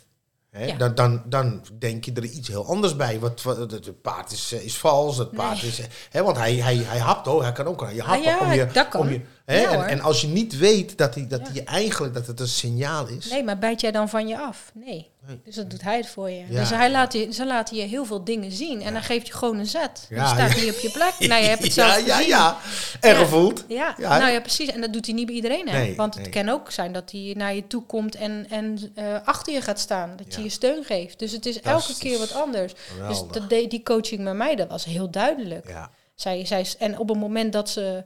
[0.52, 0.76] Hè, Ja.
[0.78, 3.20] dan, dan, dan denk je er iets heel anders bij.
[3.20, 5.72] Wat, wat, het, paard is, eh, is vals, het paard Nee.
[5.72, 5.80] is...
[5.80, 8.24] eh, Hè, want hij, hij, hij hapt, oh, hij kan ook je happen.
[8.24, 9.02] ja, om je, dat kan.
[9.02, 12.14] Om je, hè, Ja, en, en als je niet weet dat, hij, dat hij eigenlijk
[12.14, 13.30] dat het een signaal is...
[13.30, 14.72] Nee, maar bijt jij dan van je af?
[14.74, 15.12] Nee.
[15.28, 15.42] Nee.
[15.44, 16.46] Dus dat doet hij het voor je.
[16.48, 18.82] Dus hij laat je, ze laten je heel veel dingen zien.
[18.82, 20.06] En dan geeft je gewoon een zet.
[20.10, 21.14] Je staat niet op je plek.
[21.32, 22.58] Nou, je hebt het zelf ja, ja.
[23.00, 23.66] En gevoeld.
[23.68, 24.70] Ja, nou ja, precies.
[24.70, 25.70] En dat doet hij niet bij iedereen.
[25.70, 25.78] Hè?
[25.78, 26.32] Nee, Want het nee.
[26.32, 29.80] kan ook zijn dat hij naar je toe komt en, en eh, achter je gaat
[29.80, 30.14] staan.
[30.16, 31.20] Dat je je steun geeft.
[31.20, 32.74] Dus het is elke keer wat anders.
[33.08, 35.68] Dus dat die coaching met mij, dat was heel duidelijk.
[35.68, 35.90] Ja.
[36.16, 38.04] Zij, zij, en op het moment dat ze...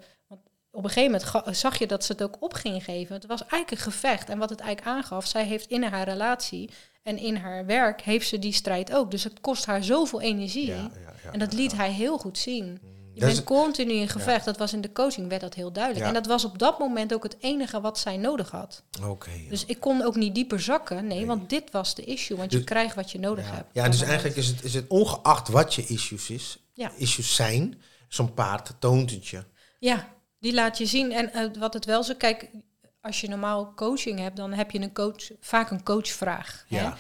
[0.76, 3.15] Op een gegeven moment zag je dat ze het ook op ging geven.
[3.15, 4.30] Het was eigenlijk een gevecht.
[4.30, 6.69] En wat het eigenlijk aangaf, zij heeft in haar relatie
[7.03, 9.11] en in haar werk heeft ze die strijd ook.
[9.11, 10.65] Dus het kost haar zoveel energie.
[10.65, 10.89] Ja, ja,
[11.23, 12.65] ja, en dat liet hij heel goed zien.
[13.13, 14.45] Je Dat bent is- continu in gevecht.
[14.45, 16.05] Dat was in de coaching, werd dat heel duidelijk.
[16.05, 18.84] En dat was op dat moment ook het enige wat zij nodig had.
[19.03, 19.30] Oké.
[19.49, 21.07] Dus ik kon ook niet dieper zakken.
[21.07, 21.26] Nee, Nee.
[21.26, 22.38] want dit was de issue.
[22.38, 23.69] Want Dus- je krijgt wat je nodig hebt.
[23.73, 26.91] Ja, dus eigenlijk is het, is het ongeacht wat je issues is, Ja.
[26.97, 29.43] issues zijn, zo'n paard toont het je.
[29.80, 30.07] Ja,
[30.45, 31.11] die laat je zien.
[31.11, 32.13] En eh, wat het wel zo...
[32.17, 32.49] Kijk,
[33.01, 36.65] als je normaal coaching hebt, dan heb je een coach, vaak een coachvraag.
[36.69, 36.79] hè?
[36.81, 36.95] Ja.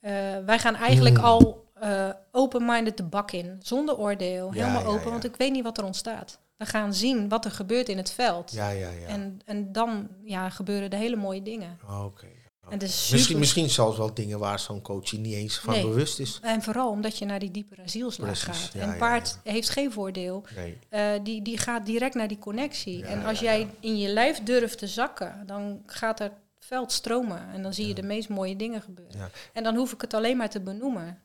[0.00, 1.24] Eh, wij gaan eigenlijk Mm.
[1.24, 3.58] al eh, open-minded de bak in.
[3.62, 4.46] Zonder oordeel.
[4.54, 5.04] Ja, helemaal open.
[5.04, 5.10] ja.
[5.10, 6.38] Want ik weet niet wat er ontstaat.
[6.56, 8.52] We gaan zien wat er gebeurt in het veld.
[8.52, 9.06] Ja, ja, ja.
[9.06, 11.78] En, en dan ja, gebeuren de hele mooie dingen.
[12.04, 12.26] Oké.
[12.68, 15.82] En Misschien, super- misschien zelfs wel dingen waar zo'n coach niet eens van Nee.
[15.82, 16.38] bewust is.
[16.42, 18.72] En vooral omdat je naar die diepere zielslaag Precies, gaat.
[18.72, 20.44] ja, en ja, paard heeft geen voordeel.
[20.56, 20.78] Nee.
[20.88, 22.98] Eh, die, die gaat direct naar die connectie.
[22.98, 23.66] Ja, en als jij ja.
[23.80, 27.48] in je lijf durft te zakken, dan gaat er veld stromen.
[27.52, 29.18] En dan zie je de meest mooie dingen gebeuren.
[29.18, 29.30] Ja.
[29.52, 31.18] En dan hoef ik het alleen maar te benoemen.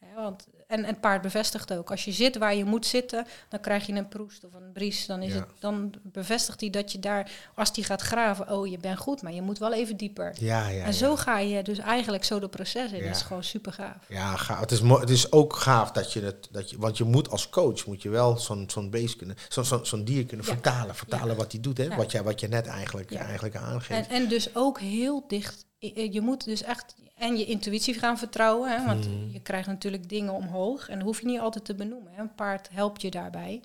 [0.00, 1.90] Ja, want, en, en het paard bevestigt ook.
[1.90, 5.06] Als je zit waar je moet zitten, dan krijg je een proest of een bries.
[5.06, 5.38] Dan, is Ja.
[5.38, 9.22] het, dan bevestigt hij dat je daar, als die gaat graven, oh je bent goed,
[9.22, 10.34] maar je moet wel even dieper.
[10.38, 10.84] Ja, ja.
[10.84, 11.16] en zo ja.
[11.16, 12.98] ga je dus eigenlijk zo de proces in.
[12.98, 13.06] Ja.
[13.06, 14.08] Dat is gewoon super gaaf.
[14.08, 14.60] Ja, gaaf.
[14.60, 17.48] Het, is het is ook gaaf dat je het, dat je, want je moet als
[17.48, 21.36] coach moet je wel zo'n zo'n beest kunnen, zo'n zo'n zo'n dier kunnen vertalen, vertalen
[21.36, 21.96] wat hij doet, hè?
[21.96, 24.08] Wat, jij, wat je net eigenlijk, eigenlijk En, aangeeft.
[24.08, 25.66] en dus ook heel dicht.
[26.10, 28.70] Je moet dus echt en je intuïtie gaan vertrouwen.
[28.70, 29.30] Hè, want Mhm.
[29.32, 30.88] je krijgt natuurlijk dingen omhoog.
[30.88, 32.12] En dat hoef je niet altijd te benoemen.
[32.12, 32.20] Hè.
[32.20, 33.62] Een paard helpt je daarbij.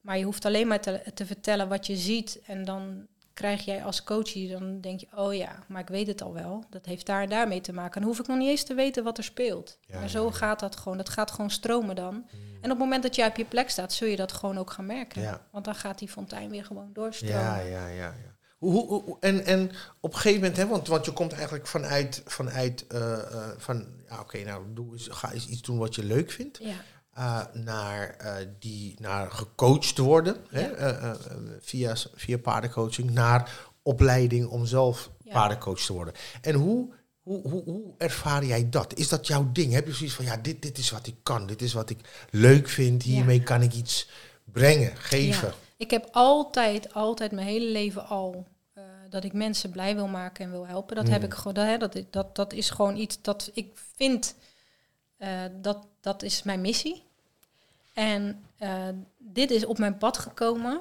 [0.00, 2.40] Maar je hoeft alleen maar te, te vertellen wat je ziet.
[2.46, 6.22] En dan krijg jij als coach, dan denk je, oh ja, maar ik weet het
[6.22, 6.64] al wel.
[6.70, 8.00] Dat heeft daar en daarmee te maken.
[8.00, 9.78] Dan hoef ik nog niet eens te weten wat er speelt.
[9.80, 10.36] Ja, maar zo ja, ja.
[10.36, 10.96] gaat dat gewoon.
[10.96, 12.14] Dat gaat gewoon stromen dan.
[12.34, 14.70] En op het moment dat jij op je plek staat, zul je dat gewoon ook
[14.70, 15.40] gaan merken.
[15.50, 17.36] Want dan gaat die fontein weer gewoon doorstromen.
[17.38, 17.96] Ja, ja, ja.
[17.96, 18.34] ja.
[18.70, 22.86] Hoe, en, en op een gegeven moment, hè, want, want je komt eigenlijk vanuit, vanuit
[22.86, 26.30] eh, eh, van, ja, oké, nou, doe eens, ga eens iets doen wat je leuk
[26.30, 26.58] vindt.
[26.62, 26.74] Ja.
[27.12, 31.16] eh, naar, eh, die, naar gecoacht worden hè, Ja.
[31.60, 35.32] via, via paardencoaching, naar opleiding om zelf Ja.
[35.32, 36.14] paardencoach te worden.
[36.40, 36.92] En hoe,
[37.22, 38.94] hoe, hoe, hoe ervaar jij dat?
[38.94, 39.72] Is dat jouw ding?
[39.72, 41.98] Heb je zoiets van, ja, dit, dit is wat ik kan, dit is wat ik
[42.30, 43.10] leuk vind, Ja.
[43.10, 44.08] hiermee kan ik iets
[44.44, 45.48] brengen, geven?
[45.48, 45.54] Ja.
[45.76, 48.46] Ik heb altijd, altijd mijn hele leven al
[49.16, 50.96] dat ik mensen blij wil maken en wil helpen.
[50.96, 51.12] Dat Mm.
[51.12, 51.78] heb ik gewoon.
[51.78, 54.34] Dat, dat, dat, dat is gewoon iets dat ik vind.
[55.16, 57.02] eh, dat, dat is mijn missie.
[57.94, 58.88] En eh,
[59.18, 60.80] dit is op mijn pad gekomen.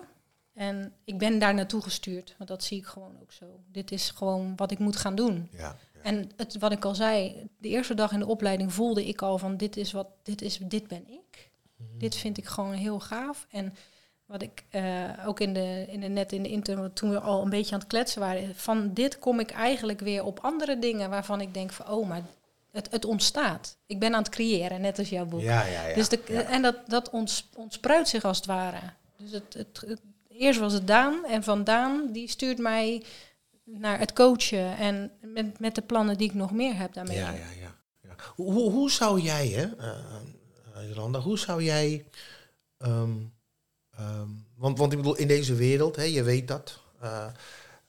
[0.53, 2.35] En ik ben daar naartoe gestuurd.
[2.37, 3.45] Want dat zie ik gewoon ook zo.
[3.71, 5.49] Dit is gewoon wat ik moet gaan doen.
[5.51, 5.75] Ja, ja.
[6.03, 9.37] En het, wat ik al zei, de eerste dag in de opleiding voelde ik al
[9.37, 11.49] van dit is wat, dit is, dit ben ik.
[11.97, 13.47] Dit vind ik gewoon heel gaaf.
[13.49, 13.73] En
[14.25, 14.83] wat ik eh,
[15.25, 17.79] ook in de, in de net in de intro, toen we al een beetje aan
[17.79, 21.71] het kletsen waren, van dit kom ik eigenlijk weer op andere dingen waarvan ik denk
[21.71, 22.21] van oh, maar
[22.71, 23.77] het, het ontstaat.
[23.85, 25.41] Ik ben aan het creëren, net als jouw boek.
[25.41, 25.95] Ja, ja, ja.
[25.95, 26.41] dus de, ja.
[26.41, 28.79] En dat, dat ons, ontspruit zich als het ware.
[29.17, 33.03] Dus het, het, het- eerst was het Daan en van Daan die stuurt mij
[33.63, 37.17] naar het coachen en met, met de plannen die ik nog meer heb daarmee.
[37.17, 37.75] Ja, ja, ja.
[38.01, 38.15] ja.
[38.35, 39.89] Hoe, hoe, hoe zou jij, hè, eh,
[40.75, 42.05] eh, Jolanda, hoe zou jij...
[42.77, 43.11] ehm,
[43.97, 47.25] ehm, want, want ik bedoel, in deze wereld, hè, je weet dat, eh,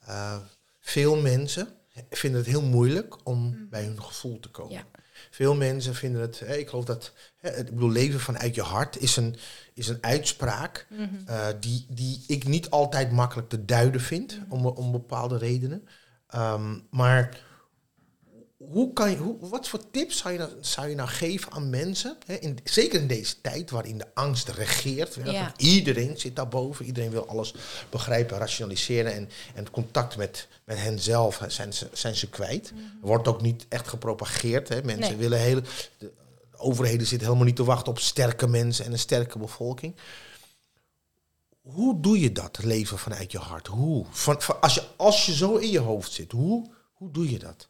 [0.07, 0.37] eh,
[0.81, 1.69] veel mensen
[2.11, 4.73] vinden het heel moeilijk om bij hun gevoel te komen.
[4.73, 4.85] Ja.
[5.31, 9.01] Veel mensen vinden het, hè, ik geloof dat, hè, ik bedoel, leven vanuit je hart
[9.01, 9.37] is een,
[9.75, 11.05] is een uitspraak Mhm.
[11.27, 15.89] eh, die, die ik niet altijd makkelijk te duiden vind, om, om bepaalde redenen.
[16.29, 17.45] Ehm, maar
[18.71, 21.71] hoe kan je, hoe, wat voor tips zou je, nou, zou je nou geven aan
[21.71, 25.15] mensen, hè, in, zeker in deze tijd waarin de angst regeert?
[25.15, 25.41] hè, Ja.
[25.45, 27.55] want Iedereen zit daarboven, iedereen wil alles
[27.91, 32.69] begrijpen, rationaliseren en, en het contact met, met henzelf zijn, ze, zijn ze kwijt.
[32.69, 34.69] Er wordt ook niet echt gepropageerd.
[34.69, 34.83] Hè.
[34.83, 35.17] Mensen Nee.
[35.17, 35.63] willen hele,
[35.99, 36.13] de
[36.57, 39.95] overheden zitten helemaal niet te wachten op sterke mensen en een sterke bevolking.
[41.63, 43.67] Hoe doe je dat, leven vanuit je hart?
[43.67, 44.05] Hoe?
[44.11, 47.39] Van, van- als, je, als je zo in je hoofd zit, hoe, hoe doe je
[47.39, 47.69] dat?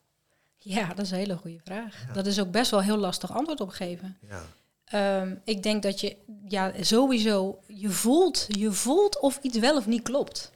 [0.69, 2.07] Ja, dat is een hele goede vraag.
[2.12, 4.19] Dat is ook best wel heel lastig antwoord op geven.
[4.29, 4.43] Ja.
[4.85, 6.17] Ehm, ik denk dat je,
[6.49, 10.53] ja, sowieso, je voelt, je voelt of iets wel of niet klopt.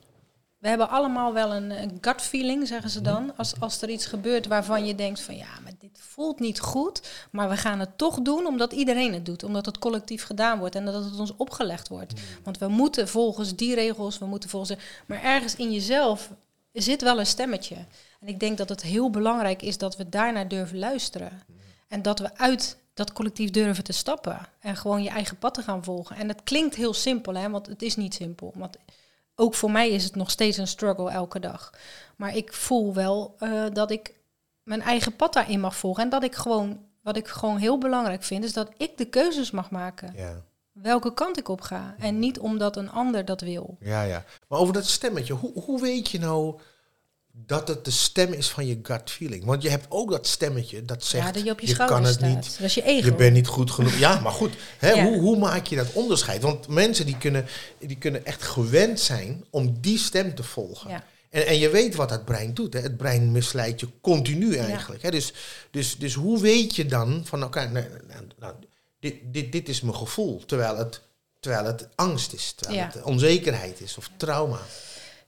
[0.59, 3.37] We hebben allemaal wel een, een gut feeling, zeggen ze dan.
[3.37, 7.27] Als, als er iets gebeurt waarvan je denkt van ja, maar dit voelt niet goed.
[7.31, 9.43] Maar we gaan het toch doen omdat iedereen het doet.
[9.43, 12.21] Omdat het collectief gedaan wordt en dat het ons opgelegd wordt.
[12.43, 14.81] Want we moeten volgens die regels, we moeten volgens...
[15.07, 16.31] Maar ergens in jezelf
[16.73, 17.77] zit wel een stemmetje.
[18.21, 21.43] En ik denk dat het heel belangrijk is dat we daarnaar durven luisteren.
[21.89, 24.39] En dat we uit dat collectief durven te stappen.
[24.61, 26.17] En gewoon je eigen pad te gaan volgen.
[26.17, 28.53] En het klinkt heel simpel, hè, want het is niet simpel.
[28.55, 28.77] Want
[29.35, 31.73] ook voor mij is het nog steeds een struggle elke dag.
[32.17, 34.15] Maar ik voel wel eh, dat ik
[34.63, 36.03] mijn eigen pad daarin mag volgen.
[36.03, 39.51] En dat ik gewoon, wat ik gewoon heel belangrijk vind, is dat ik de keuzes
[39.51, 40.13] mag maken.
[40.17, 40.43] Ja.
[40.73, 41.95] Welke kant ik op ga.
[41.99, 43.77] En niet omdat een ander dat wil.
[43.81, 44.25] ja, ja.
[44.49, 46.61] Maar over dat stemmetje, hoe, hoe weet je nou
[47.47, 49.45] dat het de stem is van je gut feeling?
[49.45, 51.97] Want je hebt ook dat stemmetje dat zegt, ja, dat je op je, je schouder
[51.97, 52.29] kan het staat.
[52.35, 53.07] niet, Dat is je ego.
[53.07, 53.95] je bent niet goed genoeg.
[53.99, 55.05] Ja, maar goed, hè, Ja.
[55.05, 56.43] hoe, hoe maak je dat onderscheid?
[56.43, 57.47] Want mensen die kunnen,
[57.79, 60.91] die kunnen echt gewend zijn om die stem te volgen.
[60.91, 61.05] Ja.
[61.31, 62.73] En, en je weet wat het brein doet.
[62.73, 62.81] Hè?
[62.81, 65.03] Het brein misleidt je continu eigenlijk.
[65.03, 65.11] Hè?
[65.11, 65.33] Dus,
[65.71, 68.55] dus, dus hoe weet je dan van elkaar, nou, nou, nou,
[69.01, 71.01] dit, dit, dit is mijn gevoel, terwijl het,
[71.41, 72.91] terwijl het angst is, terwijl Ja.
[72.93, 74.61] het onzekerheid is of trauma.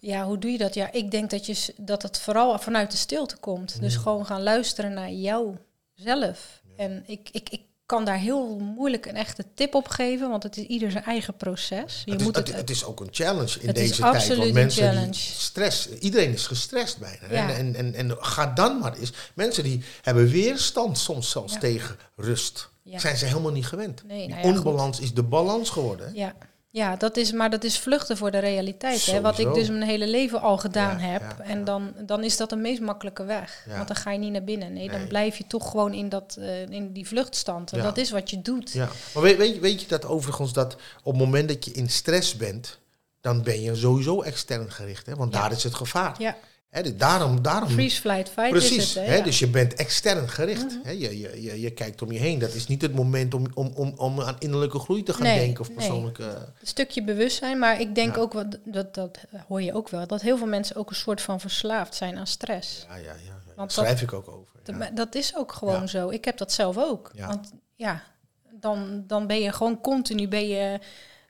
[0.05, 0.75] Ja, hoe doe je dat?
[0.75, 3.81] Ja, ik denk dat, je, dat het vooral vanuit de stilte komt.
[3.81, 6.63] Dus gewoon gaan luisteren naar jouzelf.
[6.77, 10.57] En ik, ik, ik kan daar heel moeilijk een echte tip op geven, want het
[10.57, 12.03] is ieder zijn eigen proces.
[12.05, 14.37] Je Het is, moet het, het, het is ook een challenge in deze tijd.
[14.37, 15.15] Want mensen die challenge.
[15.15, 17.27] stress, iedereen is gestrest bijna.
[17.31, 17.51] Ja.
[17.55, 19.13] En, en, en, en ga dan maar eens.
[19.35, 21.59] Mensen die hebben weerstand soms zelfs Ja.
[21.59, 22.71] tegen rust.
[22.83, 22.99] Ja.
[22.99, 24.03] Zijn ze helemaal niet gewend.
[24.07, 24.57] Nee, Die nou goed.
[24.57, 26.07] onbalans is de balans geworden.
[26.07, 26.13] hè.
[26.15, 26.35] Ja,
[26.75, 29.07] ja dat is, maar dat is vluchten voor de realiteit.
[29.07, 29.21] Hè?
[29.21, 31.21] Wat ik dus mijn hele leven al gedaan Ja, heb.
[31.21, 31.65] ja, en ja.
[31.65, 33.65] Dan, dan is dat de meest makkelijke weg.
[33.77, 34.73] Want dan ga je niet naar binnen.
[34.73, 34.99] Nee, Nee.
[34.99, 37.73] dan blijf je toch gewoon in, dat, eh, in die vluchtstand.
[37.73, 38.71] En dat is wat je doet.
[38.73, 41.73] Ja, maar weet, weet, je- weet je dat overigens dat op het moment dat je
[41.73, 42.79] in stress bent,
[43.21, 45.07] dan ben je sowieso extern gericht.
[45.07, 45.15] Hè?
[45.15, 46.15] Want daar is het gevaar.
[46.19, 46.37] Ja.
[46.73, 48.77] Hè, dus daarom, daarom, Freeze, flight, fight precies.
[48.77, 49.07] is het.
[49.07, 49.17] Hè?
[49.17, 49.23] Ja.
[49.25, 50.79] Dus je bent extern gericht.
[50.83, 50.89] Mhm.
[50.91, 52.39] je, je, je, je kijkt om je heen.
[52.39, 55.39] Dat is niet het moment om, om, om, om aan innerlijke groei te gaan Nee,
[55.39, 55.77] denken of nee.
[55.77, 56.23] persoonlijke.
[56.25, 58.21] Een stukje bewustzijn, maar ik denk Ja.
[58.21, 59.19] ook, wat, dat, dat
[59.49, 62.27] hoor je ook wel, dat heel veel mensen ook een soort van verslaafd zijn aan
[62.27, 62.87] stress.
[62.89, 63.41] Ja, ja, ja.
[63.57, 64.61] Want schrijf ik ook over.
[64.63, 64.91] Dat- Ja.
[64.95, 66.09] Dat is ook gewoon zo.
[66.09, 67.11] Ik heb dat zelf ook.
[67.15, 67.27] Ja.
[67.27, 68.03] Want ja,
[68.61, 70.79] dan, dan ben je gewoon continu ben je,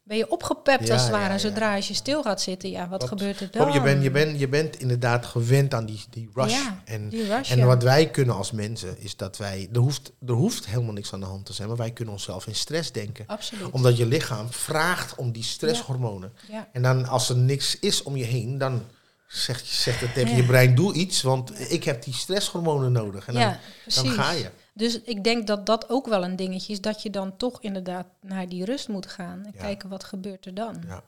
[0.05, 1.33] ben je opgepept Ja, als het ware.
[1.33, 3.65] ja, zodra als je stil gaat zitten, ja, wat gebeurt er dan?
[3.65, 6.59] Kom, je, bent, je, bent, je bent inderdaad gewend aan die, die rush.
[6.85, 9.69] En Die rush, En wat wij kunnen als mensen is dat wij.
[9.73, 12.47] Er hoeft, er hoeft helemaal niks aan de hand te zijn, maar wij kunnen onszelf
[12.47, 13.25] in stress denken.
[13.27, 13.71] Absoluut.
[13.71, 16.33] Omdat je lichaam vraagt om die stresshormonen.
[16.51, 16.69] ja.
[16.73, 18.83] En dan als er niks is om je heen, dan
[19.27, 23.27] zegt, zegt het tegen je brein: doe iets, want ik heb die stresshormonen nodig.
[23.27, 23.57] En dan,
[23.95, 24.51] dan ga je.
[24.73, 28.07] Dus ik denk dat dat ook wel een dingetje is, dat je dan toch inderdaad
[28.21, 29.45] naar die rust moet gaan.
[29.45, 29.61] En Ja.
[29.61, 30.83] kijken wat gebeurt er dan.
[30.87, 31.03] Ja.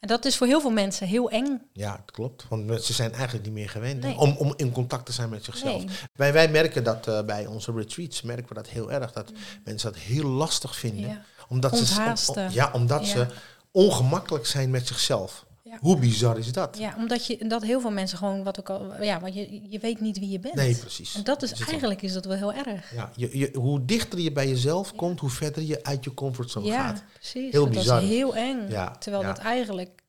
[0.00, 1.62] En dat is voor heel veel mensen heel eng.
[1.72, 2.46] Ja, het klopt.
[2.48, 4.16] Want ze zijn eigenlijk niet meer gewend Nee.
[4.18, 5.84] om, om in contact te zijn met zichzelf.
[5.84, 5.96] Nee.
[6.14, 9.12] Wij, wij merken dat eh, bij onze retreats, merken we dat heel erg.
[9.12, 9.32] Dat
[9.64, 11.04] mensen dat heel lastig vinden.
[11.04, 11.08] Mm.
[11.10, 11.22] Ja.
[11.48, 13.26] Omdat, ze, om- ja, omdat ze
[13.70, 15.45] ongemakkelijk zijn met zichzelf.
[15.82, 15.88] Ja.
[15.88, 16.78] Hoe bizar is dat?
[16.78, 19.78] ja, omdat je, dat heel veel mensen gewoon, wat ook al, ja, want je, je
[19.78, 20.54] weet niet wie je bent.
[20.54, 21.14] Nee, precies.
[21.14, 22.94] En dat is eigenlijk is dat wel heel erg.
[22.94, 26.66] Ja, je, je, hoe dichter je bij jezelf komt, hoe verder je uit je comfortzone
[26.66, 27.04] ja, gaat.
[27.12, 27.52] precies.
[27.52, 28.00] Heel bizar.
[28.00, 28.68] Dat is heel eng.
[28.68, 29.28] Ja, Terwijl ja.
[29.32, 30.02] dat eigenlijk,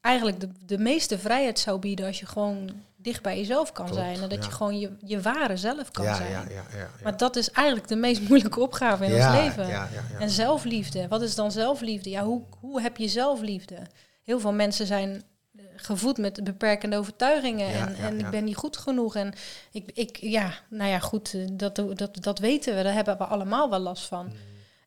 [0.00, 2.70] eigenlijk de, de meeste vrijheid zou bieden als je gewoon
[3.04, 4.14] dicht bij jezelf kan Klopt, zijn.
[4.14, 4.44] En dat ja.
[4.44, 6.30] je gewoon je, je ware zelf kan ja, zijn.
[6.30, 6.88] ja, ja, ja, ja.
[7.02, 9.66] Maar dat is eigenlijk de meest moeilijke opgave in ja, ons leven.
[9.66, 10.18] Ja, ja, ja.
[10.18, 11.08] En zelfliefde.
[11.08, 12.10] Wat is dan zelfliefde?
[12.10, 13.76] Ja, hoe, hoe heb je zelfliefde?
[14.24, 15.22] Heel veel mensen zijn
[15.56, 17.68] eh, gevoed met beperkende overtuigingen.
[17.68, 18.24] Ja, en ja, en ja.
[18.24, 19.16] ik ben niet goed genoeg.
[19.16, 19.32] En
[19.70, 22.82] ik, ik ja, nou ja, goed, eh, dat, dat, dat weten we.
[22.82, 24.26] Daar hebben we allemaal wel last van.
[24.26, 24.32] Mm.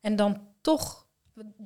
[0.01, 1.05] En dan toch,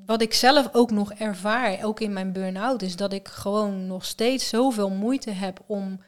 [0.05, 4.05] wat ik zelf ook nog ervaar, ook in mijn burn-out, is dat ik gewoon nog
[4.05, 6.01] steeds zoveel moeite heb om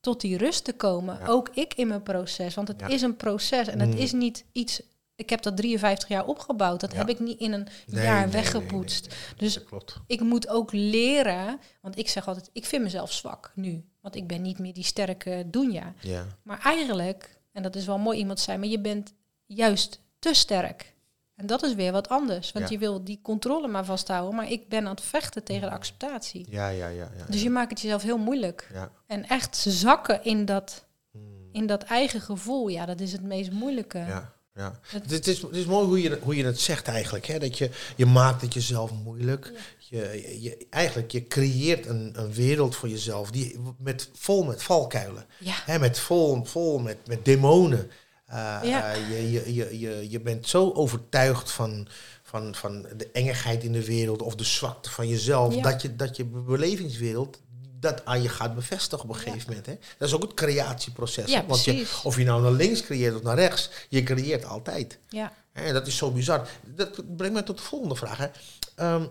[0.00, 1.26] tot die rust te komen.
[1.26, 2.54] Ook ik in mijn proces.
[2.54, 3.96] Want het is een proces en het Mm.
[3.96, 4.82] is niet iets.
[5.20, 6.80] Ik heb dat 53 jaar opgebouwd.
[6.80, 6.98] Dat Ja.
[6.98, 9.06] heb ik niet in een Nee, jaar nee, weggepoetst.
[9.08, 9.18] nee.
[9.36, 9.60] Dus
[10.06, 13.84] ik moet ook leren, want ik zeg altijd, ik vind mezelf zwak nu.
[14.00, 15.92] Want ik ben niet meer die sterke Doenja.
[16.00, 16.24] Ja.
[16.42, 19.12] Maar eigenlijk, en dat is wel mooi iemand zijn, maar je bent
[19.46, 20.94] juist te sterk.
[21.34, 22.52] En dat is weer wat anders.
[22.52, 22.72] Want Ja.
[22.72, 24.34] je wil die controle maar vasthouden.
[24.34, 26.46] Maar ik ben aan het vechten tegen de acceptatie.
[26.50, 27.10] Ja, ja, ja.
[27.18, 28.68] ja, Dus je maakt het jezelf heel moeilijk.
[28.72, 28.90] Ja.
[29.06, 31.48] En echt zakken in dat, Mm.
[31.52, 33.98] in dat eigen gevoel, ja, dat is het meest moeilijke.
[33.98, 34.78] Ja, ja.
[34.86, 37.26] Het- Het, is, het is mooi hoe je, hoe je het zegt eigenlijk.
[37.26, 37.38] Hè?
[37.38, 39.52] Dat je, je maakt het jezelf moeilijk.
[39.78, 44.62] Je, je, je- eigenlijk, je creëert een, een wereld voor jezelf die met, vol met
[44.62, 45.26] valkuilen.
[45.38, 45.78] Ja, Hè?
[45.78, 47.90] Met vol, vol met, met demonen.
[48.30, 48.96] Uh, Ja.
[48.96, 51.88] uh, je, je, je, je, je bent zo overtuigd van,
[52.22, 55.62] van, van de engigheid in de wereld of de zwakte van jezelf, Ja.
[55.62, 57.40] dat, je, dat je belevingswereld
[57.80, 59.66] dat aan je gaat bevestigen op een gegeven moment.
[59.66, 59.78] Hè?
[59.98, 61.30] Dat is ook het creatieproces.
[61.30, 61.46] Ja?
[61.46, 64.98] Want je, of je nou naar links creëert of naar rechts, je creëert altijd.
[65.08, 65.32] ja.
[65.52, 66.48] En dat is zo bizar.
[66.64, 68.18] Dat brengt mij tot de volgende vraag.
[68.18, 68.28] Hè.
[68.74, 69.06] Ehm,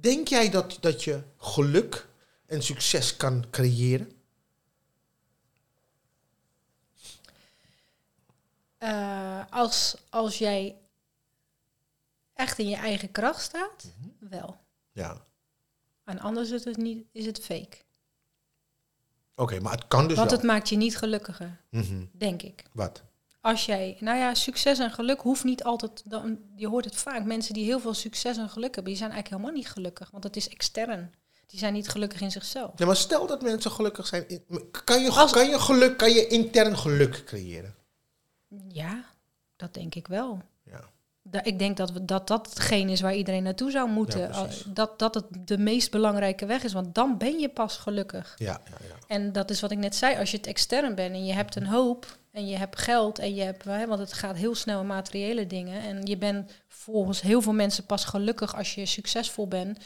[0.00, 2.06] denk jij dat, dat je geluk
[2.46, 4.12] en succes kan creëren?
[8.78, 10.76] Eh, als, als jij
[12.34, 14.08] echt in je eigen kracht staat, Mhm.
[14.30, 14.56] wel.
[14.92, 15.24] Ja.
[16.04, 17.76] En anders is het, niet, is het fake.
[19.36, 20.38] Oké, maar het kan dus Want wel.
[20.38, 22.04] het maakt je niet gelukkiger, Mhm.
[22.12, 22.64] denk ik.
[22.72, 23.02] Wat?
[23.40, 27.24] Als jij, nou ja, succes en geluk hoeft niet altijd, dan, je hoort het vaak,
[27.24, 30.24] mensen die heel veel succes en geluk hebben, die zijn eigenlijk helemaal niet gelukkig, want
[30.24, 31.14] het is extern.
[31.46, 32.72] Die zijn niet gelukkig in zichzelf.
[32.78, 34.26] Ja, maar stel dat mensen gelukkig zijn.
[34.84, 37.74] Kan je, Als- kan je geluk, kan je intern geluk creëren?
[38.68, 39.04] Ja,
[39.56, 40.42] dat denk ik wel.
[41.34, 44.20] Da- Ik denk dat, we, dat dat hetgeen is waar iedereen naartoe zou moeten.
[44.20, 48.34] Ja, dat, dat het de meest belangrijke weg is, want dan ben je pas gelukkig.
[48.38, 48.94] Ja, ja, ja.
[49.06, 51.56] En dat is wat ik net zei, als je het extern bent en je hebt
[51.56, 54.86] een hoop en je hebt geld en je hebt, want het gaat heel snel in
[54.86, 55.82] materiële dingen.
[55.82, 59.78] En je bent volgens heel veel mensen pas gelukkig als je succesvol bent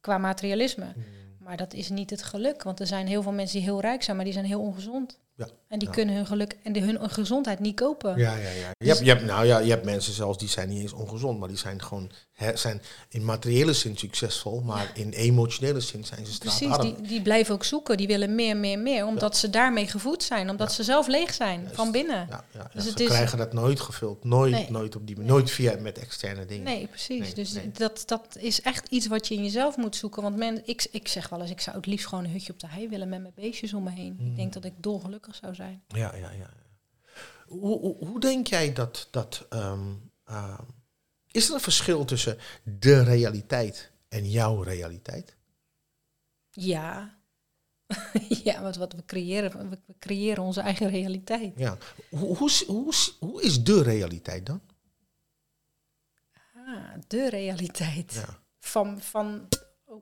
[0.00, 0.92] qua materialisme.
[0.96, 1.04] Mm.
[1.38, 4.02] Maar dat is niet het geluk, want er zijn heel veel mensen die heel rijk
[4.02, 5.18] zijn, maar die zijn heel ongezond.
[5.46, 5.94] Ja, En die ja.
[5.94, 8.16] kunnen hun geluk en hun gezondheid niet kopen.
[8.18, 8.70] Ja, ja, ja.
[8.78, 11.38] Je hebt, je hebt, nou ja, je hebt mensen zelfs die zijn niet eens ongezond,
[11.38, 16.26] maar die zijn gewoon hè, zijn in materiële zin succesvol, maar in emotionele zin zijn
[16.26, 16.94] ze Precies, straatarm.
[16.94, 20.50] die, die blijven ook zoeken, die willen meer, meer, meer, omdat ze daarmee gevoed zijn,
[20.50, 21.74] omdat ze zelf leeg zijn Juist.
[21.74, 22.26] van binnen.
[22.30, 22.70] Ja, ja, ja.
[22.74, 24.66] Dus ze krijgen dat nooit gevuld, nooit, Nee.
[24.70, 26.64] nooit op die manier, nooit via met externe dingen.
[26.64, 27.20] Nee, precies.
[27.20, 27.54] Nee, dus.
[27.72, 30.22] Dat, dat is echt iets wat je in jezelf moet zoeken.
[30.22, 32.60] Want men, ik, ik zeg wel eens, ik zou het liefst gewoon een hutje op
[32.60, 34.16] de hei willen met mijn beestjes om me heen.
[34.20, 34.26] Mm.
[34.26, 35.84] Ik denk dat ik dolgelukkig zou zijn.
[35.88, 36.50] Ja, ja, ja.
[37.46, 40.64] Hoe, hoe, hoe denk jij dat, dat ehm, ehm,
[41.30, 45.36] is er een verschil tussen de realiteit en jouw realiteit?
[46.50, 47.22] Ja,
[48.44, 51.52] ja, wat, wat we creëren, we, creëren onze eigen realiteit.
[51.56, 51.76] Ja.
[52.10, 54.60] Hoe, hoe, hoe, hoe is de realiteit dan?
[56.54, 58.12] Ah, de realiteit.
[58.12, 58.38] Ja.
[58.58, 59.48] Van, van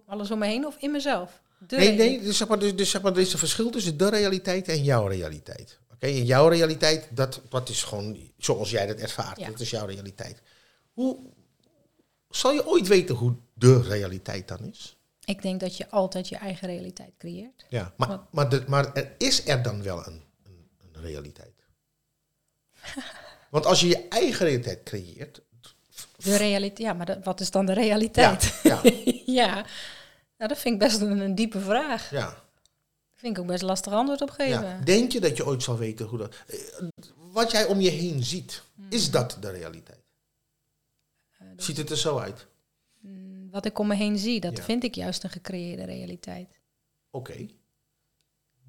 [0.07, 1.43] alles om me heen of in mezelf?
[1.69, 3.97] De Nee, nee, dus zeg maar, dus, dus zeg maar, er is een verschil tussen
[3.97, 5.79] de realiteit en jouw realiteit.
[5.93, 9.39] Oké, en jouw realiteit, dat, dat is gewoon zoals jij dat ervaart.
[9.39, 9.47] Ja.
[9.49, 10.43] Dat is jouw realiteit.
[10.93, 11.19] Hoe
[12.29, 14.97] zal je ooit weten hoe de realiteit dan is?
[15.25, 17.67] Ik denk dat je altijd je eigen realiteit creëert.
[17.69, 18.33] Ja, maar, Wat?
[18.33, 21.55] maar, de, maar er is er dan wel een, een, een realiteit?
[23.51, 25.41] Want als je je eigen realiteit creëert.
[26.17, 28.55] De realiteit, ja, maar dat- wat is dan de realiteit?
[28.63, 28.81] Ja,
[29.27, 29.65] Ja,
[30.41, 32.11] Nou, dat vind ik best een, een diepe vraag.
[32.11, 32.43] ja, Daar
[33.15, 34.63] vind ik ook best lastig antwoord op geven.
[34.63, 34.79] ja.
[34.85, 36.35] Denk je dat je ooit zal weten hoe dat.
[36.47, 36.59] eh,
[37.33, 39.99] Wat jij om je heen ziet, is dat de realiteit?
[41.57, 42.47] Ziet het er zo uit?
[43.01, 44.63] Mm, Wat ik om me heen zie, dat Ja.
[44.63, 46.49] vind ik juist een gecreëerde realiteit.
[47.11, 47.47] Oké.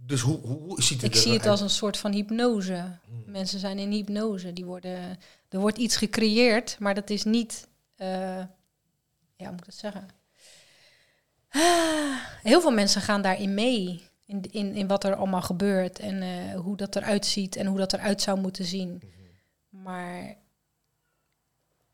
[0.06, 2.74] Dus hoe, hoe, hoe ziet het Ik zie het als een soort van hypnose.
[3.06, 3.24] Hmm.
[3.26, 4.54] Mensen zijn in hypnose.
[4.54, 5.18] Die worden,
[5.50, 7.68] er wordt iets gecreëerd, maar dat is niet.
[7.96, 8.48] eh, ja,
[9.38, 10.08] hoe moet ik dat zeggen?
[12.42, 14.04] Heel veel mensen gaan daarin mee.
[14.26, 17.78] In, in, in wat er allemaal gebeurt en eh, hoe dat eruit ziet en hoe
[17.78, 18.90] dat eruit zou moeten zien.
[19.70, 19.84] Mhm.
[19.84, 20.38] Maar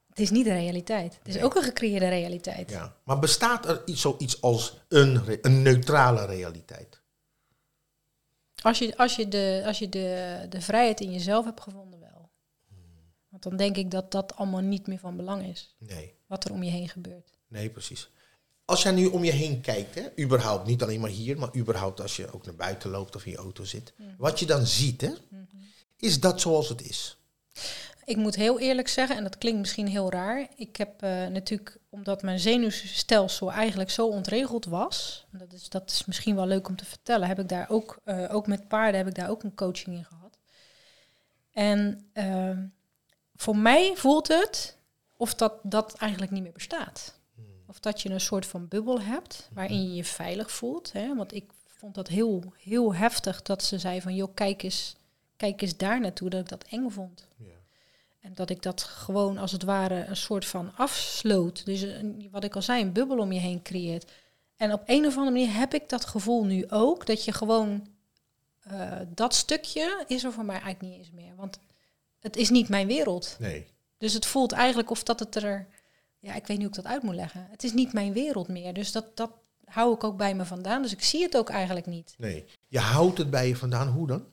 [0.10, 1.18] het is niet de realiteit.
[1.18, 1.44] Het is Nee.
[1.44, 2.70] ook een gecreëerde realiteit.
[2.70, 2.96] Ja.
[3.04, 7.02] Maar bestaat er iets, zoiets als een, een neutrale realiteit?
[8.62, 12.30] Als je, als je, de, als je de, de vrijheid in jezelf hebt gevonden, wel.
[13.30, 15.76] Want dan denk ik dat dat allemaal niet meer van belang is.
[15.78, 16.16] Nee.
[16.28, 17.38] Wat er om je heen gebeurt.
[17.48, 18.10] Nee, precies.
[18.68, 22.02] Als jij nu om je heen kijkt, hè, überhaupt, niet alleen maar hier, maar überhaupt
[22.02, 25.02] als je ook naar buiten loopt of in je auto zit, wat je dan ziet,
[25.02, 25.12] hè,
[25.98, 27.18] is dat zoals het is?
[28.06, 30.48] Ik moet heel eerlijk zeggen, en dat klinkt misschien heel raar.
[30.56, 35.26] Ik heb eh, natuurlijk, omdat mijn zenuwstelsel eigenlijk zo ontregeld was.
[35.32, 37.28] Dat is, dat is misschien wel leuk om te vertellen.
[37.28, 40.06] Heb ik daar ook, eh, ook met paarden, heb ik daar ook een coaching in
[40.06, 40.38] gehad.
[41.52, 42.66] En ehm,
[43.36, 44.78] voor mij voelt het
[45.18, 47.17] of dat, dat eigenlijk niet meer bestaat.
[47.78, 50.92] Of dat je een soort van bubbel hebt waarin je je veilig voelt.
[50.92, 51.16] Hè?
[51.16, 54.16] Want ik vond dat heel, heel heftig dat ze zei van...
[54.16, 54.96] joh, kijk eens,
[55.36, 57.28] kijk eens daar naartoe, dat ik dat eng vond.
[57.38, 57.46] Ja.
[58.20, 61.66] En dat ik dat gewoon als het ware een soort van afsloot.
[61.66, 64.12] Dus een- wat ik al zei, een bubbel om je heen creëert.
[64.56, 67.06] En op een of andere manier heb ik dat gevoel nu ook.
[67.06, 67.88] Dat je gewoon...
[68.62, 71.36] eh, dat stukje is er voor mij eigenlijk niet eens meer.
[71.36, 71.60] Want
[72.20, 73.36] het is niet mijn wereld.
[73.40, 73.68] Nee.
[73.98, 75.68] Dus het voelt eigenlijk of dat het er...
[76.20, 77.48] Ja, ik weet niet hoe ik dat uit moet leggen.
[77.50, 78.74] Het is niet mijn wereld meer.
[78.74, 79.32] Dus dat, dat
[79.66, 80.82] hou ik ook bij me vandaan.
[80.82, 82.16] Dus ik zie het ook eigenlijk niet.
[82.18, 82.46] Nee.
[82.68, 84.26] Je houdt het bij je vandaan, hoe dan?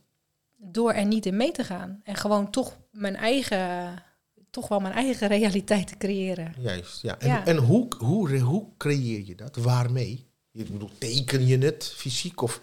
[0.56, 2.00] Door er niet in mee te gaan.
[2.04, 4.02] En gewoon toch mijn eigen...
[4.50, 6.54] Toch wel mijn eigen realiteit te creëren.
[6.58, 7.18] Juist, ja.
[7.18, 7.44] En, Ja.
[7.46, 9.56] en hoe, hoe, hoe creëer je dat?
[9.56, 10.26] Waarmee?
[10.50, 12.60] Je bedoelt, teken je het fysiek of,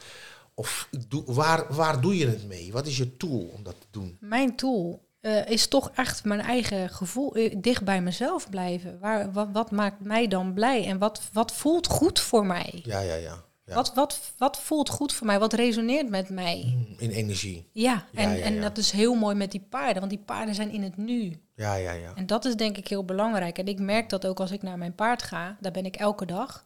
[0.53, 2.72] of doe, waar, waar doe je het mee?
[2.72, 4.17] Wat is je tool om dat te doen?
[4.19, 8.99] Mijn tool eh, is toch echt mijn eigen gevoel, eh, dicht bij mezelf blijven.
[8.99, 12.82] Waar, wat, wat maakt mij dan blij en wat, wat voelt goed voor mij?
[12.84, 13.43] Ja, ja, ja.
[13.65, 13.74] ja.
[13.76, 15.39] Wat, wat, wat voelt goed voor mij?
[15.39, 16.63] Wat resoneert met mij?
[16.76, 17.69] Mm, In energie.
[17.72, 20.55] Ja, en, Ja, ja, en dat is heel mooi met die paarden, want die paarden
[20.55, 21.41] zijn in het nu.
[21.55, 22.11] Ja, ja, ja.
[22.15, 23.57] En dat is denk ik heel belangrijk.
[23.57, 26.26] En ik merk dat ook als ik naar mijn paard ga, daar ben ik elke
[26.26, 26.65] dag.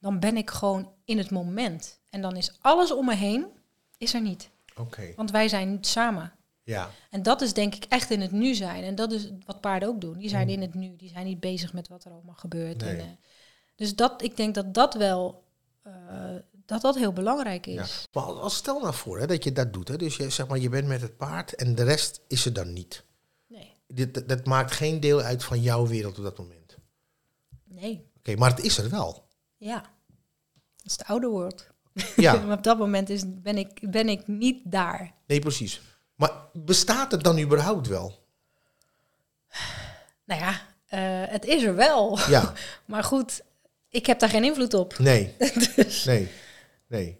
[0.00, 2.00] Dan ben ik gewoon in het moment.
[2.10, 3.46] En dan is alles om me heen,
[3.96, 4.50] is er niet.
[4.76, 5.12] Oké.
[5.16, 6.32] Want wij zijn niet samen.
[6.68, 6.90] Ja.
[7.10, 8.84] En dat is denk ik echt in het nu zijn.
[8.84, 10.18] En dat is wat paarden ook doen.
[10.18, 10.96] Die zijn in het nu.
[10.96, 12.80] Die zijn niet bezig met wat er allemaal gebeurt.
[12.80, 12.96] Nee.
[12.96, 13.06] En, eh,
[13.74, 15.44] dus dat, ik denk dat dat wel
[15.82, 15.92] eh,
[16.66, 17.74] dat dat heel belangrijk is.
[18.12, 18.20] Ja.
[18.20, 19.88] Maar als, stel nou voor hè, dat je dat doet.
[19.88, 22.52] Hè, dus je, zeg maar, je bent met het paard en de rest is er
[22.52, 23.04] dan niet.
[23.46, 23.72] Nee.
[23.86, 26.76] Dit, dat, dat maakt geen deel uit van jouw wereld op dat moment.
[27.64, 28.10] Nee.
[28.18, 29.28] Oké, maar het is er wel.
[29.56, 29.80] Ja.
[30.76, 31.66] Dat is de oude world.
[32.16, 35.14] Ja, maar op dat moment is, ben, ik, ben ik niet daar.
[35.26, 35.80] nee, precies.
[36.18, 38.18] Maar bestaat het dan überhaupt wel?
[40.24, 42.18] Nou ja, eh, het is er wel.
[42.28, 42.52] Ja,
[42.84, 43.42] Maar goed,
[43.88, 44.98] ik heb daar geen invloed op.
[44.98, 45.34] nee,
[45.76, 46.28] dus, nee,
[46.86, 47.18] nee,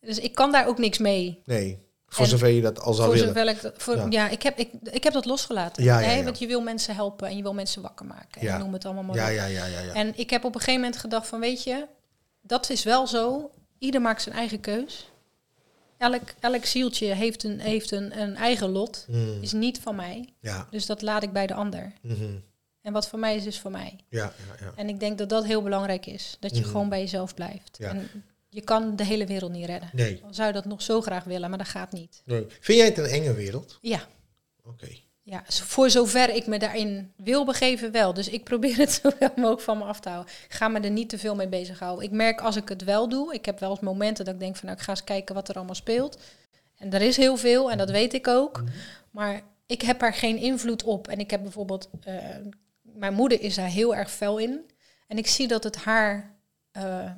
[0.00, 1.42] dus ik kan daar ook niks mee.
[1.44, 1.88] nee.
[2.06, 3.48] Voor En zover je dat al zou willen.
[3.48, 4.06] ik, voor, Ja.
[4.08, 5.82] ja, ik, heb, ik, ik heb dat losgelaten.
[5.84, 6.24] Ja, ja, ja.
[6.24, 8.42] Want je wil mensen helpen en je wil mensen wakker maken.
[8.42, 8.54] Ja.
[8.54, 9.66] En noem het allemaal maar ja, ja, ja.
[9.66, 9.92] ja.
[9.92, 11.86] En ik heb op een gegeven moment gedacht van, weet je,
[12.40, 13.50] dat is wel zo.
[13.78, 15.09] Ieder maakt zijn eigen keus.
[16.00, 19.04] Elk, elk zieltje heeft, een, heeft een, een eigen lot.
[19.08, 20.28] Mm, Is niet van mij.
[20.40, 20.66] ja.
[20.70, 21.92] Dus dat laat ik bij de ander.
[22.02, 22.34] mhm,
[22.82, 23.96] En wat voor mij is, is voor mij.
[24.08, 24.72] ja, ja, ja.
[24.76, 26.36] En ik denk dat dat heel belangrijk is.
[26.40, 26.70] Dat je Mhm.
[26.70, 27.76] gewoon bij jezelf blijft.
[27.78, 27.88] Ja.
[27.88, 28.08] En
[28.48, 29.90] je kan de hele wereld niet redden.
[29.92, 32.22] Nee, Al zou je dat nog zo graag willen, maar dat gaat niet.
[32.24, 32.44] nee.
[32.48, 33.78] Vind jij het een enge wereld?
[33.80, 34.06] Ja,
[34.64, 34.88] Oké.
[35.22, 38.14] Ja, voor zover ik me daarin wil begeven wel.
[38.14, 40.32] Dus ik probeer het zoveel mogelijk van me af te houden.
[40.44, 42.04] Ik ga me er niet te veel mee bezighouden.
[42.04, 44.56] Ik merk als ik het wel doe, ik heb wel eens momenten dat ik denk
[44.56, 46.18] van nou, ik ga eens kijken wat er allemaal speelt.
[46.76, 48.62] En er is heel veel en dat weet ik ook.
[49.10, 51.08] Maar ik heb er geen invloed op.
[51.08, 52.14] En ik heb bijvoorbeeld, eh,
[52.82, 54.70] mijn moeder is daar heel erg fel in.
[55.06, 56.36] En ik zie dat het haar,
[56.70, 57.12] eh, eh,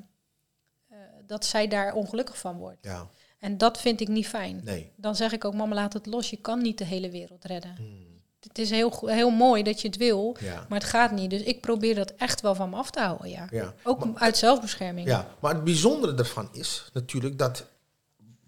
[1.27, 2.79] dat zij daar ongelukkig van wordt.
[2.81, 3.09] Ja,
[3.43, 4.60] En dat vind ik niet fijn.
[4.64, 4.90] nee.
[4.97, 6.31] Dan zeg ik ook, mama, laat het los.
[6.31, 7.74] Je kan niet de hele wereld redden.
[7.77, 8.10] Hmm.
[8.40, 10.66] Het is heel, heel mooi dat je het wil, Ja.
[10.69, 11.31] maar het gaat niet.
[11.31, 13.48] Dus ik probeer dat echt wel van me af te houden, ja.
[13.51, 13.74] Ja.
[13.82, 15.09] Ook uit zelfbescherming.
[15.09, 17.64] ja, maar het bijzondere daarvan is natuurlijk dat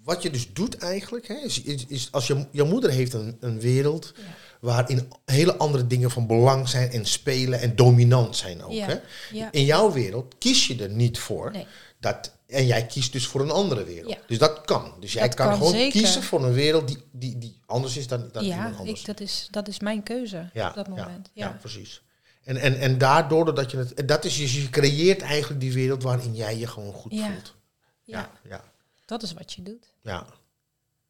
[0.03, 3.37] wat je dus doet eigenlijk, hè, is, is, is als je, je moeder heeft een,
[3.41, 4.23] een wereld Ja.
[4.61, 8.73] waarin hele andere dingen van belang zijn en spelen en dominant zijn ook.
[8.73, 8.87] Ja.
[8.87, 8.97] Hè?
[9.33, 9.53] Ja.
[9.53, 11.51] In jouw wereld kies je er niet voor.
[11.51, 11.67] Nee.
[12.05, 14.13] Dat, en jij kiest dus voor een andere wereld.
[14.13, 14.19] Ja.
[14.27, 14.95] Dus dat kan.
[15.01, 16.01] Dus jij Dat kan, kan gewoon zeker.
[16.01, 19.01] kiezen voor een wereld die, die, die anders is dan, dan Ja, iemand anders.
[19.01, 21.31] ik, dat, is, dat is mijn keuze ja, op dat ja, moment.
[21.33, 21.57] ja, Ja.
[21.61, 22.03] precies.
[22.45, 24.09] En, en, en daardoor dat je het.
[24.09, 27.27] Dat is, dus je creëert eigenlijk die wereld waarin jij je gewoon goed Ja.
[27.33, 27.55] voelt.
[28.03, 28.65] Ja, Ja, ja,
[29.05, 29.87] dat is wat je doet.
[30.03, 30.27] ja.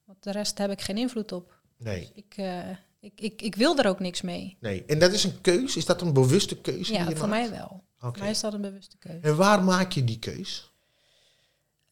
[0.05, 1.53] Want de rest heb ik geen invloed op.
[1.77, 2.59] Nee, Ik, eh,
[3.01, 4.57] ik, ik, ik wil er ook niks mee.
[4.61, 4.85] nee.
[4.87, 5.77] En dat is een keus.
[5.77, 6.93] Is dat een bewuste keuze?
[6.93, 7.51] Ja, die je voor maakt?
[7.51, 7.67] mij wel.
[8.01, 8.13] Oké.
[8.13, 9.21] Voor mij is dat een bewuste keuze.
[9.27, 10.73] En waar maak je die keus?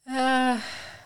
[0.05, 0.55] Eh,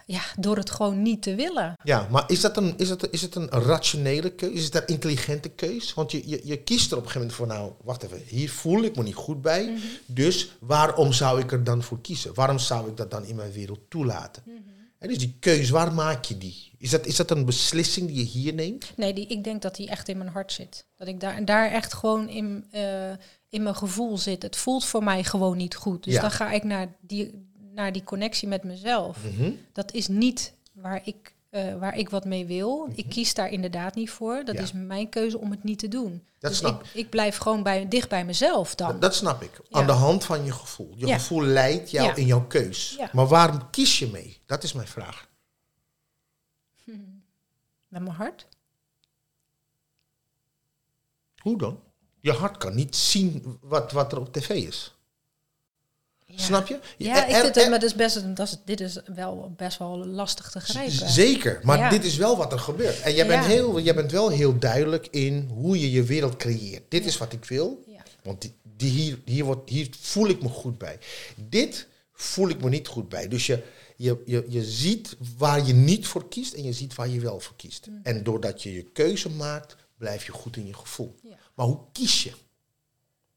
[0.06, 1.74] ja, door het gewoon niet te willen.
[1.82, 4.52] Ja, maar is, dat een, is, het, is het een rationele keus?
[4.52, 5.94] Is het een intelligente keus?
[5.94, 8.51] Want je, je, je kiest er op een gegeven moment voor, nou, wacht even, hier
[8.51, 9.64] voel ik me niet goed bij.
[9.64, 9.81] Mhm.
[10.06, 12.35] Dus waarom zou ik er dan voor kiezen?
[12.35, 14.43] Waarom zou ik dat dan in mijn wereld toelaten?
[14.47, 14.56] Mhm.
[14.98, 16.73] En dus die keus, waar maak je die?
[16.78, 18.93] Is dat, is dat een beslissing die je hier neemt?
[18.97, 20.86] Nee, die, ik denk dat die echt in mijn hart zit.
[20.97, 23.10] Dat ik daar, daar echt gewoon in, eh,
[23.48, 24.43] in mijn gevoel zit.
[24.43, 26.05] Het voelt voor mij gewoon niet goed.
[26.05, 26.20] Dus Ja.
[26.20, 27.45] dan ga ik naar die,
[27.76, 29.18] naar die connectie met mezelf.
[29.24, 29.50] Mhm.
[29.72, 32.88] Dat is niet waar ik, eh, waar ik wat mee wil.
[32.94, 34.44] Ik kies daar inderdaad niet voor.
[34.44, 34.62] Dat Ja.
[34.62, 36.24] is mijn keuze om het niet te doen.
[36.38, 38.88] Dat dus snap ik, ik blijf gewoon bij, dicht bij mezelf dan.
[38.92, 39.60] Dat, dat snap ik.
[39.68, 39.78] Ja.
[39.78, 40.92] Aan de hand van je gevoel.
[40.96, 41.18] Je Ja.
[41.18, 42.98] gevoel leidt jou in jouw keus.
[43.12, 44.38] Maar waarom kies je mee?
[44.46, 45.28] Dat is mijn vraag.
[47.88, 48.46] Met mijn hart.
[51.42, 51.80] Hoe dan?
[52.20, 54.95] Je hart kan niet zien wat, wat er op tv is.
[56.28, 56.38] Ja.
[56.42, 56.78] Snap je?
[56.98, 59.78] Ja, Er- ik vind het, maar dat is best, dat is, dit is wel best
[59.78, 61.08] wel lastig te grijpen.
[61.10, 61.88] Zeker, maar Ja.
[61.90, 63.00] dit is wel wat er gebeurt.
[63.00, 63.48] En jij, bent Ja.
[63.50, 66.82] heel, jij bent wel heel duidelijk in hoe je je wereld creëert.
[66.90, 67.84] Dit is wat ik wil,
[68.22, 70.98] want die, die hier, hier, wordt, hier voel ik me goed bij.
[71.36, 73.28] Dit voel ik me niet goed bij.
[73.28, 73.62] Dus je,
[73.96, 77.40] je, je, je ziet waar je niet voor kiest en je ziet waar je wel
[77.40, 77.86] voor kiest.
[77.86, 78.00] Mm.
[78.02, 81.14] En doordat je je keuze maakt, blijf je goed in je gevoel.
[81.54, 82.32] Maar hoe kies je?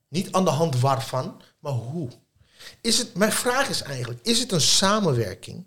[0.08, 2.10] Niet aan de hand waarvan, maar hoe.
[2.82, 5.66] Is het, mijn vraag is eigenlijk, is het een samenwerking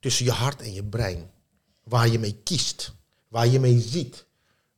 [0.00, 1.30] tussen je hart en je brein?
[1.84, 2.92] Waar je mee kiest,
[3.28, 4.24] waar je mee ziet,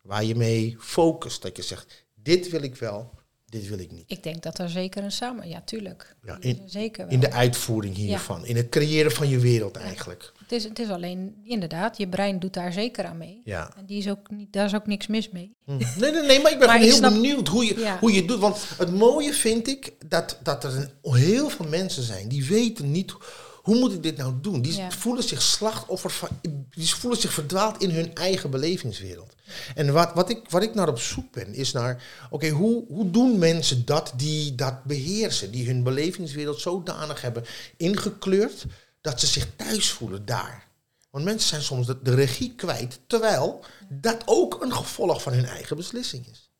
[0.02, 1.42] waar je mee focust.
[1.42, 3.10] Dat je zegt, dit wil ik wel,
[3.46, 4.04] dit wil ik niet.
[4.06, 5.48] Ik denk dat er zeker een samen...
[5.48, 6.16] Ja, tuurlijk.
[6.22, 7.14] Ja, in- zeker wel.
[7.14, 10.32] In de uitvoering hiervan, in het creëren van je wereld eigenlijk.
[10.50, 13.40] Het is, het is alleen, inderdaad, je brein doet daar zeker aan mee.
[13.44, 13.72] Ja.
[13.76, 15.54] En die is ook niet, daar is ook niks mis mee.
[15.64, 15.76] Hm.
[15.76, 17.98] Nee, nee, nee, maar ik ben Maar heel snap- benieuwd hoe je, Ja.
[17.98, 18.38] hoe je het doet.
[18.40, 22.90] Want het mooie vind ik dat, dat er een, heel veel mensen zijn die weten
[22.90, 23.14] niet
[23.62, 24.62] hoe moet ik dit nou doen.
[24.62, 24.90] Die Ja.
[24.90, 26.28] voelen zich slachtoffer van,
[26.70, 29.34] die voelen zich verdwaald in hun eigen belevingswereld.
[29.74, 33.10] En wat, wat, ik, wat ik naar op zoek ben, is naar, oké, hoe, hoe
[33.10, 37.44] doen mensen dat die dat beheersen, die hun belevingswereld zodanig hebben
[37.76, 38.64] ingekleurd
[39.00, 40.68] dat ze zich thuis voelen daar.
[41.10, 45.44] Want mensen zijn soms de, de regie kwijt, terwijl dat ook een gevolg van hun
[45.46, 46.50] eigen beslissing is.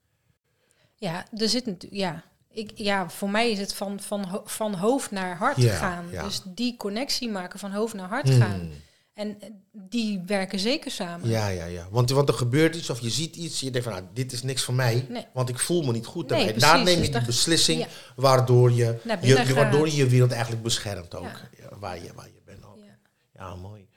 [0.95, 2.01] Ja, er zit natuurlijk...
[2.01, 6.09] Ja, ik, ja, voor mij is het van, van, van hoofd naar hart Ja, gaan.
[6.11, 6.23] ja.
[6.25, 8.41] Dus die connectie maken van hoofd naar hart Hmm.
[8.41, 8.71] gaan.
[9.21, 9.39] En
[9.73, 11.29] die werken zeker samen.
[11.29, 11.89] Ja, ja, ja.
[11.91, 14.43] Want, want er gebeurt iets of je ziet iets, je denkt van, nou, dit is
[14.43, 15.27] niks voor mij, Nee.
[15.33, 16.61] want ik voel me niet goed Nee, daarbij.
[16.61, 17.87] Daar neem je dus die daar- beslissing ja.
[18.17, 21.25] waardoor, je, je, je- waardoor je je wereld eigenlijk beschermt ook.
[21.25, 21.49] Ja.
[21.59, 22.77] Ja, waar, je, waar je bent ook.
[22.77, 22.99] Ja.
[23.35, 23.89] Ja, mooi.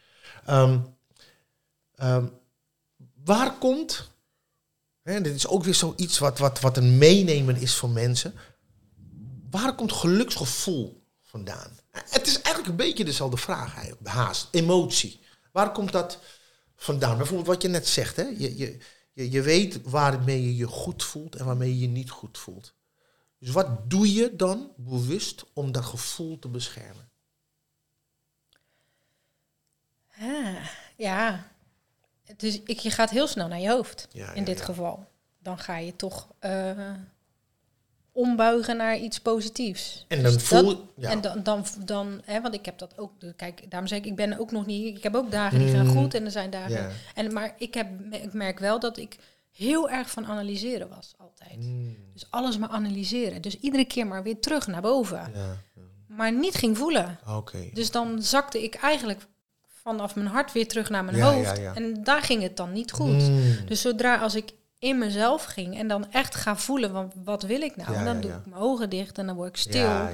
[0.46, 0.80] Ehm,
[1.96, 2.26] ehm,
[3.24, 4.10] waar komt,
[5.02, 8.34] hè, dit is ook weer zoiets wat, wat, wat een meenemen is voor mensen,
[9.50, 11.82] waar komt geluksgevoel vandaan?
[11.94, 15.20] Het is eigenlijk een beetje dezelfde vraag, eigenlijk, haast, emotie.
[15.52, 16.20] Waar komt dat
[16.76, 17.18] vandaan?
[17.18, 18.24] Bijvoorbeeld wat je net zegt, hè?
[18.24, 18.78] Je, je,
[19.14, 22.74] je, je weet waarmee je je goed voelt en waarmee je je niet goed voelt.
[23.40, 27.12] Dus wat doe je dan bewust om dat gevoel te beschermen?
[30.20, 31.52] Ah, ja,
[32.38, 34.66] is, ik, je gaat heel snel naar je hoofd Ja, in ja, dit ja.
[34.66, 35.12] geval.
[35.40, 36.92] Dan ga je toch eh,
[38.14, 40.06] ombuigen naar iets positiefs.
[40.08, 41.10] En Dus dan voel dat- ja.
[41.10, 44.16] En dan, dan, dan hè, want ik heb dat ook, kijk, daarom zeg ik, ik
[44.16, 45.96] ben ook nog niet, ik heb ook dagen die gaan Mm.
[45.98, 46.72] goed en er zijn dagen.
[46.72, 46.90] Ja.
[47.16, 49.18] En, maar ik, heb, ik merk wel dat ik
[49.52, 51.58] heel erg van analyseren was, altijd.
[51.60, 51.96] Mm.
[52.14, 53.42] Dus alles maar analyseren.
[53.42, 55.32] Dus iedere keer maar weer terug naar boven.
[55.36, 55.58] Ja.
[56.08, 57.20] Maar niet ging voelen.
[57.28, 57.70] oké.
[57.74, 59.26] Dus dan zakte ik eigenlijk
[59.82, 61.58] vanaf mijn hart weer terug naar mijn Ja, hoofd.
[61.58, 61.74] ja.
[61.76, 63.08] En daar ging het dan niet goed.
[63.30, 63.42] Mm.
[63.66, 64.52] Dus zodra als ik
[64.84, 67.92] in mezelf ging en dan echt ga voelen, want wat wil ik nou?
[67.92, 68.38] Ja, en dan ja, doe ja.
[68.38, 70.10] ik mijn ogen dicht en dan word ik stil.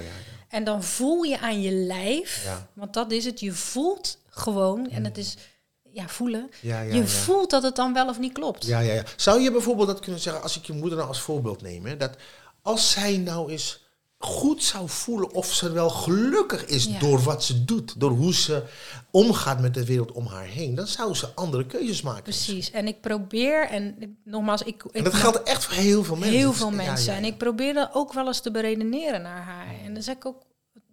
[0.50, 5.06] En dan voel je aan je lijf, want dat is het, je voelt gewoon, en
[5.06, 5.38] het is
[5.84, 6.50] ja, voelen,
[6.92, 8.66] je voelt dat het dan wel of niet klopt.
[8.66, 9.04] Ja, ja, ja.
[9.16, 11.98] Zou je bijvoorbeeld dat kunnen zeggen, als ik je moeder nou als voorbeeld neem, hè,
[11.98, 12.16] dat
[12.62, 13.89] als zij nou eens
[14.24, 17.00] goed zou voelen of ze wel gelukkig is Ja.
[17.00, 18.64] door wat ze doet, door hoe ze
[19.12, 22.24] omgaat met de wereld om haar heen, dan zou ze andere keuzes maken.
[22.24, 22.72] Precies.
[22.72, 26.38] En ik probeer, en nogmaals, ik, ik En dat geldt echt voor heel veel mensen.
[26.38, 27.12] heel veel mensen.
[27.14, 29.68] ja, En ik probeer dat ook wel eens te beredeneren naar haar.
[29.86, 30.42] En dan zeg ik ook,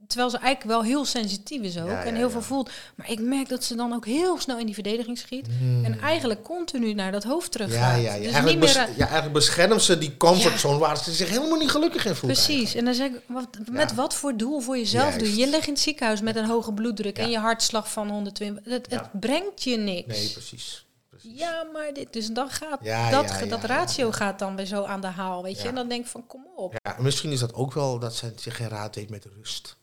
[0.06, 2.70] terwijl ze eigenlijk wel heel sensitief is ook Ja, en heel veel voelt.
[2.94, 5.46] Maar ik merk dat ze dan ook heel snel in die verdediging schiet.
[5.84, 7.76] En eigenlijk continu naar dat hoofd terug Hmm.
[7.76, 8.02] Ja, gaat.
[8.02, 8.18] ja, ja.
[8.22, 12.06] Dus Eigenlijk, bes- ja, eigenlijk beschermt ze die comfortzone waar ze zich helemaal niet gelukkig
[12.06, 12.32] in voelt.
[12.32, 12.74] Precies.
[12.74, 15.36] En dan zeg ik, wat, met wat voor doel voor jezelf doe je?
[15.36, 18.64] Je ligt in het ziekenhuis met een hoge bloeddruk en je hartslag van 120.
[18.72, 20.06] Het, het brengt je niks.
[20.18, 20.84] Nee, precies.
[21.20, 24.66] Ja, maar dit, dus dan gaat Ja, dat, ja, ja, dat ratio gaat dan weer
[24.66, 25.68] zo aan de haal, weet je.
[25.68, 26.74] En dan denk ik van, kom op.
[26.84, 29.76] Ja, misschien is dat ook wel dat ze zich geen raad weet met rust.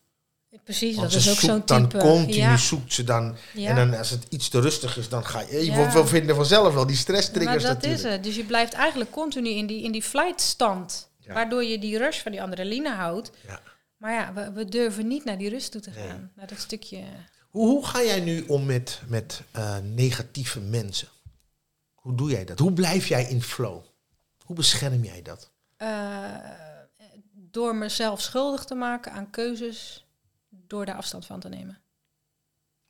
[0.64, 1.98] Precies, Want dat is ook zo'n zoekt dan type.
[2.04, 2.58] continu ja.
[2.58, 3.36] zoekt ze dan.
[3.54, 3.70] Ja.
[3.70, 5.66] En dan als het iets te rustig is, dan ga je.
[5.66, 5.92] Je Ja.
[5.94, 8.04] we vinden vanzelf wel die stress maar triggers dat natuurlijk.
[8.04, 8.24] is het.
[8.24, 11.10] Dus je blijft eigenlijk continu in die, in die flight stand.
[11.20, 11.34] Ja.
[11.34, 13.32] Waardoor je die rush van die adrenaline houdt.
[13.48, 13.60] Ja.
[13.98, 16.08] Maar ja, we, we durven niet naar die rust toe te gaan.
[16.08, 16.28] Nee.
[16.36, 17.04] Naar dat stukje.
[17.50, 21.08] Hoe, hoe ga jij nu om met, met eh, negatieve mensen?
[21.94, 22.60] Hoe doe jij dat?
[22.60, 23.82] Hoe blijf jij in flow?
[24.44, 25.52] Hoe bescherm jij dat?
[25.78, 25.88] eh,
[27.52, 30.03] door mezelf schuldig te maken aan keuzes.
[30.68, 31.82] Door daar afstand van te nemen.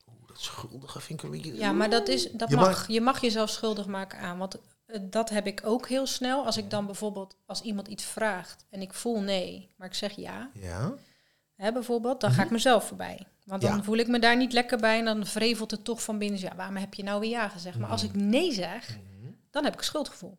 [0.10, 1.56] Oeh, dat schuldige vind ik een beetje...
[1.56, 2.66] Ja, maar dat, is, dat Je mag.
[2.66, 4.38] mag- Je mag jezelf schuldig maken aan.
[4.38, 6.46] Want eh, dat heb ik ook heel snel.
[6.46, 10.12] Als ik dan bijvoorbeeld, als iemand iets vraagt en ik voel nee, maar ik zeg
[10.16, 10.50] ja.
[10.54, 10.94] Ja?
[11.56, 13.28] Hè, bijvoorbeeld, dan ga ik mezelf voorbij.
[13.46, 13.80] Want dan Mhm.
[13.80, 13.86] Ja.
[13.86, 16.40] voel ik me daar niet lekker bij en dan vrevelt het toch van binnen.
[16.40, 17.78] Ja, waarom heb je nou weer ja gezegd?
[17.78, 18.98] Maar als ik nee zeg,
[19.52, 20.38] dan heb ik schuldgevoel.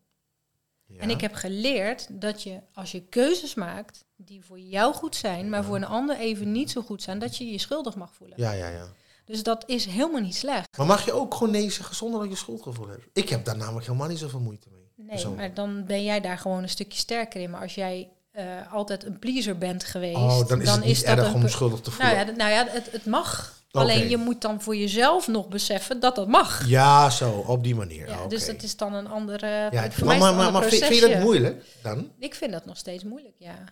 [0.86, 1.00] Ja.
[1.00, 5.48] En ik heb geleerd dat je, als je keuzes maakt die voor jou goed zijn,
[5.48, 8.40] maar voor een ander even niet zo goed zijn, dat je je schuldig mag voelen.
[8.40, 8.86] Ja, ja, ja.
[9.24, 10.76] Dus dat is helemaal niet slecht.
[10.76, 13.06] Maar mag je ook gewoon nee zeggen zonder dat je schuldgevoel hebt?
[13.12, 14.82] Ik heb daar namelijk helemaal niet zoveel moeite mee.
[14.96, 17.50] Nee, maar dan ben jij daar gewoon een stukje sterker in.
[17.50, 21.18] Maar als jij eh, altijd een pleaser bent geweest, Oh, dan is het niet dat
[21.18, 22.14] erg om schuldig te voelen.
[22.14, 23.62] Nou ja, nou ja het, het mag.
[23.80, 26.66] Alleen je moet dan voor jezelf nog beseffen dat dat mag.
[26.66, 28.08] Ja, zo, op die manier.
[28.08, 28.26] Ja.
[28.26, 29.46] Dus dat is dan een andere.
[29.46, 32.12] Ja, voor maar mij maar, maar, vind, je dat moeilijk dan?
[32.18, 33.64] Ik vind dat nog steeds moeilijk, ja.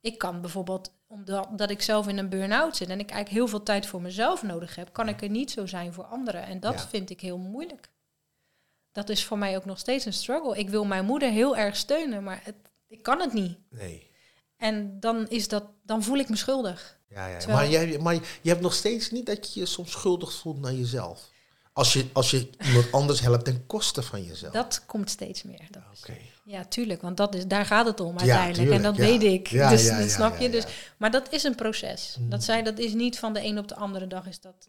[0.00, 3.48] Ik kan bijvoorbeeld, omdat dat ik zelf in een burn-out zit en ik eigenlijk heel
[3.48, 6.42] veel tijd voor mezelf nodig heb, kan ik er niet zo zijn voor anderen.
[6.42, 6.88] En dat Ja.
[6.88, 7.90] vind ik heel moeilijk.
[8.92, 10.58] Dat is voor mij ook nog steeds een struggle.
[10.58, 12.54] Ik wil mijn moeder heel erg steunen, maar het,
[12.88, 13.58] ik kan het niet.
[13.70, 14.07] Nee.
[14.58, 16.98] En dan, is dat, dan voel ik me schuldig.
[17.08, 17.38] Ja, ja.
[17.38, 20.60] Terwijl- Maar, jij, maar je hebt nog steeds niet dat je je soms schuldig voelt
[20.60, 21.30] naar jezelf.
[21.72, 24.52] Als je, als je iemand anders helpt ten koste van jezelf.
[24.52, 25.66] Dat komt steeds meer.
[25.70, 25.82] Dat.
[26.44, 28.70] Ja, tuurlijk, want dat is, daar gaat het om Ja, uiteindelijk.
[28.70, 29.02] en dat ja.
[29.02, 29.46] weet ik.
[29.46, 30.50] Ja, dus ja, dat ja, snap je.
[30.50, 30.64] Dus.
[30.64, 30.70] Mm.
[30.96, 32.16] maar dat is een proces.
[32.20, 34.68] Dat, zij, dat is niet van de een op de andere dag is dat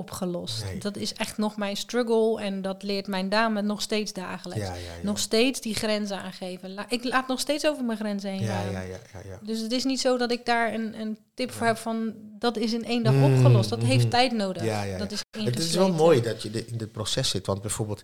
[0.00, 0.64] opgelost.
[0.64, 0.78] Nee.
[0.78, 4.66] Dat is echt nog mijn struggle en dat leert mijn dame nog steeds dagelijks.
[4.66, 5.02] Ja, ja, ja.
[5.02, 6.74] Nog steeds die grenzen aangeven.
[6.74, 8.72] La- ik laat nog steeds over mijn grenzen heen Ja, gaan.
[8.72, 9.38] ja, ja, ja, ja.
[9.42, 12.56] Dus het is niet zo dat ik daar een, een tip voor heb van dat
[12.56, 13.70] is in één dag Mm, opgelost.
[13.70, 14.10] Dat heeft mhm.
[14.10, 14.64] tijd nodig.
[14.64, 14.98] Ja, ja, ja.
[14.98, 17.46] Dat is Het is wel mooi dat je in dit proces zit.
[17.46, 18.02] Want bijvoorbeeld,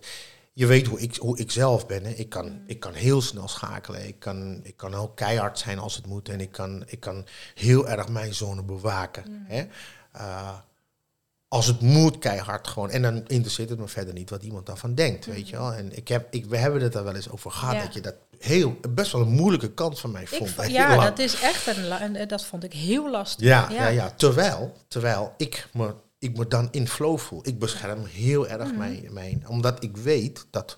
[0.53, 2.03] je weet hoe ik, hoe ik zelf ben.
[2.03, 2.09] Hè.
[2.09, 4.07] Ik, kan, ik kan heel snel schakelen.
[4.07, 6.29] Ik kan, ik kan ook keihard zijn als het moet.
[6.29, 9.23] En ik kan, ik kan heel erg mijn zone bewaken.
[9.27, 9.45] Mm.
[9.47, 9.65] Hè.
[10.15, 10.53] Uh,
[11.47, 12.89] als het moet, keihard gewoon.
[12.89, 15.73] En dan interesseert het me verder niet wat iemand daarvan denkt, weet je wel.
[15.73, 17.75] En ik heb, ik, we hebben het daar wel eens over gehad.
[17.75, 17.81] Ja.
[17.81, 20.53] dat je dat heel, best wel een moeilijke kant van mij vond.
[20.67, 23.45] ja, dat is echt een, en dat vond ik heel lastig.
[23.45, 23.87] Ja, ja.
[23.87, 27.39] Ja, Terwijl, terwijl ik, me, ik me dan in flow voel.
[27.47, 28.77] Ik bescherm heel erg Mhm.
[28.77, 29.43] mijn, mijn...
[29.47, 30.77] Omdat ik weet dat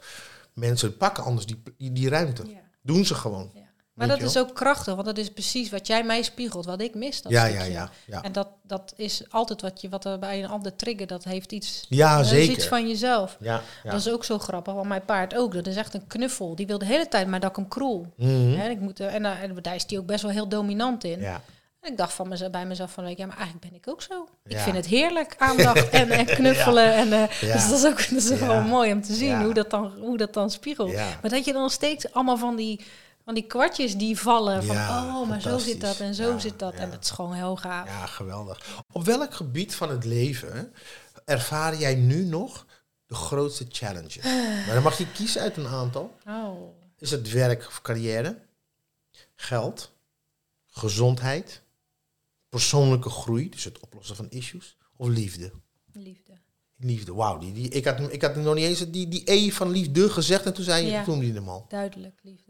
[0.53, 2.47] mensen pakken anders die, die, die ruimte.
[2.47, 2.57] Ja.
[2.81, 3.51] Doen ze gewoon.
[3.53, 3.61] Ja.
[4.07, 6.95] Maar dat is ook krachtig, want dat is precies wat jij mij spiegelt, wat ik
[6.95, 7.21] mis.
[7.21, 8.21] Dat Ja, ja, ja, ja.
[8.23, 11.51] En dat, dat is altijd wat, je, wat er bij een ander trigger, dat heeft
[11.51, 12.53] iets, Ja, dat is zeker.
[12.53, 13.37] iets van jezelf.
[13.39, 13.91] Ja, ja.
[13.91, 15.53] Dat is ook zo grappig, want mijn paard ook.
[15.53, 16.55] Dat is echt een knuffel.
[16.55, 18.07] Die wil de hele tijd maar dat ik hem kroel.
[18.15, 18.53] Mhm.
[18.57, 21.19] Hè, ik moet, en, daar- en daar is die ook best wel heel dominant in.
[21.19, 21.41] ja.
[21.81, 24.27] En ik dacht van mezelf, bij mezelf van, ja, maar eigenlijk ben ik ook zo.
[24.45, 26.93] Ik vind het heerlijk, aandacht en, en knuffelen.
[26.93, 27.53] En, eh, Ja.
[27.53, 28.47] Dus dat is ook dat is Ja.
[28.47, 30.93] wel mooi om te zien hoe, dat dan, hoe dat dan spiegelt.
[30.93, 32.81] Maar dat je dan steeds allemaal van die,
[33.29, 34.63] van die kwartjes die vallen.
[34.63, 36.73] Van, Ja, oh, maar zo zit dat en zo Ja, zit dat.
[36.73, 36.79] ja.
[36.79, 37.87] En dat is gewoon heel gaaf.
[37.87, 38.83] Ja, geweldig.
[38.91, 40.73] Op welk gebied van het leven
[41.25, 42.65] ervaar jij nu nog
[43.05, 44.23] de grootste challenges?
[44.65, 46.15] Maar dan mag je kiezen uit een aantal.
[46.27, 46.77] Oh.
[46.97, 48.41] Is het werk of carrière?
[49.35, 49.91] Geld?
[50.67, 51.61] Gezondheid?
[52.49, 54.77] Persoonlijke groei, dus het oplossen van issues?
[54.95, 55.51] Of liefde?
[55.93, 56.33] Liefde.
[56.77, 57.37] Liefde, wauw.
[57.37, 60.45] Die, die, ik, had, ik had nog niet eens die, die E van liefde gezegd
[60.45, 61.03] en toen zei je, Ja.
[61.03, 61.65] toen die hem al.
[61.69, 62.48] Duidelijk liefde.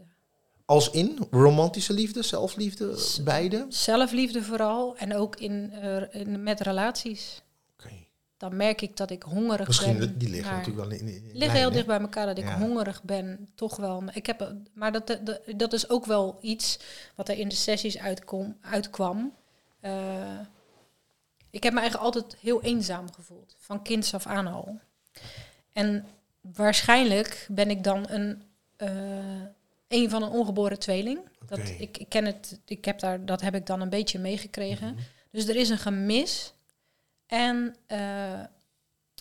[0.69, 3.65] Als in romantische liefde, zelfliefde, beide?
[3.69, 7.41] Zelfliefde vooral en ook in, eh, in, met relaties.
[7.73, 7.93] Oké.
[8.37, 10.17] Dan merk ik dat ik hongerig Misschien, ben.
[10.17, 12.57] die liggen natuurlijk wel in, liggen lijn, heel dicht bij elkaar dat ik Ja.
[12.57, 14.03] hongerig ben, toch wel.
[14.13, 16.79] Ik heb, maar dat, dat, dat is ook wel iets
[17.15, 19.33] wat er in de sessies uitkom, uitkwam.
[19.79, 20.39] Eh,
[21.49, 24.79] ik heb me eigenlijk altijd heel eenzaam gevoeld, van kinds af aan al.
[25.73, 26.05] En
[26.41, 28.43] waarschijnlijk ben ik dan een,
[28.75, 28.89] eh,
[29.89, 31.19] een van een ongeboren tweeling.
[31.45, 34.93] Dat, ik, ik ken het, ik heb daar, dat heb ik dan een beetje meegekregen.
[34.93, 35.03] Mhm.
[35.31, 36.53] Dus er is een gemis.
[37.25, 38.41] En eh,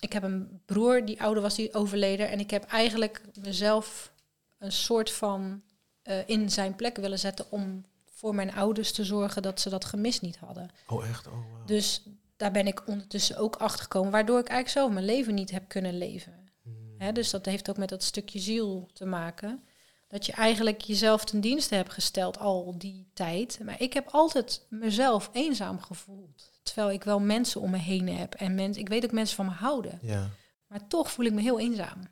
[0.01, 2.29] ik heb een broer die ouder was, die overleden.
[2.29, 4.13] En ik heb eigenlijk mezelf
[4.59, 5.63] een soort van
[6.03, 9.85] eh, in zijn plek willen zetten om voor mijn ouders te zorgen dat ze dat
[9.85, 10.71] gemis niet hadden.
[10.87, 11.27] Oh, echt?
[11.27, 11.67] Oh.
[11.67, 12.03] Dus
[12.37, 15.69] daar ben ik ondertussen ook achter gekomen, waardoor ik eigenlijk zelf mijn leven niet heb
[15.69, 16.49] kunnen leven.
[16.63, 16.95] Hmm.
[16.99, 19.63] Hè, dus dat heeft ook met dat stukje ziel te maken.
[20.09, 23.59] Dat je eigenlijk jezelf ten dienste hebt gesteld al die tijd.
[23.65, 26.51] Maar ik heb altijd mezelf eenzaam gevoeld.
[26.63, 28.35] Terwijl ik wel mensen om me heen heb.
[28.35, 29.99] En mens, ik weet ook mensen van me houden.
[30.03, 30.31] Ja.
[30.67, 32.09] Maar toch voel ik me heel eenzaam.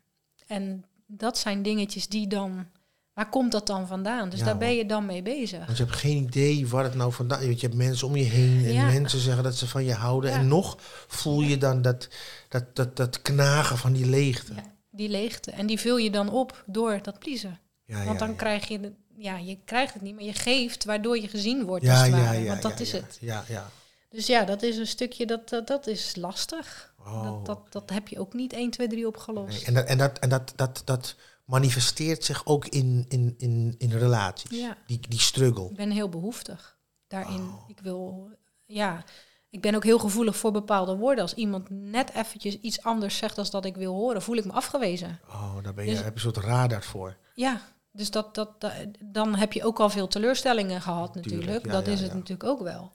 [0.47, 2.67] En dat zijn dingetjes die dan...
[3.13, 4.29] Waar komt dat dan vandaan?
[4.29, 5.67] Dus Ja, daar ben je dan mee bezig.
[5.67, 7.61] Want je hebt geen idee waar het nou vandaan is.
[7.61, 8.85] Je hebt mensen om je heen en Ja.
[8.87, 10.31] mensen zeggen dat ze van je houden.
[10.33, 12.09] En nog voel je dan dat,
[12.49, 14.53] dat, dat, dat knagen van die leegte.
[14.91, 15.51] Die leegte.
[15.51, 17.61] En die vul je dan op door dat pleasen.
[17.87, 18.81] Ja, Want dan krijg je...
[18.81, 21.85] De, ja, je krijgt het niet, maar je geeft waardoor je gezien wordt.
[21.85, 22.39] ja, als ware.
[22.39, 23.19] ja, Want dat is het.
[23.21, 23.71] Ja, ja.
[24.11, 26.95] Dus ja, dat is een stukje, dat, dat, dat is lastig.
[26.99, 29.53] Oh, dat, dat, dat heb je ook niet 1, 2, 3 opgelost.
[29.57, 29.65] nee.
[29.65, 31.15] En, dat, en, dat, en dat, dat, dat
[31.45, 34.51] manifesteert zich ook in, in, in, in relaties.
[34.61, 34.77] Ja.
[34.87, 35.65] Die, die struggle.
[35.71, 36.77] Ik ben heel behoeftig
[37.09, 37.41] daarin.
[37.41, 37.65] Oh.
[37.69, 38.31] Ik wil,
[38.65, 39.05] ja,
[39.51, 41.23] ik ben ook heel gevoelig voor bepaalde woorden.
[41.23, 44.53] Als iemand net eventjes iets anders zegt als dat ik wil horen, voel ik me
[44.53, 45.21] afgewezen.
[45.29, 47.17] Oh, daar ben je, Dus- heb je een soort radar voor.
[47.35, 47.61] Ja,
[47.97, 48.73] dus dat, dat, dat-
[49.05, 51.43] dan heb je ook al veel teleurstellingen gehad natuurlijk.
[51.45, 52.15] Tuurlijk, ja, dat ja, is het ja.
[52.17, 52.93] natuurlijk ook wel.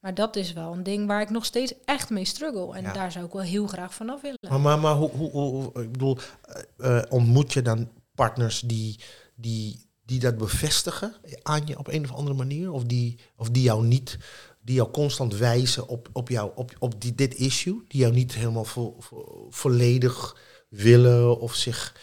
[0.00, 2.74] Maar dat is wel een ding waar ik nog steeds echt mee struggle.
[2.76, 4.38] En daar zou ik wel heel graag vanaf willen.
[4.48, 6.18] Maar, maar, maar hoe, hoe, ik bedoel,
[6.78, 9.00] eh, eh, ontmoet je dan partners die,
[9.34, 12.72] die, die dat bevestigen aan je op een of andere manier?
[12.72, 14.18] Of die, of die jou niet,
[14.60, 17.84] die jou constant wijzen op, op, jou, op, op die, dit issue?
[17.88, 20.36] Die jou niet helemaal vo, vo- volledig
[20.68, 21.96] willen of zich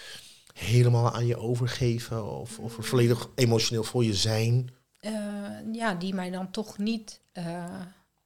[0.62, 2.40] helemaal aan je overgeven?
[2.40, 4.70] Of, of volledig emotioneel voor je zijn?
[5.00, 5.12] eh,
[5.72, 7.66] ja, die mij dan toch niet eh,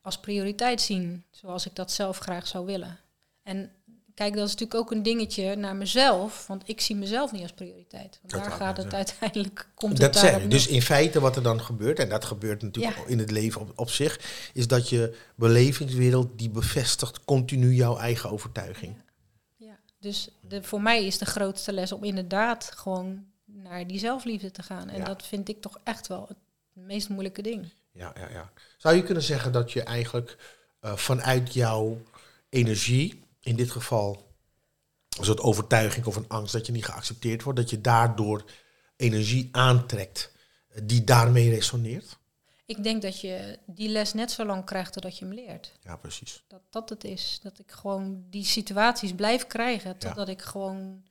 [0.01, 2.97] als prioriteit zien, zoals ik dat zelf graag zou willen.
[3.43, 3.71] En
[4.13, 7.51] kijk, dat is natuurlijk ook een dingetje naar mezelf, want ik zie mezelf niet als
[7.51, 8.19] prioriteit.
[8.21, 10.49] Want Dat daar gaat het uiteindelijk, komt Dat het neer.
[10.49, 13.03] Dus in feite wat er dan gebeurt, en dat gebeurt natuurlijk Ja.
[13.07, 14.19] in het leven op, op zich,
[14.53, 18.95] is dat je belevingswereld die bevestigt continu jouw eigen overtuiging.
[18.95, 19.03] Ja,
[20.05, 24.63] dus de, voor mij is de grootste les om inderdaad gewoon naar die zelfliefde te
[24.63, 24.89] gaan.
[24.89, 25.05] En Ja.
[25.05, 26.37] dat vind ik toch echt wel het
[26.73, 27.69] meest moeilijke ding.
[27.91, 28.51] Ja, ja, ja.
[28.77, 30.37] Zou je kunnen zeggen dat je eigenlijk
[30.79, 32.01] eh, vanuit jouw
[32.49, 34.33] energie, in dit geval
[35.17, 38.45] een soort overtuiging of een angst dat je niet geaccepteerd wordt, dat je daardoor
[38.95, 40.31] energie aantrekt
[40.69, 42.17] eh, die daarmee resoneert?
[42.65, 45.71] Ik denk dat je die les net zo lang krijgt totdat je hem leert.
[45.81, 46.43] Ja, precies.
[46.47, 47.39] Dat dat het is.
[47.43, 49.97] Dat ik gewoon die situaties blijf krijgen.
[49.97, 51.03] Totdat ik gewoon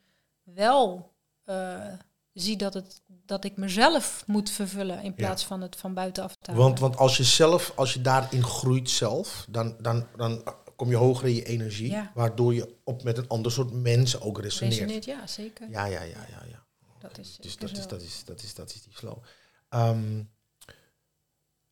[0.42, 1.12] wel
[1.44, 1.92] eh,
[2.32, 5.02] zie dat, het, dat ik mezelf moet vervullen.
[5.02, 6.52] In plaats van het van buitenaf te.
[6.54, 10.42] Want, want als je zelf, als je daarin groeit zelf, dan, dan, dan
[10.76, 12.10] kom je hoger in je energie, Ja.
[12.14, 14.78] waardoor je op met een ander soort mensen ook resoneert.
[14.78, 15.70] Resoneert, ja, zeker.
[15.70, 16.64] Ja, ja, ja, ja, ja.
[16.98, 19.22] Dat is Dus dat is, dat, is, dat, is, dat is die flow.
[19.68, 20.22] Ehm,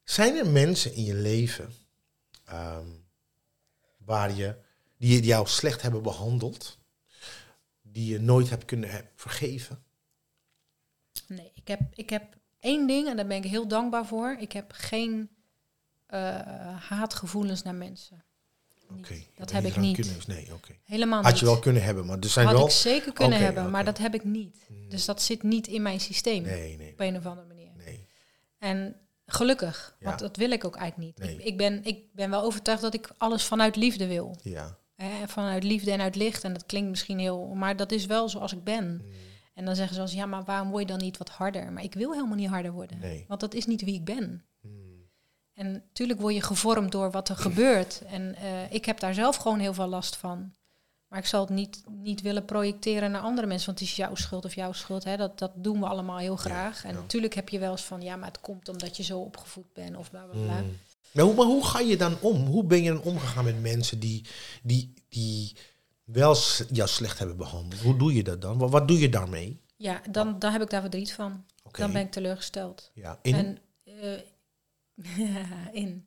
[0.05, 1.73] zijn er mensen in je leven
[2.45, 2.87] ehm,
[3.97, 4.57] waar je,
[4.97, 6.79] die jou slecht hebben behandeld,
[7.83, 9.85] die je nooit hebt kunnen vergeven?
[11.27, 14.37] Nee, ik heb, ik heb één ding en daar ben ik heel dankbaar voor.
[14.39, 15.31] Ik heb geen
[16.07, 16.39] eh,
[16.89, 18.25] haatgevoelens naar mensen.
[18.99, 19.23] Oké.
[19.37, 20.27] Dat heb ik niet.
[20.27, 20.73] Nee, oké.
[20.85, 21.41] Helemaal Had niet.
[21.41, 22.65] je wel kunnen hebben, maar er zijn Had wel...
[22.65, 24.57] ik zeker kunnen hebben, maar dat heb ik niet.
[24.89, 27.71] Dus dat zit niet in mijn systeem nee, nee, op een of andere manier.
[27.77, 28.07] nee.
[28.59, 28.97] En
[29.33, 30.07] gelukkig, Ja.
[30.07, 31.27] want dat wil ik ook eigenlijk niet.
[31.29, 31.37] Nee.
[31.39, 34.37] Ik, ik, ben, ik ben wel overtuigd dat ik alles vanuit liefde wil.
[34.43, 34.77] Ja.
[34.95, 36.45] Hè, vanuit liefde en uit licht.
[36.45, 37.47] En dat klinkt misschien heel...
[37.55, 38.85] Maar dat is wel zoals ik ben.
[38.85, 39.11] Hmm,
[39.55, 41.73] En dan zeggen ze als ja, maar waarom word je dan niet wat harder?
[41.73, 42.99] Maar ik wil helemaal niet harder worden.
[42.99, 43.25] Nee.
[43.29, 44.45] Want dat is niet wie ik ben.
[44.61, 45.09] Hmm,
[45.55, 48.03] En natuurlijk word je gevormd door wat er gebeurt.
[48.07, 50.55] En eh, ik heb daar zelf gewoon heel veel last van.
[51.13, 54.15] Maar ik zal het niet, niet willen projecteren naar andere mensen, want het is jouw
[54.15, 55.05] schuld of jouw schuld.
[55.05, 55.17] Hè?
[55.17, 56.85] Dat, dat doen we allemaal heel graag.
[56.85, 57.01] en ja.
[57.01, 59.97] natuurlijk heb je wel eens van, ja, maar het komt omdat je zo opgevoed bent
[59.97, 60.61] of bla bla bla.
[60.61, 60.77] Mm.
[61.13, 62.47] Maar, hoe, maar hoe ga je dan om?
[62.47, 64.25] Hoe ben je dan omgegaan met mensen die,
[64.63, 65.57] die, die
[66.05, 66.37] wel
[66.71, 67.83] jou slecht hebben behandeld?
[67.83, 68.59] Hoe doe je dat dan?
[68.59, 69.61] Wat, wat doe je daarmee?
[69.77, 71.45] Ja, dan, dan heb ik daar verdriet van.
[71.71, 72.91] Dan ben ik teleurgesteld.
[72.95, 76.07] Ja, in, En eh, in,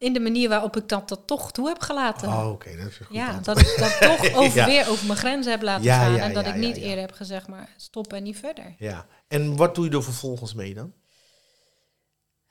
[0.00, 2.28] in de manier waarop ik dat, dat toch toe heb gelaten.
[2.28, 4.66] oh, oké, dat is goed ja, dat ik dat toch over, Ja.
[4.66, 6.14] weer over mijn grenzen heb laten Ja, gaan.
[6.14, 8.74] ja, en dat ik niet eerder heb gezegd, maar stop en niet verder.
[8.78, 9.06] Ja.
[9.28, 10.92] En wat doe je er vervolgens mee dan?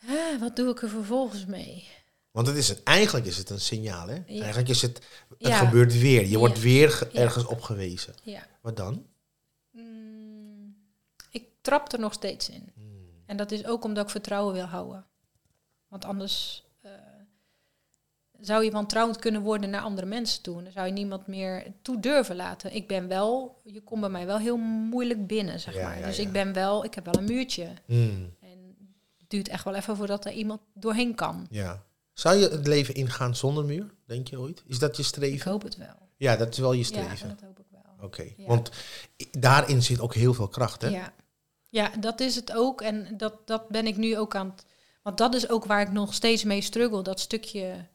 [0.08, 1.88] Ah, wat doe ik er vervolgens mee?
[2.32, 4.24] Want het is een, eigenlijk is het een signaal, hè?
[4.28, 5.02] Eigenlijk is het,
[5.38, 6.26] het gebeurt weer.
[6.28, 8.14] Je wordt weer ergens op gewezen.
[8.24, 8.48] Ja.
[8.62, 9.06] Wat dan?
[9.72, 10.76] Mm,
[11.32, 12.74] ik trap er nog steeds in.
[13.26, 15.06] En dat is ook omdat ik vertrouwen wil houden.
[15.88, 16.64] Want anders
[18.42, 20.58] zou je wantrouwend kunnen worden naar andere mensen toe.
[20.58, 22.76] En dan zou je niemand meer toe durven laten.
[22.76, 26.00] Ik ben wel, je komt bij mij wel heel moeilijk binnen, zeg Ja, maar.
[26.00, 26.24] ja, dus ja.
[26.24, 27.68] ik ben wel, ik heb wel een muurtje.
[27.86, 28.76] Hmm, En
[29.18, 31.48] het duurt echt wel even voordat er iemand doorheen kan.
[31.50, 31.84] ja.
[32.14, 34.64] Zou je het leven ingaan zonder muur, denk je ooit?
[34.68, 35.52] Is dat je Ik streven?
[35.52, 35.96] hoop het wel.
[36.18, 37.28] Ja, dat is wel je Ja, streven.
[37.30, 38.06] dat hoop ik wel.
[38.08, 38.46] Oké, Ja.
[38.46, 38.70] want
[39.32, 40.88] daarin zit ook heel veel kracht, hè?
[40.88, 41.14] Ja.
[41.70, 42.82] ja, dat is het ook.
[42.82, 44.66] En dat, dat ben ik nu ook aan het...
[45.04, 47.02] Want dat is ook waar ik nog steeds mee struggle.
[47.04, 47.86] Dat stukje,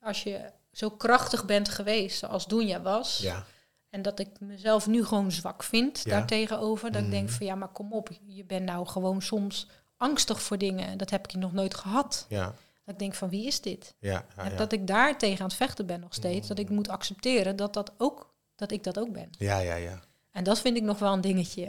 [0.00, 3.18] als je zo krachtig bent geweest zoals Doenja was...
[3.18, 3.44] Ja,
[3.90, 6.10] en dat ik mezelf nu gewoon zwak vind Ja.
[6.10, 6.92] daartegenover...
[6.92, 7.36] dat ik denk Mhm.
[7.36, 8.08] van ja, maar kom op.
[8.26, 10.98] Je bent nou gewoon soms angstig voor dingen.
[10.98, 12.26] Dat heb ik nog nooit gehad.
[12.28, 12.44] ja,
[12.84, 13.94] Dat ik denk van wie is dit?
[13.98, 14.24] ja.
[14.36, 16.48] ja, En dat ik daar tegen aan het vechten ben nog steeds.
[16.48, 19.30] Dat ik moet accepteren dat, dat, ook, dat ik dat ook ben.
[19.38, 20.00] ja, ja, ja.
[20.30, 21.64] En dat vind ik nog wel een dingetje.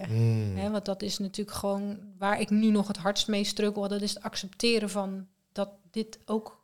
[0.55, 3.87] Hè, want dat is natuurlijk gewoon waar ik nu nog het hardst mee struggle.
[3.87, 6.60] Dat is het accepteren van dat dit ook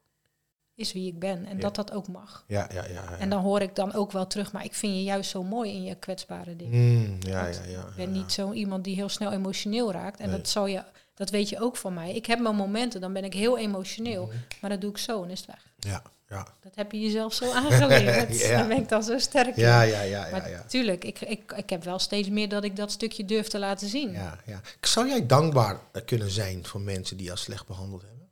[0.78, 1.46] is wie ik ben.
[1.46, 1.62] En Ja.
[1.62, 2.44] dat dat ook mag.
[2.48, 2.90] Ja, ja, ja.
[2.92, 3.18] ja.
[3.20, 4.52] En dan hoor ik dan ook wel terug.
[4.52, 6.72] Maar ik vind je juist zo mooi in je kwetsbare dingen.
[6.96, 7.80] Hmm, ja, ja, ja.
[7.80, 10.20] ik ben niet zo iemand die heel snel emotioneel raakt.
[10.20, 10.38] En Nee.
[10.38, 10.84] dat, zal je,
[11.14, 12.14] dat weet je ook van mij.
[12.16, 14.26] Ik heb mijn momenten, dan ben ik heel emotioneel.
[14.26, 14.36] Mhm.
[14.62, 15.66] Maar dat doe ik zo en is het weg.
[15.80, 16.48] Ja, ja.
[16.62, 18.40] Dat heb je jezelf zo aangeleerd.
[18.48, 18.58] Ja.
[18.58, 19.64] Dan ben ik dan zo sterk in.
[19.64, 20.64] Ja, ja, ja, ja, Maar ja.
[20.68, 23.88] tuurlijk, ik, ik, ik heb wel steeds meer dat ik dat stukje durf te laten
[23.88, 24.12] zien.
[24.12, 24.62] Ja, ja.
[24.82, 28.27] Zou jij dankbaar kunnen zijn voor mensen die jou slecht behandeld hebben?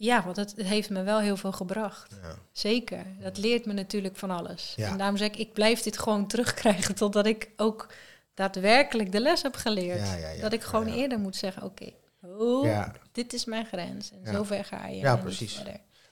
[0.00, 2.18] Ja, want het, heeft me wel heel veel gebracht.
[2.22, 2.34] Ja.
[2.52, 3.06] Zeker.
[3.20, 4.72] Dat leert me natuurlijk van alles.
[4.76, 4.88] Ja.
[4.88, 7.86] En daarom zeg ik, ik blijf dit gewoon terugkrijgen totdat ik ook
[8.34, 10.08] daadwerkelijk de les heb geleerd.
[10.08, 10.40] Ja.
[10.40, 14.10] Dat ik gewoon eerder moet zeggen, oké, oh, dit is mijn grens.
[14.10, 14.96] En zover ga je.
[14.96, 15.62] Ja, precies.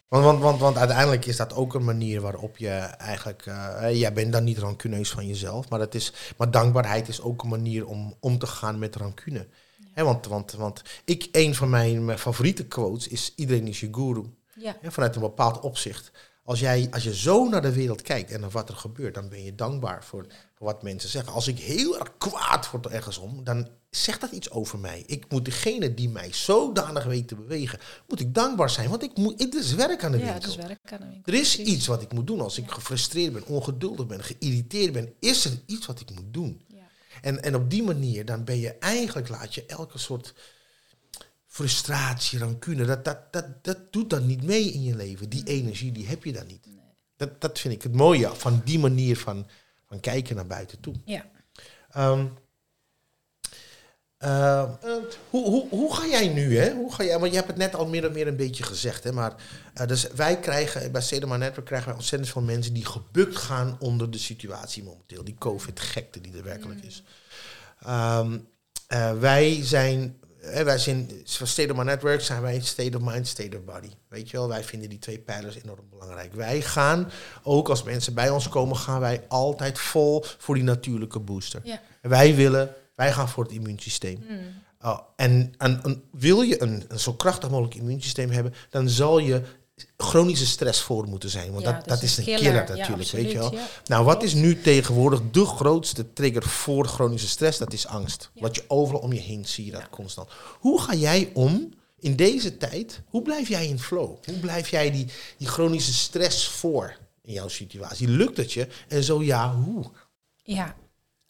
[0.08, 3.46] Want, want, want, want uiteindelijk is dat ook een manier waarop je eigenlijk...
[3.46, 7.42] eh, jij bent dan niet rancuneus van jezelf, maar, dat is, maar dankbaarheid is ook
[7.42, 9.46] een manier om om te gaan met rancune.
[10.04, 13.32] Want, want, want ik, een van mijn, mijn favoriete quotes is...
[13.36, 14.24] Iedereen is je guru.
[14.54, 16.10] Ja, vanuit een bepaald opzicht.
[16.44, 19.28] Als, jij, als je zo naar de wereld kijkt en naar wat er gebeurt, dan
[19.28, 21.32] ben je dankbaar voor, voor wat mensen zeggen.
[21.32, 25.02] Als ik heel erg kwaad word ergens om, dan zegt dat iets over mij.
[25.06, 28.88] Ik moet degene die mij zodanig weet te bewegen, moet ik dankbaar zijn.
[28.88, 30.42] Want ik moet, het is werk aan de ja winkel.
[30.42, 31.32] het is werk aan de winkel.
[31.32, 32.40] Er is iets wat ik moet doen.
[32.40, 36.60] Als ik gefrustreerd ben, ongeduldig ben, geïrriteerd ben, is er iets wat ik moet doen.
[37.20, 40.34] En, en op die manier, dan ben je eigenlijk, laat je elke soort
[41.46, 45.28] frustratie, rancune, dat, dat, dat, dat doet dan niet mee in je leven.
[45.28, 46.68] Die energie, die heb je dan niet.
[47.16, 49.46] Dat, dat vind ik het mooie van die manier van,
[49.86, 50.94] van kijken naar buiten toe.
[51.04, 51.30] Ja.
[51.90, 52.26] Ehm,
[54.18, 54.68] eh, eh,
[55.30, 56.74] hoe, hoe, hoe ga jij nu, hè?
[56.74, 59.04] Hoe ga jij, want je hebt het net al meer en meer een beetje gezegd,
[59.04, 59.12] hè?
[59.12, 59.34] Maar
[59.74, 63.76] eh, dus wij krijgen, bij Sedema Network krijgen wij ontzettend veel mensen die gebukt gaan
[63.80, 65.24] onder de situatie momenteel.
[65.24, 67.02] Die COVID-gekte die er werkelijk is.
[67.82, 68.38] Ehm,
[68.86, 73.26] eh, wij zijn, hè, wij zijn, van State of Network zijn wij state of mind,
[73.26, 73.90] state of body.
[74.08, 76.34] Weet je wel, wij vinden die twee pijlers enorm belangrijk.
[76.34, 77.10] Wij gaan,
[77.42, 81.60] ook als mensen bij ons komen, gaan wij altijd vol voor die natuurlijke booster.
[81.64, 81.80] Ja.
[82.02, 84.24] Wij willen, wij gaan voor het immuunsysteem.
[84.28, 84.38] Mm.
[84.80, 89.18] Oh, en, en, en wil je een, een zo krachtig mogelijk immuunsysteem hebben, dan zal
[89.18, 89.42] je
[89.96, 91.52] chronische stress voor moeten zijn.
[91.52, 93.54] Want Ja, dat, dat, is een killer, natuurlijk, absoluut, weet je wel.
[93.54, 93.66] ja.
[93.84, 97.58] Nou, wat is nu tegenwoordig de grootste trigger voor chronische stress?
[97.58, 98.30] Dat is angst.
[98.34, 100.28] Wat je overal om je heen zie je dat constant.
[100.58, 103.02] Hoe ga jij om in deze tijd?
[103.06, 104.16] Hoe blijf jij in flow?
[104.24, 105.06] Hoe blijf jij die,
[105.36, 108.08] die chronische stress voor in jouw situatie?
[108.08, 108.68] Lukt het je?
[108.88, 109.84] En zo ja, hoe?
[110.42, 110.76] Ja,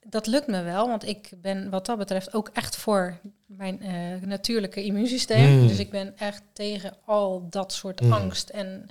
[0.07, 3.93] dat lukt me wel, want ik ben wat dat betreft ook echt voor mijn eh,
[4.29, 5.61] natuurlijke immuunsysteem.
[5.61, 5.69] Mm.
[5.69, 8.13] Dus ik ben echt tegen al dat soort Mm.
[8.13, 8.49] angst.
[8.49, 8.87] En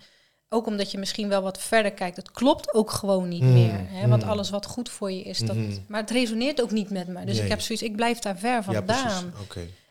[0.49, 3.53] ook omdat je misschien wel wat verder kijkt, het klopt ook gewoon niet Mm.
[3.53, 3.79] meer.
[3.89, 4.07] Hè?
[4.07, 5.57] Want alles wat goed voor je is, dat,
[5.88, 7.25] maar het resoneert ook niet met me.
[7.25, 7.43] Dus Nee.
[7.43, 9.03] ik heb zoiets, ik blijf daar ver Ja, precies.
[9.11, 9.34] vandaan.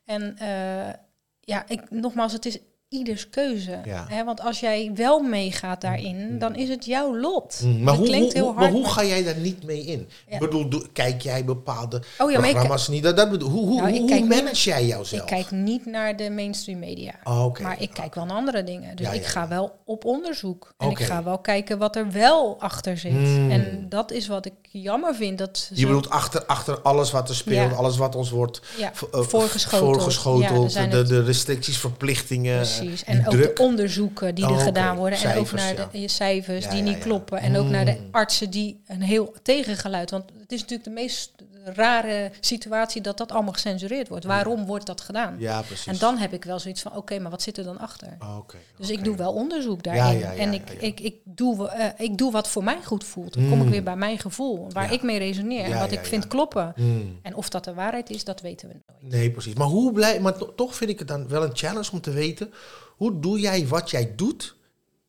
[0.04, 0.94] En eh,
[1.40, 2.58] ja, ik, nogmaals, het is
[2.88, 3.80] ieders keuze.
[3.84, 4.06] Ja.
[4.08, 4.24] Hè?
[4.24, 7.60] Want als jij wel meegaat daarin, dan is het jouw lot.
[7.64, 10.08] Mm, Maar, hoe, heel maar hoe maar- ga jij daar niet mee in?
[10.28, 10.34] Ja.
[10.34, 13.02] Ik bedoel, doe- kijk jij bepaalde Oh ja, maar ik, programma's niet?
[13.02, 15.20] Dat, dat bedoel, hoe hoe, Nou, hoe, niet- manage jij jouzelf?
[15.22, 17.12] ik kijk niet naar de mainstream media.
[17.24, 17.62] Oh, oké.
[17.62, 18.96] Maar ik kijk wel naar andere dingen.
[18.96, 20.74] Dus ik ga wel op onderzoek.
[20.78, 23.12] En ik ga wel kijken wat er wel achter zit.
[23.12, 23.50] Hmm.
[23.50, 25.38] En dat is wat ik jammer vind.
[25.38, 27.76] Dat Je bedoelt achter, achter alles wat er speelt, Ja.
[27.76, 29.94] alles wat ons wordt ja, eh, voorgeschoteld.
[29.94, 33.04] voorgeschoteld, Ja, zijn de, de restricties, verplichtingen, Precies.
[33.04, 33.56] En ook druk.
[33.56, 35.18] de onderzoeken die Oh, er gedaan worden.
[35.18, 37.38] en ook naar de je cijfers die niet kloppen.
[37.38, 38.08] En ook naar de Mm.
[38.10, 40.10] artsen die een heel tegengeluid.
[40.10, 41.32] Want het is natuurlijk de meest
[41.74, 44.24] rare situatie dat dat allemaal gecensureerd wordt.
[44.24, 45.36] Waarom wordt dat gedaan?
[45.38, 45.86] Ja, precies.
[45.86, 48.16] En dan heb ik wel zoiets van, oké, maar wat zit er dan achter?
[48.18, 50.18] Oh, oké, Dus ik doe wel onderzoek daarin.
[50.18, 50.70] ja, en ik.
[50.70, 53.34] Ik, ik, doe, eh, ik doe wat voor mij goed voelt.
[53.34, 53.64] Dan kom Mm.
[53.64, 55.64] ik weer bij mijn gevoel, waar ik mee resoneer.
[55.64, 56.72] en wat ik vind kloppen.
[56.76, 57.18] Hmm.
[57.22, 59.12] En of dat de waarheid is, dat weten we nooit.
[59.12, 59.54] Nee, precies.
[59.54, 62.10] Maar hoe blij, maar to- toch vind ik het dan wel een challenge om te
[62.10, 62.52] weten,
[62.96, 64.55] hoe doe jij wat jij doet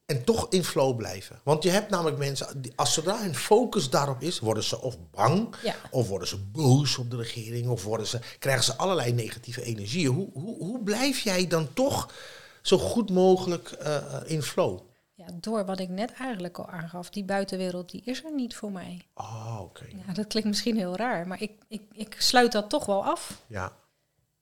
[0.07, 1.39] en toch in flow blijven?
[1.43, 4.97] Want je hebt namelijk mensen, die, als zodra hun focus daarop is, worden ze of
[5.11, 5.75] bang, Ja.
[5.91, 10.13] of worden ze boos op de regering, of worden ze, krijgen ze allerlei negatieve energieën.
[10.13, 12.13] Hoe, hoe, hoe blijf jij dan toch
[12.61, 14.79] zo goed mogelijk eh, in flow?
[15.13, 18.71] Ja, door wat ik net eigenlijk al aangaf, die buitenwereld, die is er niet voor
[18.71, 19.01] mij.
[19.13, 19.85] Ah, oké.
[20.07, 23.41] Ja, dat klinkt misschien heel raar, maar ik, ik, ik sluit dat toch wel af.
[23.47, 23.71] Ja.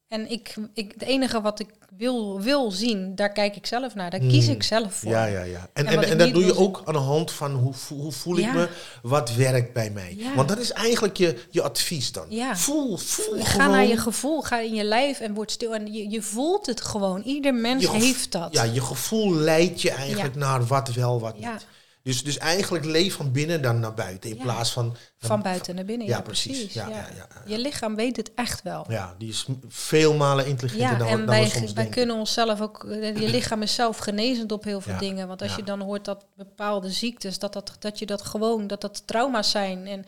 [0.07, 1.67] En ik, ik, het enige wat ik
[1.97, 4.09] wil, wil zien, daar kijk ik zelf naar.
[4.09, 5.11] Daar kies ik zelf voor.
[5.11, 5.19] Hmm.
[5.21, 5.69] Ja, ja, ja.
[5.73, 8.53] En, En dat doe je ook aan de hand van hoe, voel- hoe voel ik
[8.53, 8.69] me,
[9.01, 10.15] wat werkt bij mij.
[10.17, 10.35] Ja.
[10.35, 12.25] Want dat is eigenlijk je, je advies dan.
[12.29, 12.55] Ja.
[12.57, 13.71] Voel, voel Ga gewoon.
[13.71, 15.75] naar je gevoel, ga in je lijf en word stil.
[15.75, 17.21] En je, je voelt het gewoon.
[17.21, 18.53] Ieder mens heeft dat.
[18.53, 21.65] Ja, je gevoel leidt je eigenlijk naar wat wel, wat niet.
[22.05, 24.29] Dus, dus eigenlijk leef van binnen dan naar buiten.
[24.29, 24.41] In Ja.
[24.43, 24.95] plaats van...
[25.17, 26.07] Van buiten naar binnen.
[26.07, 26.51] Ja, Ja, precies.
[26.57, 26.73] precies.
[26.73, 27.41] Ja, Ja, ja, ja, ja.
[27.45, 28.85] Je lichaam weet het echt wel.
[28.89, 31.91] Ja, die is veel malen intelligenter Ja, dan, en dan wij, we soms wij denken.
[31.93, 35.27] kunnen onszelf ook, eh, je lichaam is zelf genezend op heel veel Ja, dingen.
[35.27, 35.57] Want als ja.
[35.57, 39.51] je dan hoort dat bepaalde ziektes, dat, dat, dat je dat gewoon, dat dat trauma's
[39.51, 39.87] zijn.
[39.87, 40.05] En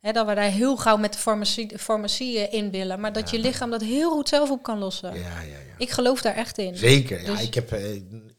[0.00, 3.00] hè, dat we daar heel gauw met de farmacie, farmacieën in willen.
[3.00, 5.14] Maar dat je lichaam dat heel goed zelf op kan lossen.
[5.14, 5.74] Ja, ja, ja.
[5.78, 6.76] Ik geloof daar echt in.
[6.76, 7.22] Zeker.
[7.22, 7.80] Ja, Dus- ik heb eh,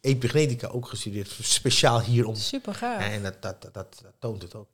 [0.08, 1.36] epigenetica ook gestudeerd.
[1.42, 2.36] Speciaal hierom.
[2.36, 3.02] Super gaaf.
[3.02, 4.68] En dat, dat, dat, dat, dat toont het ook.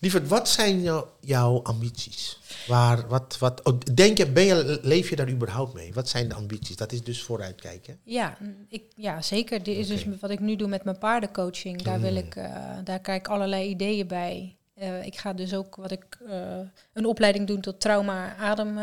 [0.00, 2.38] Lieverd, wat zijn jou- jouw ambities?
[2.66, 5.92] Waar, wat, wat, oh, denk je, ben je, leef je daar überhaupt mee?
[5.94, 6.76] Wat zijn de ambities?
[6.76, 7.98] Dat is dus vooruitkijken.
[8.02, 8.38] Ja,
[8.68, 9.62] ik, ja, zeker.
[9.62, 11.82] Dit is dus wat ik nu doe met mijn paardencoaching.
[11.82, 12.16] Daar, wil Mm.
[12.16, 14.56] ik, eh, daar krijg ik allerlei ideeën bij.
[14.74, 16.58] Eh, ik ga dus ook wat ik, eh,
[16.92, 18.78] een opleiding doen tot trauma adem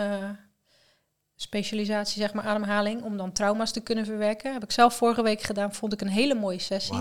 [1.44, 4.54] specialisatie, zeg maar ademhaling, om dan trauma's te kunnen verwerken.
[4.54, 6.98] Heb ik zelf vorige week gedaan, vond ik een hele mooie sessie.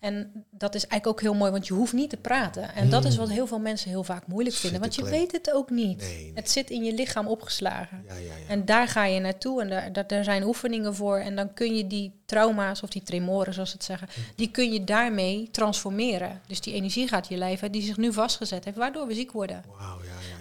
[0.00, 2.74] En dat is eigenlijk ook heel mooi, want je hoeft niet te praten.
[2.74, 5.52] En dat is wat heel veel mensen heel vaak moeilijk vinden, want je weet het
[5.52, 5.98] ook niet.
[6.00, 6.32] Nee, nee.
[6.34, 8.04] Het zit in je lichaam opgeslagen.
[8.08, 8.32] Ja, ja, ja.
[8.48, 11.18] En daar ga je naartoe en daar, daar, daar zijn oefeningen voor.
[11.18, 14.22] En dan kun je die trauma's of die tremoren, zoals ze het zeggen, Mm.
[14.36, 16.40] die kun je daarmee transformeren.
[16.46, 19.32] Dus die energie gaat je lijf uit die zich nu vastgezet heeft, waardoor we ziek
[19.32, 19.64] worden.
[19.78, 19.94] Ja.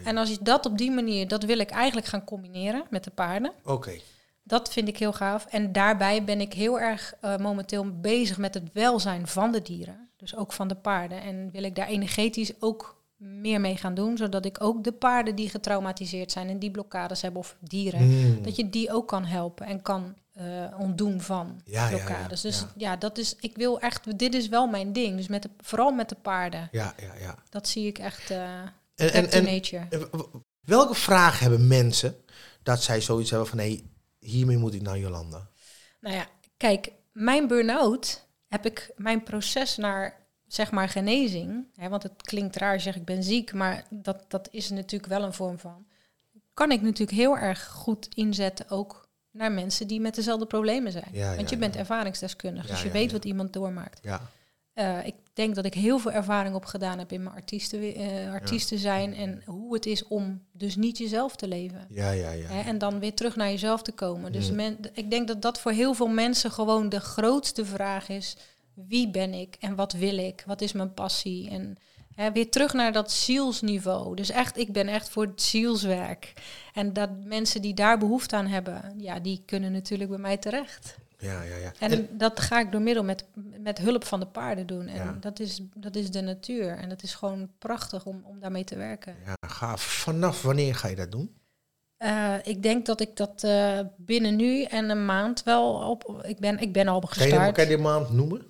[0.05, 3.11] En als je dat op die manier, dat wil ik eigenlijk gaan combineren met de
[3.11, 3.51] paarden.
[3.63, 3.99] Oké.
[4.43, 5.45] Dat vind ik heel gaaf.
[5.45, 10.09] En daarbij ben ik heel erg eh, momenteel bezig met het welzijn van de dieren.
[10.17, 11.21] Dus ook van de paarden.
[11.21, 14.17] En wil ik daar energetisch ook meer mee gaan doen.
[14.17, 18.01] Zodat ik ook de paarden die getraumatiseerd zijn en die blokkades hebben of dieren.
[18.01, 18.43] Mm.
[18.43, 20.45] Dat je die ook kan helpen en kan eh,
[20.77, 22.41] ontdoen van Ja, ja, ja, blokkades.
[22.41, 22.67] Dus ja.
[22.75, 22.95] ja.
[22.95, 25.17] dat is, ik wil echt, dit is wel mijn ding.
[25.17, 26.67] Dus met de, vooral met de paarden.
[26.71, 27.35] Ja, ja, ja.
[27.49, 28.61] Dat zie ik echt eh
[28.95, 30.09] En, nature.
[30.59, 32.15] welke vraag hebben mensen
[32.63, 33.57] dat zij zoiets hebben van...
[33.57, 33.83] hé,
[34.19, 35.49] hiermee moet ik naar Jolanda?
[35.99, 36.27] Nou ja,
[36.57, 41.65] kijk, mijn burn-out heb ik mijn proces naar zeg maar genezing.
[41.75, 45.23] Hè, want het klinkt raar, zeg ik ben ziek, maar dat, dat is natuurlijk wel
[45.23, 45.85] een vorm van.
[46.53, 51.09] Kan ik natuurlijk heel erg goed inzetten ook naar mensen die met dezelfde problemen zijn.
[51.11, 51.79] Ja, want je bent ja.
[51.79, 53.99] ervaringsdeskundig, dus je weet wat iemand doormaakt.
[54.03, 54.29] Ja.
[54.75, 58.79] Eh, ik denk dat ik heel veel ervaring opgedaan heb in mijn artiesten, eh, artiesten
[58.79, 61.87] zijn en hoe het is om dus niet jezelf te leven.
[61.89, 62.47] Ja, ja, ja.
[62.47, 64.31] Hè, en dan weer terug naar jezelf te komen.
[64.31, 68.37] Dus men, ik denk dat dat voor heel veel mensen gewoon de grootste vraag is.
[68.73, 70.43] Wie ben ik en wat wil ik?
[70.45, 71.49] Wat is mijn passie?
[71.49, 71.77] En
[72.15, 74.15] hè, weer terug naar dat zielsniveau.
[74.15, 76.33] Dus echt, ik ben echt voor het zielswerk.
[76.73, 80.95] En dat mensen die daar behoefte aan hebben, ja, die kunnen natuurlijk bij mij terecht.
[81.25, 81.71] Ja, ja, ja.
[81.79, 83.25] En, dat ga ik door middel met,
[83.59, 84.87] met hulp van de paarden doen.
[84.87, 85.17] En Ja.
[85.19, 86.77] dat, is, dat is de natuur.
[86.77, 89.15] En dat is gewoon prachtig om, om daarmee te werken.
[89.25, 89.81] ja, gaaf.
[89.81, 91.35] Vanaf wanneer ga je dat doen?
[91.97, 96.23] Eh, ik denk dat ik dat eh, binnen nu en een maand wel op.
[96.27, 98.45] Ik ben, ik ben al Kan je, kan je de maand noemen?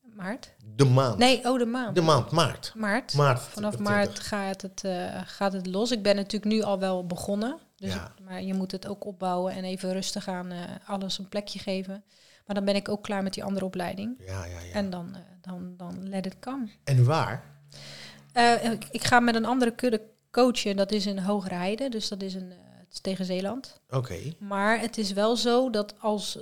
[0.00, 0.54] Maart?
[0.74, 1.18] De maand.
[1.18, 1.94] Nee, oh de maand.
[1.94, 2.72] De maand, maart.
[2.76, 3.14] maart.
[3.14, 3.40] Maart.
[3.40, 3.94] Vanaf 20.
[3.94, 5.90] maart gaat het, eh, gaat het los.
[5.90, 7.58] Ik ben natuurlijk nu al wel begonnen.
[7.78, 8.12] Dus Ja.
[8.24, 12.04] maar je moet het ook opbouwen en even rustig aan eh, alles een plekje geven.
[12.46, 14.16] Maar dan ben ik ook klaar met die andere opleiding.
[14.26, 14.72] Ja, ja, ja.
[14.72, 16.68] En dan, eh, dan, dan let it come.
[16.84, 17.44] En waar?
[18.32, 20.00] Eh, ik, ik ga met een andere kudde
[20.30, 20.76] coachen.
[20.76, 21.90] Dat is in Hoogrijden.
[21.90, 23.80] Dus dat is, een, het is tegen Zeeland.
[23.90, 24.18] Oké.
[24.38, 26.38] Maar het is wel zo dat als,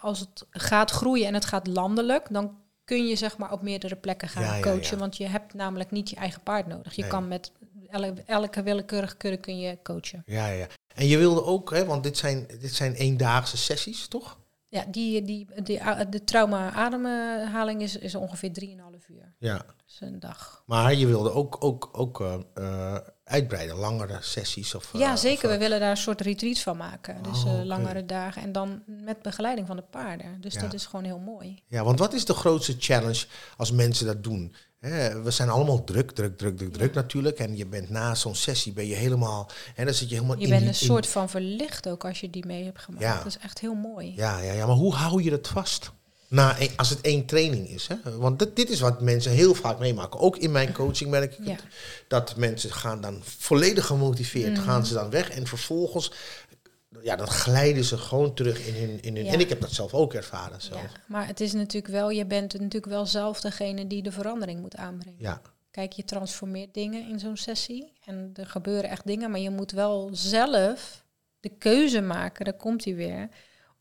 [0.00, 3.96] als het gaat groeien en het gaat landelijk, dan kun je zeg maar op meerdere
[3.96, 4.90] plekken gaan Ja, ja, coachen.
[4.90, 4.96] ja.
[4.96, 6.94] Want je hebt namelijk niet je eigen paard nodig.
[6.94, 7.10] Je Nee.
[7.10, 7.52] kan met
[7.94, 10.22] elke, elke willekeurige kudde kun je coachen.
[10.26, 10.66] Ja, ja.
[10.94, 14.38] En je wilde ook, hè, want dit zijn, dit zijn eendaagse sessies, toch?
[14.68, 15.80] Ja, die, die, die,
[16.10, 19.34] de trauma-ademhaling is, is ongeveer 3,5 uur.
[19.38, 19.56] Ja.
[19.56, 20.62] Dat is een dag.
[20.66, 24.74] Maar je wilde ook, ook, ook eh, eh, uitbreiden, langere sessies.
[24.74, 25.42] Of, eh, ja, zeker.
[25.44, 27.22] of, We eh, willen daar een soort retreats van maken.
[27.22, 28.42] Dus Oh, eh, langere dagen.
[28.42, 30.40] En dan met begeleiding van de paarden.
[30.40, 30.60] Dus Ja.
[30.60, 31.62] dat is gewoon heel mooi.
[31.68, 33.26] ja, want wat is de grootste challenge
[33.56, 34.54] als mensen dat doen?
[35.22, 37.38] We zijn allemaal druk, druk, druk, druk, druk natuurlijk.
[37.38, 39.50] En je bent na zo'n sessie ben je helemaal...
[39.74, 42.04] En dan zit je helemaal Je in bent die- een in- soort van verlicht ook
[42.04, 43.02] als je die mee hebt gemaakt.
[43.04, 43.16] Ja.
[43.16, 44.12] Dat is echt heel mooi.
[44.16, 45.90] Ja, ja, ja, maar hoe hou je dat vast?
[46.28, 47.86] Na, als het één training is.
[47.86, 48.16] Hè?
[48.18, 50.20] Want dit, dit is wat mensen heel vaak meemaken.
[50.20, 51.52] Ook in mijn coaching merk ik Ja.
[51.52, 51.62] het.
[52.08, 54.62] Dat mensen gaan dan volledig gemotiveerd, Mhm.
[54.62, 55.30] gaan ze dan weg.
[55.30, 56.12] En vervolgens,
[57.02, 59.00] ja, dan glijden ze gewoon terug in hun...
[59.00, 59.32] In hun Ja.
[59.32, 60.60] En ik heb dat zelf ook ervaren.
[60.60, 60.82] Zelf.
[60.82, 64.60] Ja, maar het is natuurlijk wel, je bent natuurlijk wel zelf degene die de verandering
[64.60, 65.20] moet aanbrengen.
[65.20, 65.40] Ja,
[65.74, 69.70] Kijk, je transformeert dingen in zo'n sessie en er gebeuren echt dingen, maar je moet
[69.70, 71.04] wel zelf
[71.40, 73.28] de keuze maken, daar komt hij weer,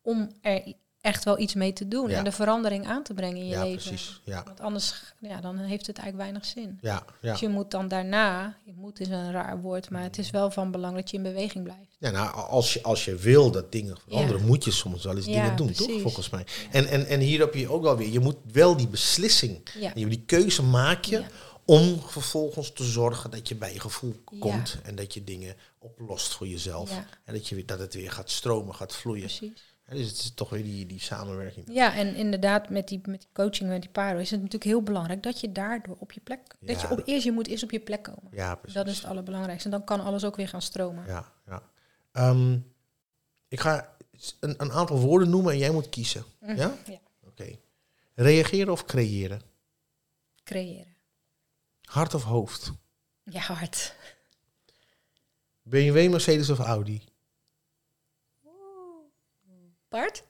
[0.02, 0.74] om er
[1.04, 2.18] echt wel iets mee te doen Ja.
[2.18, 3.82] en de verandering aan te brengen in je ja leven.
[3.90, 4.22] precies.
[4.24, 6.78] Ja, Want anders, ja, dan heeft het eigenlijk weinig zin.
[6.82, 7.32] ja, ja.
[7.32, 10.52] Dus je moet dan daarna, je moet is een raar woord, maar het is wel
[10.52, 11.96] van belang dat je in beweging blijft.
[12.00, 15.26] Ja, nou, als je, als je wil dat dingen veranderen, moet je soms wel eens
[15.26, 16.02] dingen doen, toch?
[16.02, 16.46] Volgens mij.
[16.72, 20.08] En, en, en hier heb je ook wel weer, je moet wel die beslissing, je,
[20.08, 21.24] die keuze maak je
[21.66, 26.34] om vervolgens te zorgen dat je bij je gevoel komt en dat je dingen oplost
[26.34, 26.92] voor jezelf.
[27.24, 29.26] En dat, je, dat het weer gaat stromen, gaat vloeien.
[29.26, 29.72] Precies.
[29.90, 31.66] Dus het is toch weer die, die samenwerking.
[31.72, 34.82] Ja, en inderdaad, met die, met die coaching, met die paarden, is het natuurlijk heel
[34.84, 36.56] belangrijk dat je daardoor op je plek.
[36.60, 38.30] Dat je op eerst je moet eerst op je plek komen.
[38.32, 38.76] Ja, precies.
[38.76, 39.70] Dat is het allerbelangrijkste.
[39.70, 41.06] En dan kan alles ook weer gaan stromen.
[41.08, 41.64] Ja, ja.
[42.12, 42.58] Ehm,
[43.48, 43.96] ik ga
[44.40, 46.24] een, een aantal woorden noemen en jij moet kiezen.
[46.40, 46.56] Mhm.
[46.56, 46.76] Ja?
[46.86, 47.00] Ja.
[47.28, 47.58] Oké.
[48.16, 49.42] Reageren of creëren?
[50.44, 50.96] Creëren.
[51.82, 52.72] Hart of hoofd?
[53.24, 53.96] Ja, hard.
[55.62, 57.04] BMW, Mercedes of Audi?
[59.94, 60.24] Bart?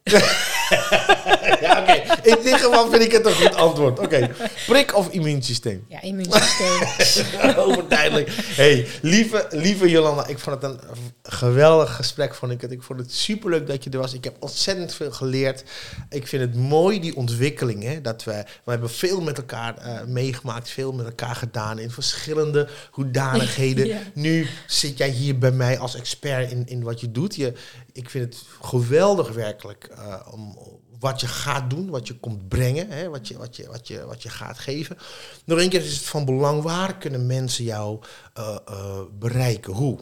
[1.61, 1.91] Ja, oké.
[2.23, 3.99] In dit geval vind ik het een goed antwoord.
[3.99, 4.29] Oké.
[4.67, 5.85] Prik of immuunsysteem?
[5.87, 7.55] Ja, immuunsysteem.
[7.65, 8.29] Overduidelijk.
[8.33, 10.79] Hey, lieve, lieve Jolanda, ik vond het een
[11.23, 12.35] geweldig gesprek.
[12.35, 12.71] Vond ik, het.
[12.71, 14.13] ik vond het superleuk dat je er was.
[14.13, 15.63] Ik heb ontzettend veel geleerd.
[16.09, 17.83] Ik vind het mooi, die ontwikkeling.
[17.83, 21.91] Hè, dat we, we hebben veel met elkaar eh, meegemaakt, veel met elkaar gedaan in
[21.91, 23.51] verschillende hoedanigheden.
[23.93, 23.99] Ja.
[24.13, 27.35] Nu zit jij hier bij mij als expert in, in wat je doet.
[27.35, 27.53] Je,
[27.91, 30.57] ik vind het geweldig werkelijk eh, om
[30.99, 34.05] wat je gaat doen, wat je komt brengen, hè, wat, je, wat, je, wat, je,
[34.05, 34.97] wat je gaat geven.
[35.45, 37.99] Nog een keer is het van belang, waar kunnen mensen jou
[38.33, 39.73] eh, eh, bereiken?
[39.73, 39.99] Hoe?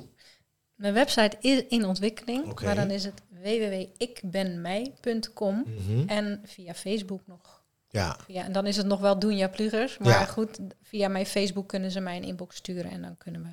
[0.75, 2.61] Mijn website is in ontwikkeling.
[2.61, 5.65] Maar dan is het www.ikbenmij.com.
[5.67, 6.07] Mhm.
[6.07, 7.63] En via Facebook nog.
[7.89, 9.97] Ja, Ja, en dan is het nog wel Doenja Plugers.
[9.97, 10.25] Maar Ja.
[10.25, 12.91] goed, via mijn Facebook kunnen ze mij een inbox sturen.
[12.91, 13.49] En dan kunnen we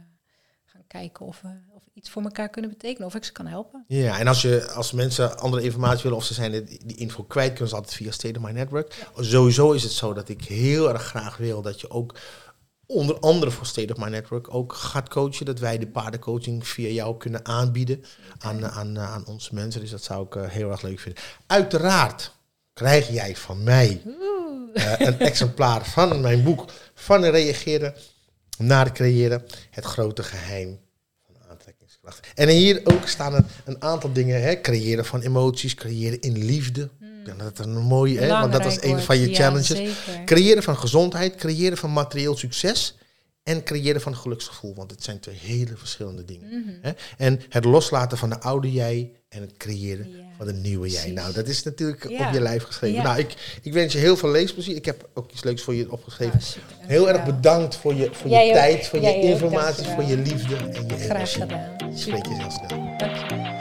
[0.89, 3.07] kijken of we, of we iets voor elkaar kunnen betekenen.
[3.07, 3.85] Of ik ze kan helpen.
[3.89, 4.19] ja.
[4.19, 7.49] en als, je, als mensen andere informatie willen of ze zijn die, die info kwijt,
[7.49, 9.09] kunnen ze altijd via State of My Network.
[9.17, 12.15] Sowieso is het zo dat ik heel erg graag wil dat je ook
[12.87, 15.47] onder andere voor State of My Network ook gaat coachen.
[15.47, 18.05] Dat wij de paardencoaching via jou kunnen aanbieden
[18.39, 19.81] aan, aan, aan onze mensen.
[19.81, 21.23] Dus dat zou ik eh, heel erg leuk vinden.
[21.47, 22.33] Uiteraard
[22.73, 24.03] krijg jij van mij
[24.75, 27.95] eh, een exemplaar van mijn boek van reageren
[28.59, 29.45] naar creëren.
[29.71, 30.79] Het grote geheim
[31.27, 32.27] van aantrekkingskracht.
[32.35, 34.43] En hier ook staan een, een aantal dingen.
[34.43, 34.61] Hè?
[34.61, 36.83] Creëren van emoties, creëren in liefde.
[37.01, 38.29] Ik denk dat het een mooie, hè?
[38.29, 39.29] want dat was een van je.
[39.29, 39.95] Ja, challenges.
[40.25, 42.97] Creëren van gezondheid, creëren van materieel succes
[43.49, 44.75] en creëren van geluksgevoel.
[44.75, 46.49] Want het zijn twee hele verschillende dingen.
[46.49, 46.69] Mhm.
[46.83, 46.91] Hè?
[47.17, 50.07] En het loslaten van de oude jij en het creëren
[50.37, 51.11] van de nieuwe jij.
[51.11, 53.03] Nou, dat is natuurlijk op je lijf geschreven.
[53.03, 54.77] Nou, ik, ik wens je heel veel leesplezier.
[54.77, 56.41] Ik heb ook iets leuks voor je opgeschreven.
[56.43, 58.53] Super, Heel erg bedankt voor je, voor je ook.
[58.53, 61.41] tijd, voor Jij je informatie, voor je liefde en je Graag energie.
[61.41, 61.99] gedaan.
[61.99, 62.97] Spreek je heel snel.
[62.99, 63.58] Dankjewel.